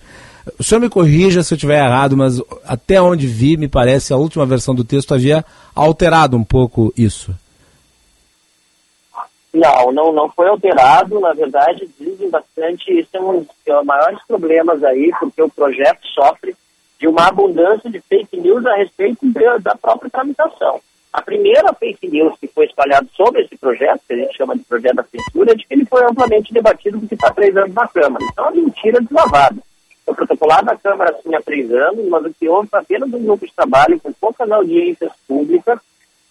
[0.60, 4.18] O senhor me corrija se eu estiver errado, mas até onde vi, me parece, a
[4.18, 7.34] última versão do texto havia alterado um pouco isso.
[9.52, 11.19] Não, não, não foi alterado.
[11.19, 12.91] Na verdade, dizem bastante.
[12.91, 16.56] Isso é um dos maiores problemas aí, porque o projeto sofre
[16.99, 19.26] de uma abundância de fake news a respeito
[19.61, 20.80] da própria tramitação.
[21.16, 24.66] A primeira fake news que foi espalhada sobre esse projeto, que a gente chama de
[24.66, 27.88] projeto da censura, é de que ele foi amplamente debatido porque está três anos na
[27.88, 28.22] Câmara.
[28.34, 29.56] Então, é mentira deslavada.
[30.06, 33.46] Foi protocolado na Câmara assim há três anos, mas o que houve apenas um grupo
[33.46, 35.80] de trabalho com poucas audiências públicas,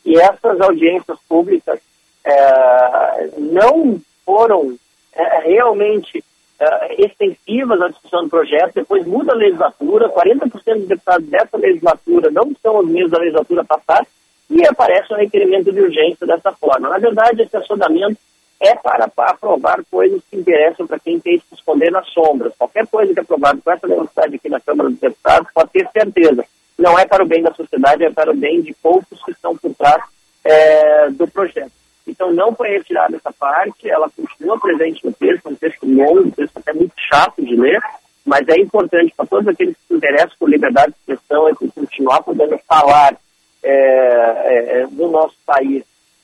[0.05, 1.81] e essas audiências públicas
[2.23, 4.77] é, não foram
[5.15, 6.23] é, realmente
[6.61, 12.31] é, extensivas à discussão do projeto, depois muda a legislatura, 40% dos deputados dessa legislatura
[12.31, 14.07] não são os mesmos da legislatura passada,
[14.51, 16.89] e aparece um requerimento de urgência dessa forma.
[16.89, 18.19] Na verdade, esse assodamento
[18.61, 22.53] é para, para aprovar coisas que interessam para quem tem que esconder nas sombras.
[22.57, 25.89] Qualquer coisa que é aprovada com essa velocidade aqui na Câmara dos Deputados, pode ter
[25.93, 26.45] certeza,
[26.79, 29.57] não é para o bem da sociedade, é para o bem de poucos que estão
[29.57, 30.03] por trás
[30.45, 31.73] é, do projeto.
[32.07, 36.31] Então, não foi retirada essa parte, ela continua presente no texto, um texto longo, um
[36.31, 37.81] texto até muito chato de ler,
[38.25, 42.23] mas é importante para todos aqueles que se interessam por liberdade de expressão, é continuar
[42.23, 43.17] podendo falar
[43.65, 45.83] é, é, é, no nosso país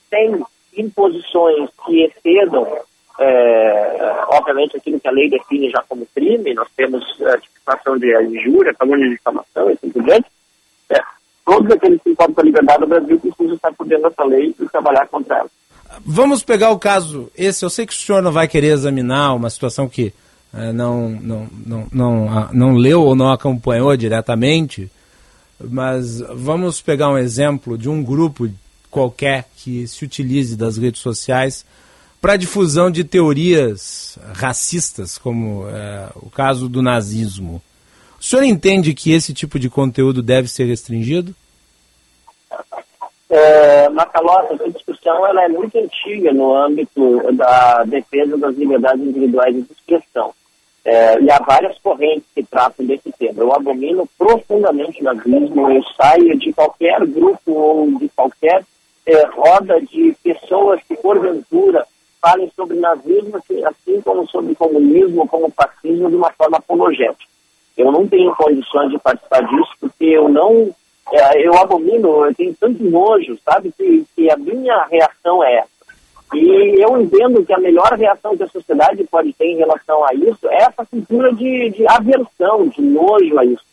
[0.09, 0.39] sem
[0.77, 2.67] imposições que excedam,
[3.19, 8.13] é, obviamente, aquilo que a lei define já como crime, nós temos a tipificação de
[8.23, 10.27] injúria, calúnia de difamação e por diante,
[10.91, 10.99] é,
[11.45, 14.69] todos aqueles que importam a liberdade do Brasil precisam estar por dentro dessa lei e
[14.69, 15.49] trabalhar contra ela.
[16.05, 19.49] Vamos pegar o caso, esse, eu sei que o senhor não vai querer examinar uma
[19.49, 20.13] situação que
[20.53, 24.89] é, não, não, não, não, não leu ou não acompanhou diretamente,
[25.69, 28.49] mas vamos pegar um exemplo de um grupo
[28.89, 31.65] qualquer que se utilize das redes sociais
[32.19, 37.61] para difusão de teorias racistas, como é, o caso do nazismo.
[38.19, 41.33] O senhor entende que esse tipo de conteúdo deve ser restringido?
[43.27, 49.55] É, Macalota, essa discussão ela é muito antiga no âmbito da defesa das liberdades individuais
[49.55, 50.33] de expressão.
[50.83, 53.41] É, e há várias correntes que tratam desse tema.
[53.41, 58.63] Eu abomino profundamente o nazismo, eu saio de qualquer grupo ou de qualquer
[59.05, 61.85] é, roda de pessoas que, porventura,
[62.21, 67.29] falem sobre nazismo, assim, como sobre comunismo, como fascismo, de uma forma apologética.
[67.75, 70.69] Eu não tenho condições de participar disso, porque eu não.
[71.11, 75.69] É, eu abomino, eu tenho tanto nojo, sabe, que, que a minha reação é essa.
[76.33, 80.13] E eu entendo que a melhor reação que a sociedade pode ter em relação a
[80.13, 83.65] isso é essa cultura de, de aversão, de nojo a isso.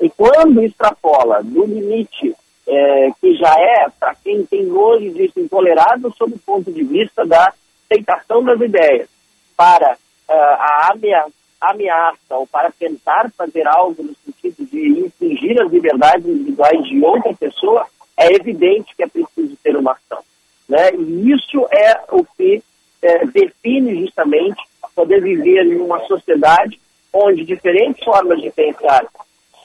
[0.00, 2.34] E quando extrapola do limite
[2.66, 7.24] é, que já é, para quem tem nojo disso, intolerável sob o ponto de vista
[7.24, 7.52] da
[7.84, 9.08] aceitação das ideias,
[9.56, 15.70] para uh, a ameaça, ameaça ou para tentar fazer algo no sentido de infringir as
[15.70, 17.86] liberdades individuais de outra pessoa,
[18.16, 20.22] é evidente que é preciso ter uma ação.
[20.68, 20.94] Né?
[20.94, 22.62] E isso é o que
[23.02, 24.62] é, define justamente
[24.94, 26.80] poder viver em uma sociedade
[27.12, 29.06] onde diferentes formas de pensar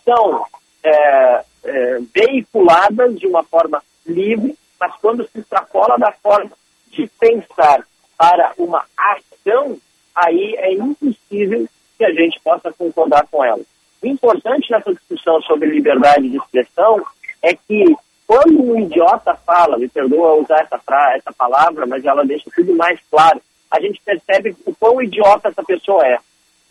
[0.03, 0.45] são
[0.84, 6.52] é, é, veiculadas de uma forma livre, mas quando se extrapola da forma
[6.90, 7.86] de pensar
[8.18, 9.78] para uma ação,
[10.15, 11.68] aí é impossível
[11.98, 13.61] que a gente possa concordar com ela.
[14.02, 17.06] O importante nessa discussão sobre liberdade de expressão
[17.41, 17.95] é que
[18.27, 22.76] quando um idiota fala, me perdoa usar essa, fra essa palavra, mas ela deixa tudo
[22.76, 26.18] mais claro, a gente percebe o quão idiota essa pessoa é.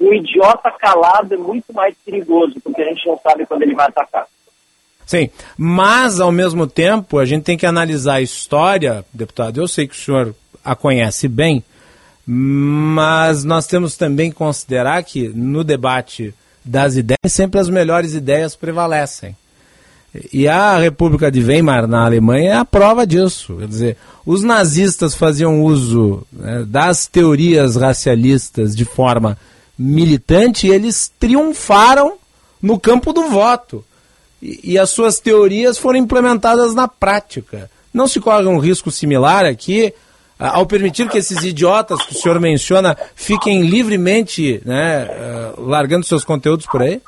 [0.01, 3.86] Um idiota calado é muito mais perigoso, porque a gente não sabe quando ele vai
[3.86, 4.27] atacar.
[5.05, 5.28] Sim,
[5.59, 9.60] mas ao mesmo tempo a gente tem que analisar a história, deputado.
[9.60, 11.64] Eu sei que o senhor a conhece bem,
[12.27, 16.32] mas nós temos também que considerar que no debate
[16.64, 19.36] das ideias sempre as melhores ideias prevalecem.
[20.32, 23.57] E a República de Weimar na Alemanha é a prova disso.
[23.59, 23.97] Quer dizer,
[24.27, 29.39] os nazistas faziam uso né, das teorias racialistas de forma
[29.78, 32.15] militante e eles triunfaram
[32.61, 33.85] no campo do voto
[34.43, 37.70] e, as suas teorias foram implementadas na prática.
[37.93, 39.93] Não se corre um risco similar aqui
[40.39, 46.24] ao permitir que esses idiotas que o senhor menciona fiquem livremente né, uh, largando seus
[46.24, 47.03] conteúdos por aí?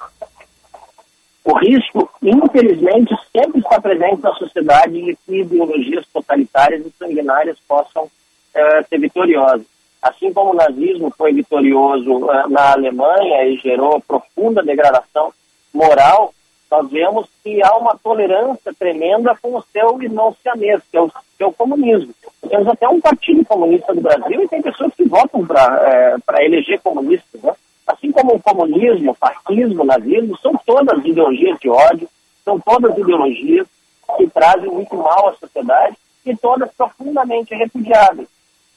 [1.44, 8.04] O risco, infelizmente, sempre está presente na sociedade de que ideologias totalitárias e sanguinárias possam
[8.04, 9.66] uh, ser vitoriosas.
[10.00, 15.32] Assim como o nazismo foi vitorioso uh, na Alemanha e gerou profunda degradação
[15.74, 16.32] moral,
[16.70, 21.08] nós vemos que há uma tolerância tremenda com o seu irmão siamês, que é o,
[21.08, 22.14] que é o comunismo.
[22.48, 26.80] Temos até um partido comunista do Brasil e tem pessoas que votam para é, eleger
[26.80, 27.42] comunistas.
[27.42, 27.52] Né?
[27.86, 32.08] Assim como o comunismo, o fascismo, o nazismo, são todas ideologias de ódio,
[32.44, 33.66] são todas ideologias
[34.16, 38.28] que trazem muito mal à sociedade e todas profundamente repudiáveis.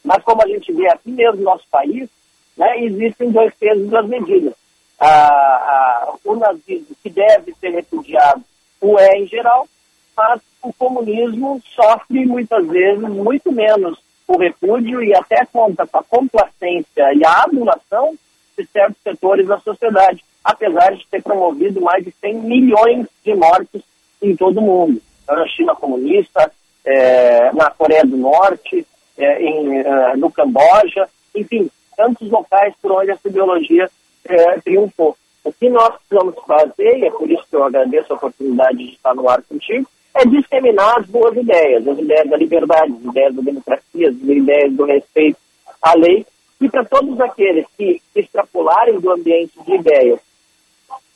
[0.03, 2.09] Mas como a gente vê aqui mesmo no nosso país,
[2.57, 4.53] né, existem dois pesos e duas medidas
[4.99, 8.43] a, a, o nazismo, que deve ser repudiado,
[8.81, 9.67] o é em geral,
[10.15, 16.03] mas o comunismo sofre muitas vezes muito menos o repúdio e até conta com a
[16.03, 18.15] complacência e a adulação
[18.57, 23.81] de certos setores da sociedade, apesar de ter promovido mais de 100 milhões de mortes
[24.21, 25.01] em todo o mundo.
[25.27, 26.51] Na China comunista,
[26.85, 28.85] é, na Coreia do Norte,
[29.17, 33.89] é, em, é, no Camboja, enfim, tantos locais por onde essa ideologia
[34.25, 35.17] é, triunfou.
[35.43, 38.93] O que nós precisamos fazer, e é por isso que eu agradeço a oportunidade de
[38.93, 43.35] estar no ar contigo, é disseminar as boas ideias, as ideias da liberdade, as ideias
[43.35, 45.37] da democracia, as ideias do respeito
[45.81, 46.25] à lei,
[46.61, 50.19] e para todos aqueles que extrapolarem do ambiente de ideias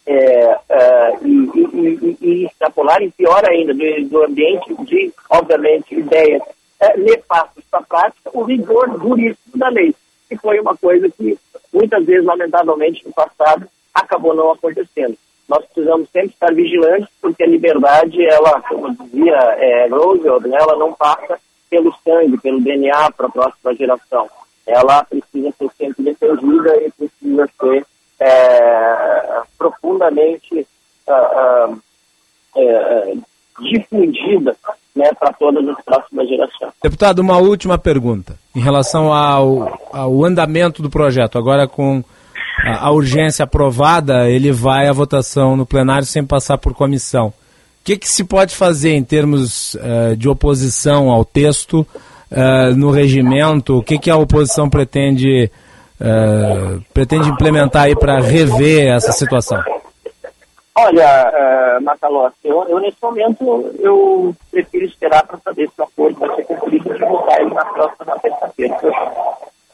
[0.05, 6.41] é, é, e, e, e, e, extrapolarem pior ainda do, do, ambiente de, obviamente, ideias
[6.79, 9.93] é, nefastas para a prática, o rigor duríssimo da lei,
[10.27, 11.37] que foi uma coisa que
[11.71, 15.15] muitas vezes, lamentavelmente, no passado, acabou não acontecendo.
[15.47, 20.75] Nós precisamos sempre estar vigilantes, porque a liberdade, ela, como dizia é, Roosevelt, né, ela
[20.75, 21.39] não passa
[21.69, 24.27] pelo sangue, pelo DNA para a próxima geração.
[24.69, 27.85] Ela precisa ser sempre defendida e precisa ser
[28.19, 30.67] é, profundamente
[31.07, 31.81] uh, uh,
[32.55, 33.13] é,
[33.61, 34.55] difundida
[34.95, 36.71] né, para todas as próximas gerações.
[36.83, 41.37] Deputado, uma última pergunta em relação ao, ao andamento do projeto.
[41.37, 42.03] Agora, com
[42.63, 47.27] a, a, urgência aprovada, ele vai à votação no plenário sem passar por comissão.
[47.27, 47.33] O
[47.83, 51.87] que, que se pode fazer em termos uh, de oposição ao texto
[52.31, 53.77] uh, no regimento?
[53.77, 55.51] O que, que a oposição pretende,
[55.99, 59.61] uh, pretende implementar aí para rever essa situação?
[60.75, 66.19] Olha, uh, Macalossi, eu, eu, nesse momento eu prefiro esperar para saber se o acordo
[66.19, 68.77] vai ser cumprido e votar ele na próxima terça-feira.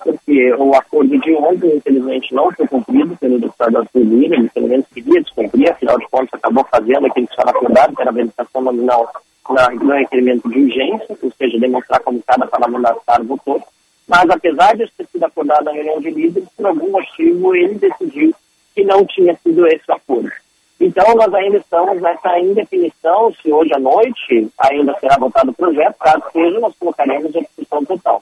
[0.04, 4.86] Porque o acordo de ontem, infelizmente, não foi cumprido pelo deputado Arthur ele pelo menos
[4.94, 8.62] queria descumprir, afinal de contas acabou fazendo aquilo que estava acordado, que era a verificação
[8.62, 9.12] nominal
[9.54, 13.62] na, no requerimento de urgência, ou seja, demonstrar como cada parlamentar votou.
[14.08, 18.34] Mas apesar de ter sido acordado na reunião de líderes, por algum motivo ele decidiu
[18.74, 20.32] que não tinha sido esse acordo.
[20.80, 25.96] Então, nós ainda estamos nessa indefinição se hoje à noite ainda será votado o projeto.
[25.98, 28.22] Caso seja, nós colocaremos a discussão total.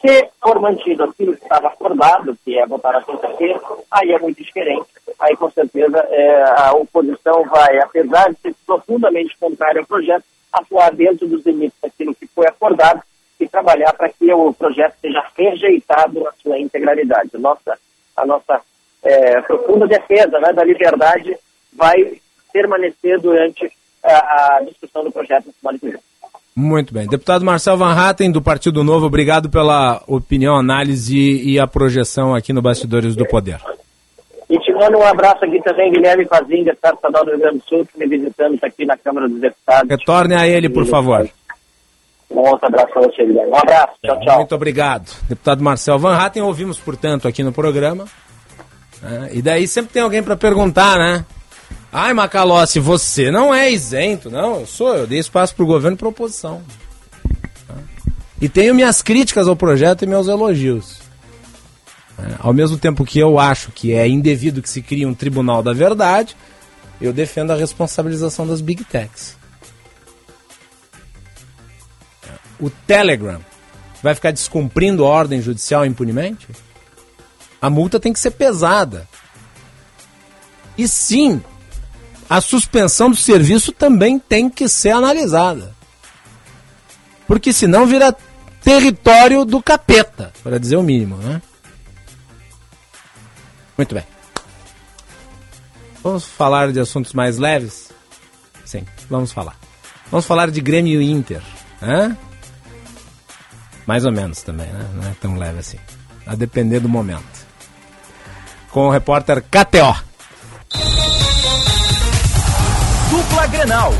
[0.00, 4.40] Se for mantido aquilo que estava acordado, que é votar na terça-feira, aí é muito
[4.40, 4.86] diferente.
[5.18, 10.92] Aí, com certeza, é, a oposição vai, apesar de ser profundamente contrária ao projeto, atuar
[10.94, 13.02] dentro dos limites daquilo que foi acordado
[13.40, 17.30] e trabalhar para que o projeto seja rejeitado na sua integralidade.
[17.34, 17.78] A nossa,
[18.16, 18.60] a nossa
[19.02, 21.36] é, profunda defesa né, da liberdade
[21.72, 22.20] vai
[22.52, 23.70] permanecer durante
[24.02, 26.00] a, a discussão do projeto na semana que vem.
[26.56, 27.06] Muito bem.
[27.06, 32.52] Deputado Marcel Van Hatten, do Partido Novo, obrigado pela opinião, análise e a projeção aqui
[32.52, 33.60] no Bastidores do Poder.
[34.78, 37.98] Te Manda um abraço aqui também, Guilherme Fazinga, Estadual do Rio Grande do Sul, que
[37.98, 39.90] me visitando, está aqui na Câmara dos Deputados.
[39.90, 41.28] Retorne a ele, por favor.
[42.30, 43.50] Um outro abraço para você, Guilherme.
[43.50, 44.36] Um abraço, tchau, tchau.
[44.36, 45.10] Muito obrigado.
[45.28, 48.04] Deputado Marcel Van Hatten, ouvimos, portanto, aqui no programa.
[49.02, 49.30] né?
[49.32, 51.24] E daí sempre tem alguém para perguntar, né?
[51.92, 54.30] Ai, Macalossi, você não é isento.
[54.30, 56.62] Não, eu sou, eu dei espaço pro governo e pra oposição.
[57.66, 57.74] Tá?
[58.40, 61.07] E tenho minhas críticas ao projeto e meus elogios.
[62.18, 65.62] É, Ao mesmo tempo que eu acho que é indevido que se crie um tribunal
[65.62, 66.36] da verdade,
[67.00, 69.36] eu defendo a responsabilização das big techs.
[72.60, 73.40] O Telegram
[74.02, 76.48] vai ficar descumprindo ordem judicial impunemente?
[77.60, 79.08] A multa tem que ser pesada.
[80.76, 81.40] E sim,
[82.28, 85.74] a suspensão do serviço também tem que ser analisada.
[87.26, 88.14] Porque senão vira
[88.62, 91.40] território do capeta, para dizer o mínimo, né?
[93.78, 94.04] Muito bem.
[96.02, 97.92] Vamos falar de assuntos mais leves?
[98.64, 99.56] Sim, vamos falar.
[100.10, 101.40] Vamos falar de Grêmio e Inter.
[101.80, 102.16] Hã?
[103.86, 104.90] Mais ou menos também, né?
[104.94, 105.78] Não é tão leve assim.
[106.26, 107.46] A depender do momento.
[108.70, 110.04] Com o repórter KTO.
[113.10, 113.92] Dupla Grenal.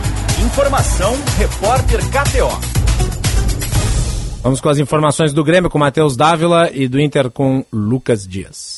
[0.44, 2.78] Informação, repórter KTO.
[4.42, 8.77] Vamos com as informações do Grêmio com Matheus Dávila e do Inter com Lucas Dias.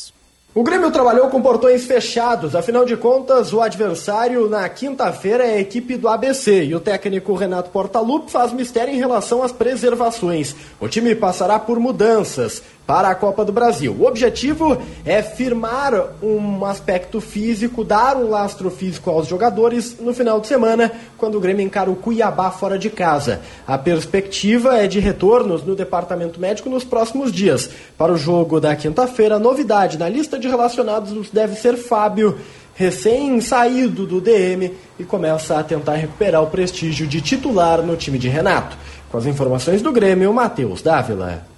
[0.52, 5.60] O Grêmio trabalhou com portões fechados, afinal de contas, o adversário na quinta-feira é a
[5.60, 10.56] equipe do ABC e o técnico Renato Portaluppi faz mistério em relação às preservações.
[10.80, 13.94] O time passará por mudanças para a Copa do Brasil.
[13.96, 20.40] O objetivo é firmar um aspecto físico, dar um lastro físico aos jogadores no final
[20.40, 23.42] de semana, quando o Grêmio encara o Cuiabá fora de casa.
[23.64, 27.70] A perspectiva é de retornos no departamento médico nos próximos dias.
[27.96, 32.38] Para o jogo da quinta-feira, novidade na lista de relacionados deve ser Fábio,
[32.74, 38.28] recém-saído do DM e começa a tentar recuperar o prestígio de titular no time de
[38.28, 38.76] Renato.
[39.12, 41.48] Com as informações do Grêmio, Matheus Dávila.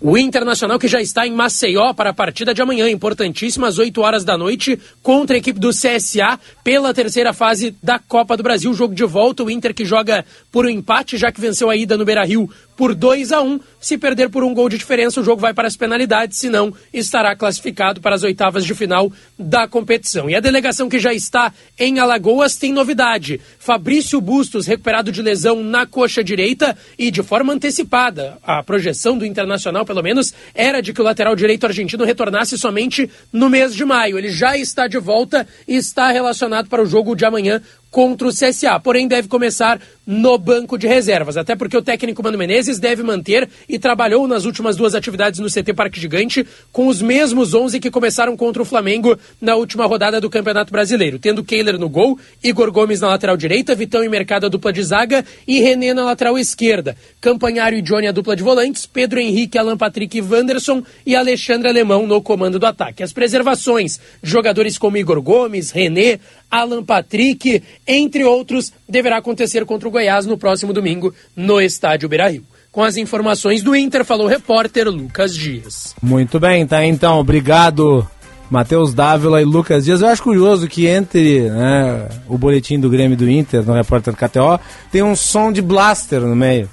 [0.00, 4.00] O Internacional que já está em Maceió para a partida de amanhã, importantíssima, às 8
[4.00, 8.72] horas da noite, contra a equipe do CSA pela terceira fase da Copa do Brasil.
[8.72, 11.96] Jogo de volta, o Inter que joga por um empate, já que venceu a ida
[11.96, 12.48] no Beira Rio
[12.78, 15.66] por 2 a 1 Se perder por um gol de diferença, o jogo vai para
[15.66, 20.30] as penalidades, senão estará classificado para as oitavas de final da competição.
[20.30, 23.40] E a delegação que já está em Alagoas tem novidade.
[23.58, 28.38] Fabrício Bustos, recuperado de lesão na coxa direita e de forma antecipada.
[28.42, 33.10] A projeção do Internacional, pelo menos, era de que o lateral direito argentino retornasse somente
[33.32, 34.18] no mês de maio.
[34.18, 37.60] Ele já está de volta e está relacionado para o jogo de amanhã
[37.90, 42.38] contra o CSA, porém deve começar no banco de reservas, até porque o técnico Mano
[42.38, 47.02] Menezes deve manter e trabalhou nas últimas duas atividades no CT Parque Gigante com os
[47.02, 51.78] mesmos 11 que começaram contra o Flamengo na última rodada do Campeonato Brasileiro, tendo Kehler
[51.78, 55.60] no gol, Igor Gomes na lateral direita, Vitão e Mercado a dupla de zaga e
[55.60, 60.16] René na lateral esquerda, Campanhário e Johnny a dupla de volantes, Pedro Henrique, Alan Patrick
[60.16, 63.02] e Wanderson e Alexandre Alemão no comando do ataque.
[63.02, 66.18] As preservações jogadores como Igor Gomes, René,
[66.50, 72.44] Alan Patrick, entre outros, deverá acontecer contra o Goiás no próximo domingo no estádio Beira-Rio.
[72.72, 75.94] Com as informações do Inter, falou o repórter Lucas Dias.
[76.02, 77.18] Muito bem, tá então.
[77.18, 78.08] Obrigado,
[78.50, 80.00] Matheus Dávila e Lucas Dias.
[80.00, 84.60] Eu acho curioso que entre né, o boletim do Grêmio do Inter, no repórter KTO,
[84.92, 86.70] tem um som de blaster no meio.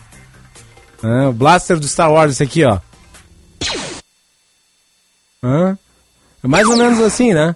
[1.02, 2.80] Né, o blaster do Star Wars, esse aqui, ó.
[6.44, 7.56] É mais ou menos assim, né?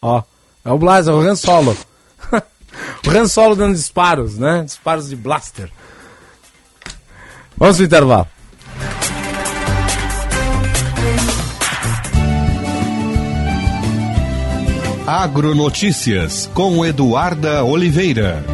[0.00, 0.22] Ó,
[0.66, 1.76] é o blaster, é o Han Solo.
[2.32, 4.64] o Han Solo dando disparos, né?
[4.64, 5.70] Disparos de blaster.
[7.56, 8.26] Vamos pro intervalo.
[15.06, 18.44] Agronotícias com Eduarda Oliveira.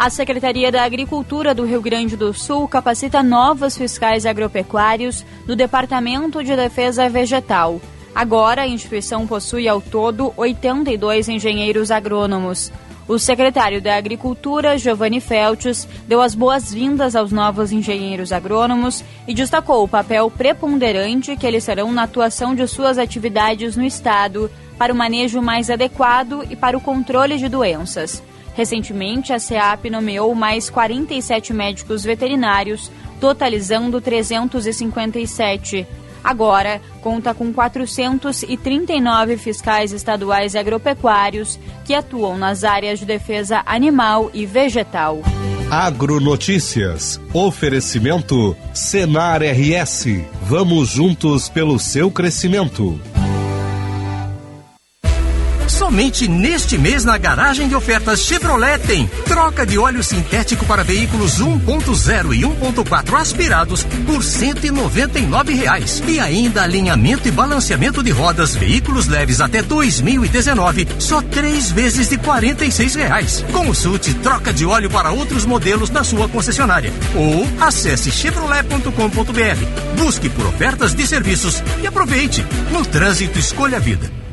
[0.00, 6.42] A Secretaria da Agricultura do Rio Grande do Sul capacita novos fiscais agropecuários do Departamento
[6.42, 7.80] de Defesa Vegetal.
[8.16, 12.72] Agora, a instituição possui ao todo 82 engenheiros agrônomos.
[13.06, 19.84] O secretário da Agricultura, Giovanni Feltes, deu as boas-vindas aos novos engenheiros agrônomos e destacou
[19.84, 24.96] o papel preponderante que eles terão na atuação de suas atividades no Estado para o
[24.96, 28.22] manejo mais adequado e para o controle de doenças.
[28.54, 32.90] Recentemente, a SEAP nomeou mais 47 médicos veterinários,
[33.20, 35.86] totalizando 357.
[36.26, 44.44] Agora, conta com 439 fiscais estaduais agropecuários que atuam nas áreas de defesa animal e
[44.44, 45.22] vegetal.
[45.70, 47.20] Agronotícias.
[47.32, 50.24] Oferecimento Senar RS.
[50.42, 53.00] Vamos juntos pelo seu crescimento.
[55.86, 61.40] Somente neste mês na garagem de ofertas Chevrolet tem troca de óleo sintético para veículos
[61.40, 66.02] 1.0 e 1.4 aspirados por 199 reais.
[66.08, 72.18] E ainda alinhamento e balanceamento de rodas veículos leves até 2019, só três vezes de
[72.18, 73.44] 46 reais.
[73.52, 80.02] Consulte troca de óleo para outros modelos na sua concessionária ou acesse chevrolet.com.br.
[80.02, 82.44] Busque por ofertas de serviços e aproveite.
[82.72, 84.25] No trânsito, escolha a vida.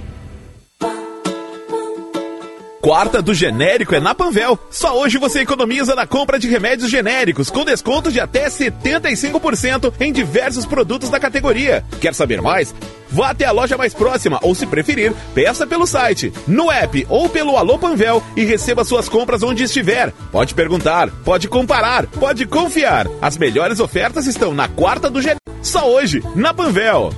[2.84, 4.60] Quarta do genérico é na Panvel.
[4.70, 10.12] Só hoje você economiza na compra de remédios genéricos, com desconto de até 75% em
[10.12, 11.86] diversos produtos da categoria.
[12.02, 12.76] Quer saber mais?
[13.10, 17.30] Vá até a loja mais próxima ou, se preferir, peça pelo site, no app ou
[17.30, 20.12] pelo Alô Panvel e receba suas compras onde estiver.
[20.30, 23.08] Pode perguntar, pode comparar, pode confiar.
[23.22, 25.40] As melhores ofertas estão na quarta do genérico.
[25.62, 27.14] Só hoje, na Panvel.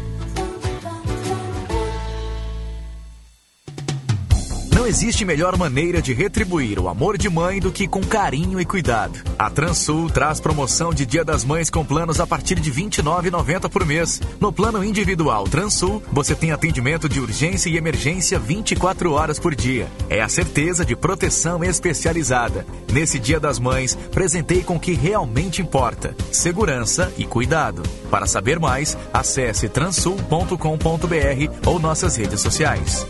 [4.75, 8.65] Não existe melhor maneira de retribuir o amor de mãe do que com carinho e
[8.65, 9.17] cuidado.
[9.39, 13.69] A Transul traz promoção de Dia das Mães com planos a partir de R$ 29,90
[13.69, 14.21] por mês.
[14.37, 19.87] No plano individual Transul, você tem atendimento de urgência e emergência 24 horas por dia.
[20.09, 22.65] É a certeza de proteção especializada.
[22.91, 27.81] Nesse Dia das Mães, presentei com o que realmente importa: segurança e cuidado.
[28.11, 30.57] Para saber mais, acesse transul.com.br
[31.65, 33.07] ou nossas redes sociais.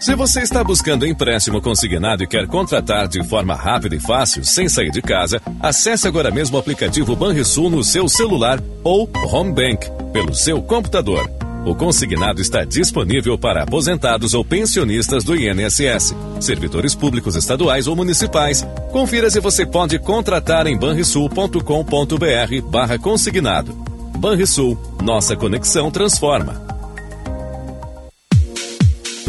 [0.00, 4.66] Se você está buscando empréstimo consignado e quer contratar de forma rápida e fácil, sem
[4.66, 9.86] sair de casa, acesse agora mesmo o aplicativo Banrisul no seu celular ou Home Bank
[10.10, 11.30] pelo seu computador.
[11.66, 18.66] O consignado está disponível para aposentados ou pensionistas do INSS, servidores públicos estaduais ou municipais.
[18.90, 21.60] Confira se você pode contratar em banrisul.com.br
[22.70, 23.74] barra consignado.
[24.16, 26.69] Banrisul, nossa conexão transforma.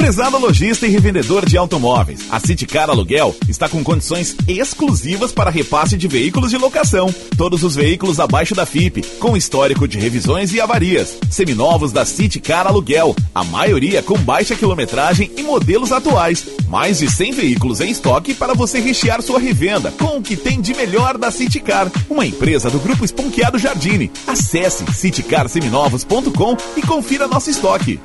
[0.02, 5.96] Prezado lojista e revendedor de automóveis, a Citicar Aluguel está com condições exclusivas para repasse
[5.96, 7.14] de veículos de locação.
[7.38, 11.20] Todos os veículos abaixo da FIP, com histórico de revisões e avarias.
[11.30, 16.48] Seminovos da Citicar Aluguel, a maioria com baixa quilometragem e modelos atuais.
[16.68, 20.60] Mais de 100 veículos em estoque para você rechear sua revenda com o que tem
[20.60, 24.12] de melhor da Citicar, uma empresa do Grupo Esponqueado Jardine.
[24.26, 28.00] Acesse citicarseminovos.com e confira nosso estoque.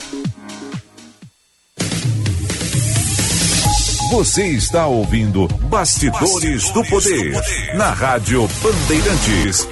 [4.11, 7.33] Você está ouvindo Bastidores, do, Poder,
[7.75, 9.67] na Rádio Bandeirantes.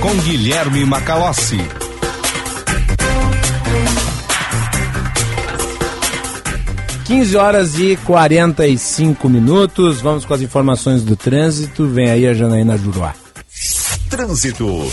[0.00, 1.58] Com Guilherme Macalossi.
[7.04, 10.00] Quinze horas e 45 minutos.
[10.00, 11.86] Vamos com as informações do trânsito.
[11.86, 13.14] Vem aí a Janaína Juruá.
[14.10, 14.90] Trânsito.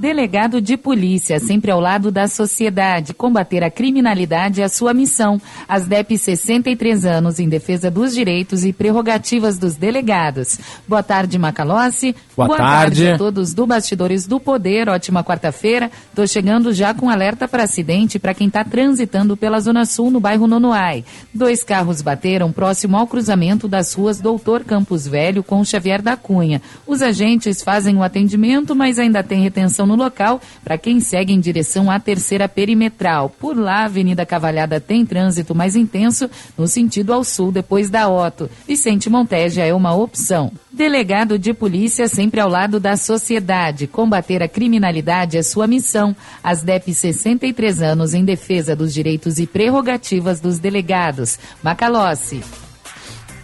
[0.00, 3.12] Delegado de polícia, sempre ao lado da sociedade.
[3.12, 5.38] Combater a criminalidade é a sua missão.
[5.68, 10.58] As DEP 63 anos em defesa dos direitos e prerrogativas dos delegados.
[10.88, 12.16] Boa tarde, Macalossi.
[12.34, 13.02] Boa, Boa tarde.
[13.02, 13.12] tarde.
[13.12, 14.88] a todos do Bastidores do Poder.
[14.88, 15.90] Ótima quarta-feira.
[16.14, 20.18] Tô chegando já com alerta para acidente para quem está transitando pela Zona Sul, no
[20.18, 21.04] bairro Nonoai.
[21.34, 26.62] Dois carros bateram próximo ao cruzamento das ruas Doutor Campos Velho com Xavier da Cunha.
[26.86, 31.40] Os agentes fazem o atendimento, mas ainda tem retenção no local para quem segue em
[31.40, 33.28] direção à terceira perimetral.
[33.28, 38.08] Por lá, a Avenida Cavalhada tem trânsito mais intenso no sentido ao sul depois da
[38.08, 38.48] Otto.
[38.66, 40.52] Vicente Monteja é uma opção.
[40.70, 43.86] Delegado de polícia sempre ao lado da sociedade.
[43.86, 46.14] Combater a criminalidade é sua missão.
[46.42, 51.38] As DEP 63 anos em defesa dos direitos e prerrogativas dos delegados.
[51.62, 52.40] Macalossi.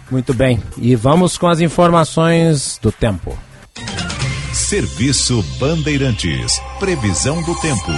[0.09, 0.61] Muito bem.
[0.77, 3.37] E vamos com as informações do tempo.
[4.67, 6.61] Serviço Bandeirantes.
[6.77, 7.89] Previsão do tempo.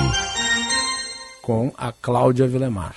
[1.41, 2.93] Com a Cláudia Vilemar.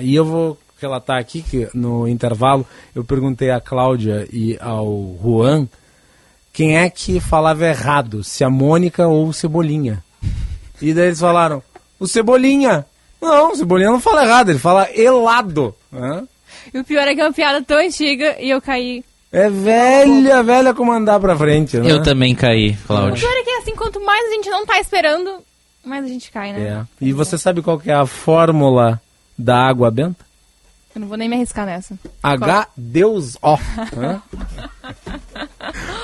[0.00, 5.68] E eu vou relatar aqui que no intervalo eu perguntei a Cláudia e ao Juan
[6.52, 10.02] quem é que falava errado, se a Mônica ou o Cebolinha.
[10.82, 11.62] E daí eles falaram,
[12.00, 12.84] o Cebolinha.
[13.22, 15.72] Não, o Cebolinha não fala errado, ele fala helado.
[16.74, 19.04] E o pior é que é uma piada tão antiga e eu caí
[19.34, 21.90] é velha, velha como andar pra frente, né?
[21.90, 23.14] Eu também caí, Cláudio.
[23.16, 25.42] O pior é que assim, quanto mais a gente não tá esperando,
[25.84, 26.60] Mas a gente cai, né?
[26.60, 27.04] É.
[27.04, 29.00] E você sabe qual que é a fórmula
[29.36, 30.24] da água benta?
[30.94, 31.98] Eu não vou nem me arriscar nessa.
[32.22, 33.58] H Deus ó.
[33.98, 34.22] Hã?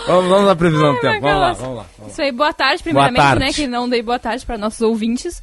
[0.08, 1.20] vamos, vamos na previsão do tempo.
[1.20, 1.86] Vamos lá, vamos lá.
[1.96, 2.08] vamos lá.
[2.08, 3.44] Isso aí, boa tarde, primeiramente, tarde.
[3.44, 3.52] né?
[3.52, 5.40] Que não dei boa tarde para nossos ouvintes.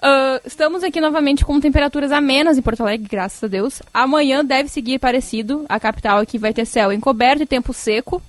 [0.00, 3.80] Ah, estamos aqui novamente com temperaturas amenas em Porto Alegre, graças a Deus.
[3.92, 5.64] Amanhã deve seguir parecido.
[5.68, 8.22] A capital aqui vai ter céu encoberto e tempo seco.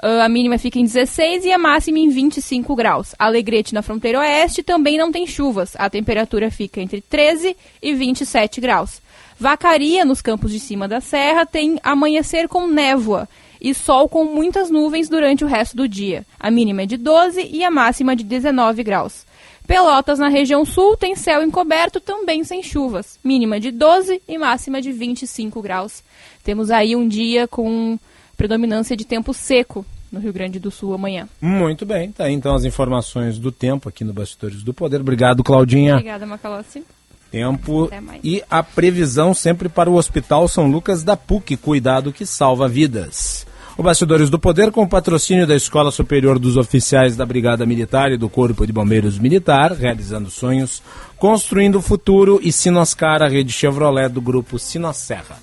[0.00, 3.14] Ah, a mínima fica em 16 e a máxima em 25 graus.
[3.18, 5.74] Alegrete, na fronteira oeste, também não tem chuvas.
[5.76, 9.00] A temperatura fica entre 13 e 27 graus.
[9.38, 13.28] Vacaria, nos campos de cima da serra, tem amanhecer com névoa
[13.60, 16.26] e sol com muitas nuvens durante o resto do dia.
[16.38, 19.24] A mínima é de 12 e a máxima de 19 graus.
[19.72, 23.18] Pelotas, na região sul, tem céu encoberto, também sem chuvas.
[23.24, 26.04] Mínima de 12 e máxima de 25 graus.
[26.44, 27.98] Temos aí um dia com
[28.36, 29.82] predominância de tempo seco
[30.12, 31.26] no Rio Grande do Sul amanhã.
[31.40, 35.00] Muito bem, tá aí então as informações do tempo aqui no Bastidores do Poder.
[35.00, 35.94] Obrigado, Claudinha.
[35.94, 36.84] Obrigada, Macalossi.
[37.30, 37.88] Tempo
[38.22, 43.46] e a previsão sempre para o Hospital São Lucas da PUC, cuidado que salva vidas.
[43.76, 48.12] O Bastidores do Poder com o patrocínio da Escola Superior dos Oficiais da Brigada Militar
[48.12, 50.82] e do Corpo de Bombeiros Militar, realizando sonhos,
[51.16, 55.36] construindo o futuro e Sinoscar, a rede Chevrolet do grupo Sinosserra.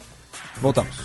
[0.61, 0.95] Voltamos.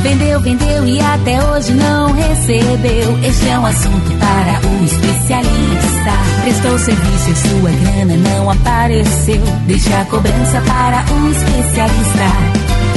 [0.04, 3.18] Vendeu, vendeu e até hoje não recebeu.
[3.26, 6.12] Este é um assunto para o especialista.
[6.42, 9.42] Prestou serviço e sua grana não apareceu.
[9.66, 12.26] Deixa a cobrança para o especialista.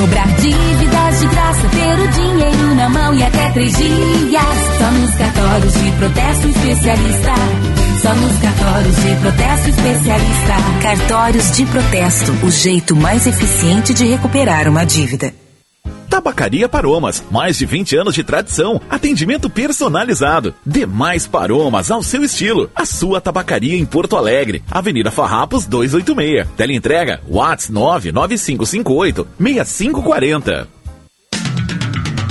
[0.01, 4.43] Cobrar dívidas de graça, ter o dinheiro na mão e até três dias.
[4.77, 7.33] Só nos cartórios de protesto especialista.
[8.01, 10.55] Só nos cartórios de protesto especialista.
[10.83, 15.46] Cartórios de protesto, o jeito mais eficiente de recuperar uma dívida.
[16.09, 20.53] Tabacaria Paromas, mais de 20 anos de tradição, atendimento personalizado.
[20.65, 22.69] Demais Paromas ao seu estilo.
[22.75, 26.47] A sua tabacaria em Porto Alegre, Avenida Farrapos 286.
[26.55, 30.67] Teleentrega Whats 99558 6540.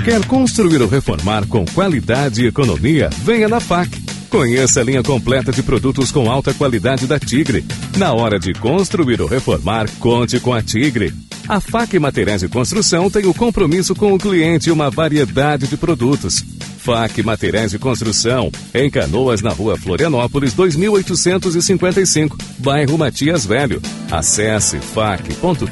[0.05, 3.11] Quer construir ou reformar com qualidade e economia?
[3.25, 3.91] Venha na FAC.
[4.31, 7.65] Conheça a linha completa de produtos com alta qualidade da Tigre.
[7.97, 11.13] Na hora de construir ou reformar, conte com a Tigre.
[11.49, 15.77] A FAC Materiais de Construção tem o compromisso com o cliente e uma variedade de
[15.77, 16.45] produtos.
[16.79, 23.81] FAC Materiais de Construção, em Canoas, na rua Florianópolis, 2855, bairro Matias Velho.
[24.11, 25.67] Acesse fac.com.br.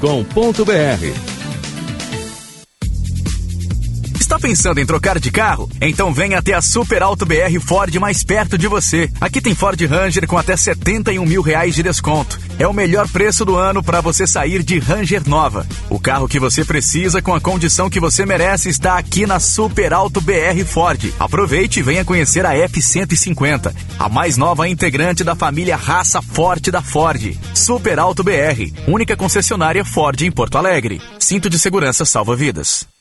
[4.24, 5.68] Está pensando em trocar de carro?
[5.82, 9.10] Então venha até a Super Alto BR Ford mais perto de você.
[9.20, 12.40] Aqui tem Ford Ranger com até 71 mil reais de desconto.
[12.58, 15.66] É o melhor preço do ano para você sair de Ranger nova.
[15.90, 19.92] O carro que você precisa com a condição que você merece está aqui na Super
[19.92, 21.12] Alto BR Ford.
[21.20, 26.80] Aproveite e venha conhecer a F150, a mais nova integrante da família raça forte da
[26.80, 27.36] Ford.
[27.52, 31.02] Super Alto BR, única concessionária Ford em Porto Alegre.
[31.18, 32.93] Cinto de segurança salva vidas.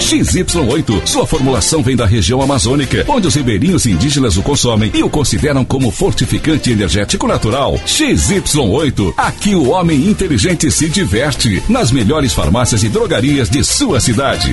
[0.00, 1.06] XY8.
[1.06, 5.64] Sua formulação vem da região amazônica, onde os ribeirinhos indígenas o consomem e o consideram
[5.64, 7.74] como fortificante energético natural.
[7.86, 9.14] XY8.
[9.16, 11.62] Aqui o homem inteligente se diverte.
[11.68, 14.52] Nas melhores farmácias e drogarias de sua cidade.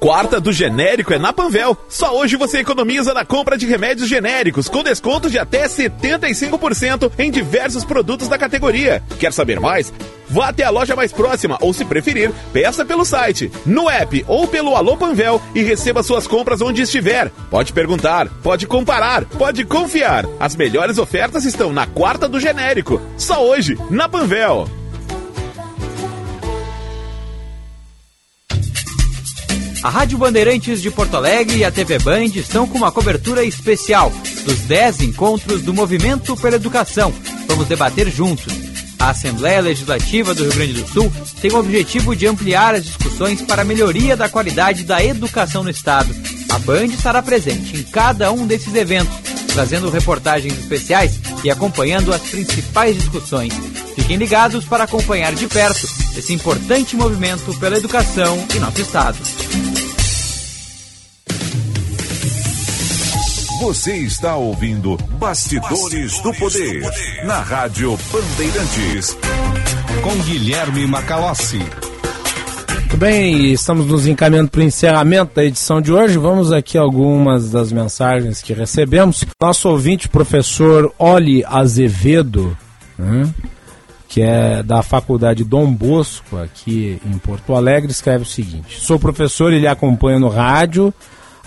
[0.00, 1.76] Quarta do genérico é na Panvel.
[1.88, 7.32] Só hoje você economiza na compra de remédios genéricos, com desconto de até 75% em
[7.32, 9.02] diversos produtos da categoria.
[9.18, 9.92] Quer saber mais?
[10.28, 14.46] Vá até a loja mais próxima ou, se preferir, peça pelo site, no app ou
[14.46, 17.32] pelo Alô Panvel e receba suas compras onde estiver.
[17.50, 20.26] Pode perguntar, pode comparar, pode confiar.
[20.38, 23.02] As melhores ofertas estão na quarta do genérico.
[23.16, 24.68] Só hoje, na Panvel.
[29.82, 34.12] A Rádio Bandeirantes de Porto Alegre e a TV Band estão com uma cobertura especial
[34.44, 37.14] dos 10 encontros do Movimento pela Educação.
[37.46, 38.52] Vamos debater juntos.
[38.98, 43.40] A Assembleia Legislativa do Rio Grande do Sul tem o objetivo de ampliar as discussões
[43.42, 46.12] para a melhoria da qualidade da educação no Estado.
[46.48, 49.16] A Band estará presente em cada um desses eventos,
[49.52, 53.54] trazendo reportagens especiais e acompanhando as principais discussões.
[53.94, 55.86] Fiquem ligados para acompanhar de perto
[56.16, 59.16] esse importante movimento pela educação em nosso Estado.
[63.60, 66.80] Você está ouvindo Bastidores, do, Poder,
[67.24, 69.18] na Rádio Bandeirantes.
[70.00, 71.58] Com Guilherme Macalossi.
[71.58, 76.16] Muito bem, estamos nos encaminhando para o encerramento da edição de hoje.
[76.18, 79.24] Vamos aqui algumas das mensagens que recebemos.
[79.40, 82.56] Nosso ouvinte, professor Oli Azevedo,
[82.96, 83.28] né,
[84.08, 89.52] que é da Faculdade Dom Bosco, aqui em Porto Alegre, escreve o seguinte: Sou professor
[89.52, 90.94] e lhe acompanho no rádio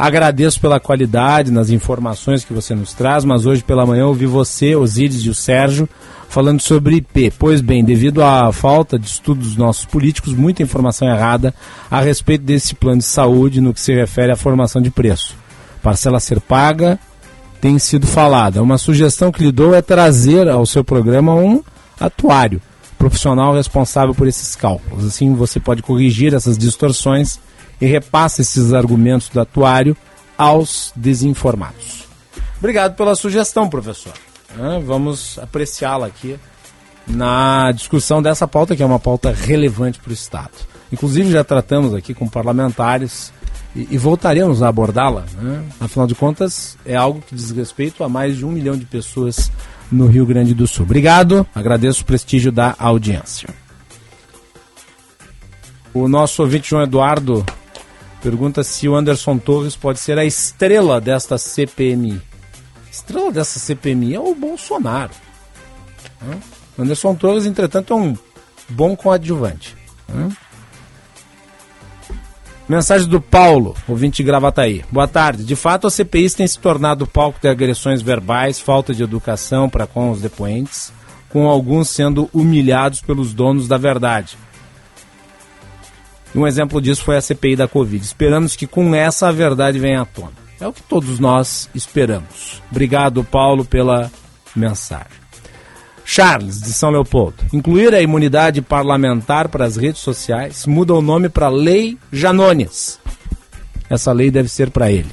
[0.01, 4.75] Agradeço pela qualidade nas informações que você nos traz, mas hoje pela manhã ouvi você,
[4.75, 5.87] Osíris e o Sérgio
[6.27, 7.31] falando sobre IP.
[7.37, 11.53] Pois bem, devido à falta de estudo dos nossos políticos, muita informação errada
[11.87, 15.35] a respeito desse plano de saúde no que se refere à formação de preço.
[15.83, 16.97] Parcela a ser paga
[17.61, 18.63] tem sido falada.
[18.63, 21.61] Uma sugestão que lhe dou é trazer ao seu programa um
[21.99, 22.59] atuário
[22.97, 25.05] profissional responsável por esses cálculos.
[25.05, 27.39] Assim você pode corrigir essas distorções
[27.81, 29.97] e repassa esses argumentos do atuário
[30.37, 32.05] aos desinformados.
[32.59, 34.13] Obrigado pela sugestão, professor.
[34.85, 36.37] Vamos apreciá-la aqui
[37.07, 40.51] na discussão dessa pauta, que é uma pauta relevante para o Estado.
[40.91, 43.33] Inclusive, já tratamos aqui com parlamentares
[43.75, 45.25] e, e voltaremos a abordá-la.
[45.37, 45.63] Né?
[45.79, 49.51] Afinal de contas, é algo que diz respeito a mais de um milhão de pessoas
[49.91, 50.85] no Rio Grande do Sul.
[50.85, 53.49] Obrigado, agradeço o prestígio da audiência.
[55.93, 57.45] O nosso ouvinte João Eduardo
[58.21, 62.21] Pergunta se o Anderson Torres pode ser a estrela desta CPMI.
[62.91, 65.11] Estrela dessa CPMI é o Bolsonaro.
[66.77, 68.15] O Anderson Torres, entretanto, é um
[68.69, 69.75] bom coadjuvante.
[72.69, 74.85] Mensagem do Paulo, ouvinte Gravataí.
[74.91, 75.43] Boa tarde.
[75.43, 79.87] De fato, a CPI tem se tornado palco de agressões verbais, falta de educação para
[79.87, 80.93] com os depoentes,
[81.29, 84.37] com alguns sendo humilhados pelos donos da verdade.
[86.33, 88.03] Um exemplo disso foi a CPI da Covid.
[88.03, 90.31] Esperamos que com essa a verdade venha à tona.
[90.59, 92.61] É o que todos nós esperamos.
[92.69, 94.11] Obrigado, Paulo, pela
[94.55, 95.21] mensagem.
[96.05, 97.37] Charles, de São Leopoldo.
[97.51, 102.99] Incluir a imunidade parlamentar para as redes sociais muda o nome para Lei Janones.
[103.89, 105.09] Essa lei deve ser para ele.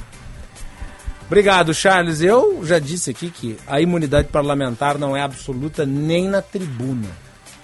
[1.25, 2.21] Obrigado, Charles.
[2.21, 7.07] Eu já disse aqui que a imunidade parlamentar não é absoluta nem na tribuna.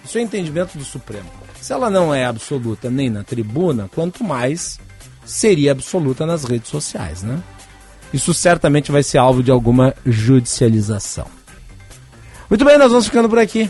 [0.04, 1.45] Isso é entendimento do Supremo.
[1.66, 4.80] Se ela não é absoluta nem na tribuna, quanto mais
[5.26, 7.42] seria absoluta nas redes sociais, né?
[8.14, 11.26] Isso certamente vai ser alvo de alguma judicialização.
[12.48, 13.68] Muito bem, nós vamos ficando por aqui.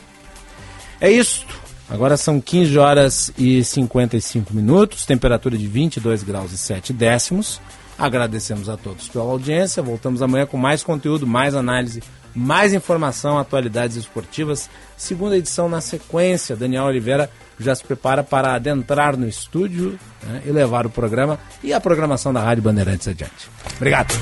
[0.99, 1.45] É isso.
[1.89, 7.61] Agora são 15 horas e 55 minutos, temperatura de 22 graus e 7 décimos.
[7.97, 9.81] Agradecemos a todos pela audiência.
[9.81, 12.03] Voltamos amanhã com mais conteúdo, mais análise,
[12.36, 14.70] mais informação, atualidades esportivas.
[14.98, 16.56] Segunda edição na sequência.
[16.56, 17.30] Daniel Oliveira
[17.60, 22.34] já se prepara para adentrar no estúdio né, e levar o programa e a programação
[22.34, 23.49] da Rádio Bandeirantes adiante.
[23.78, 24.14] Obrigado.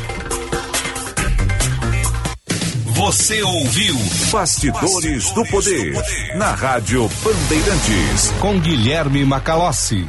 [2.85, 3.95] Você ouviu
[4.31, 10.07] Bastidores, Bastidores do, poder, do Poder na Rádio Bandeirantes com Guilherme Macalossi.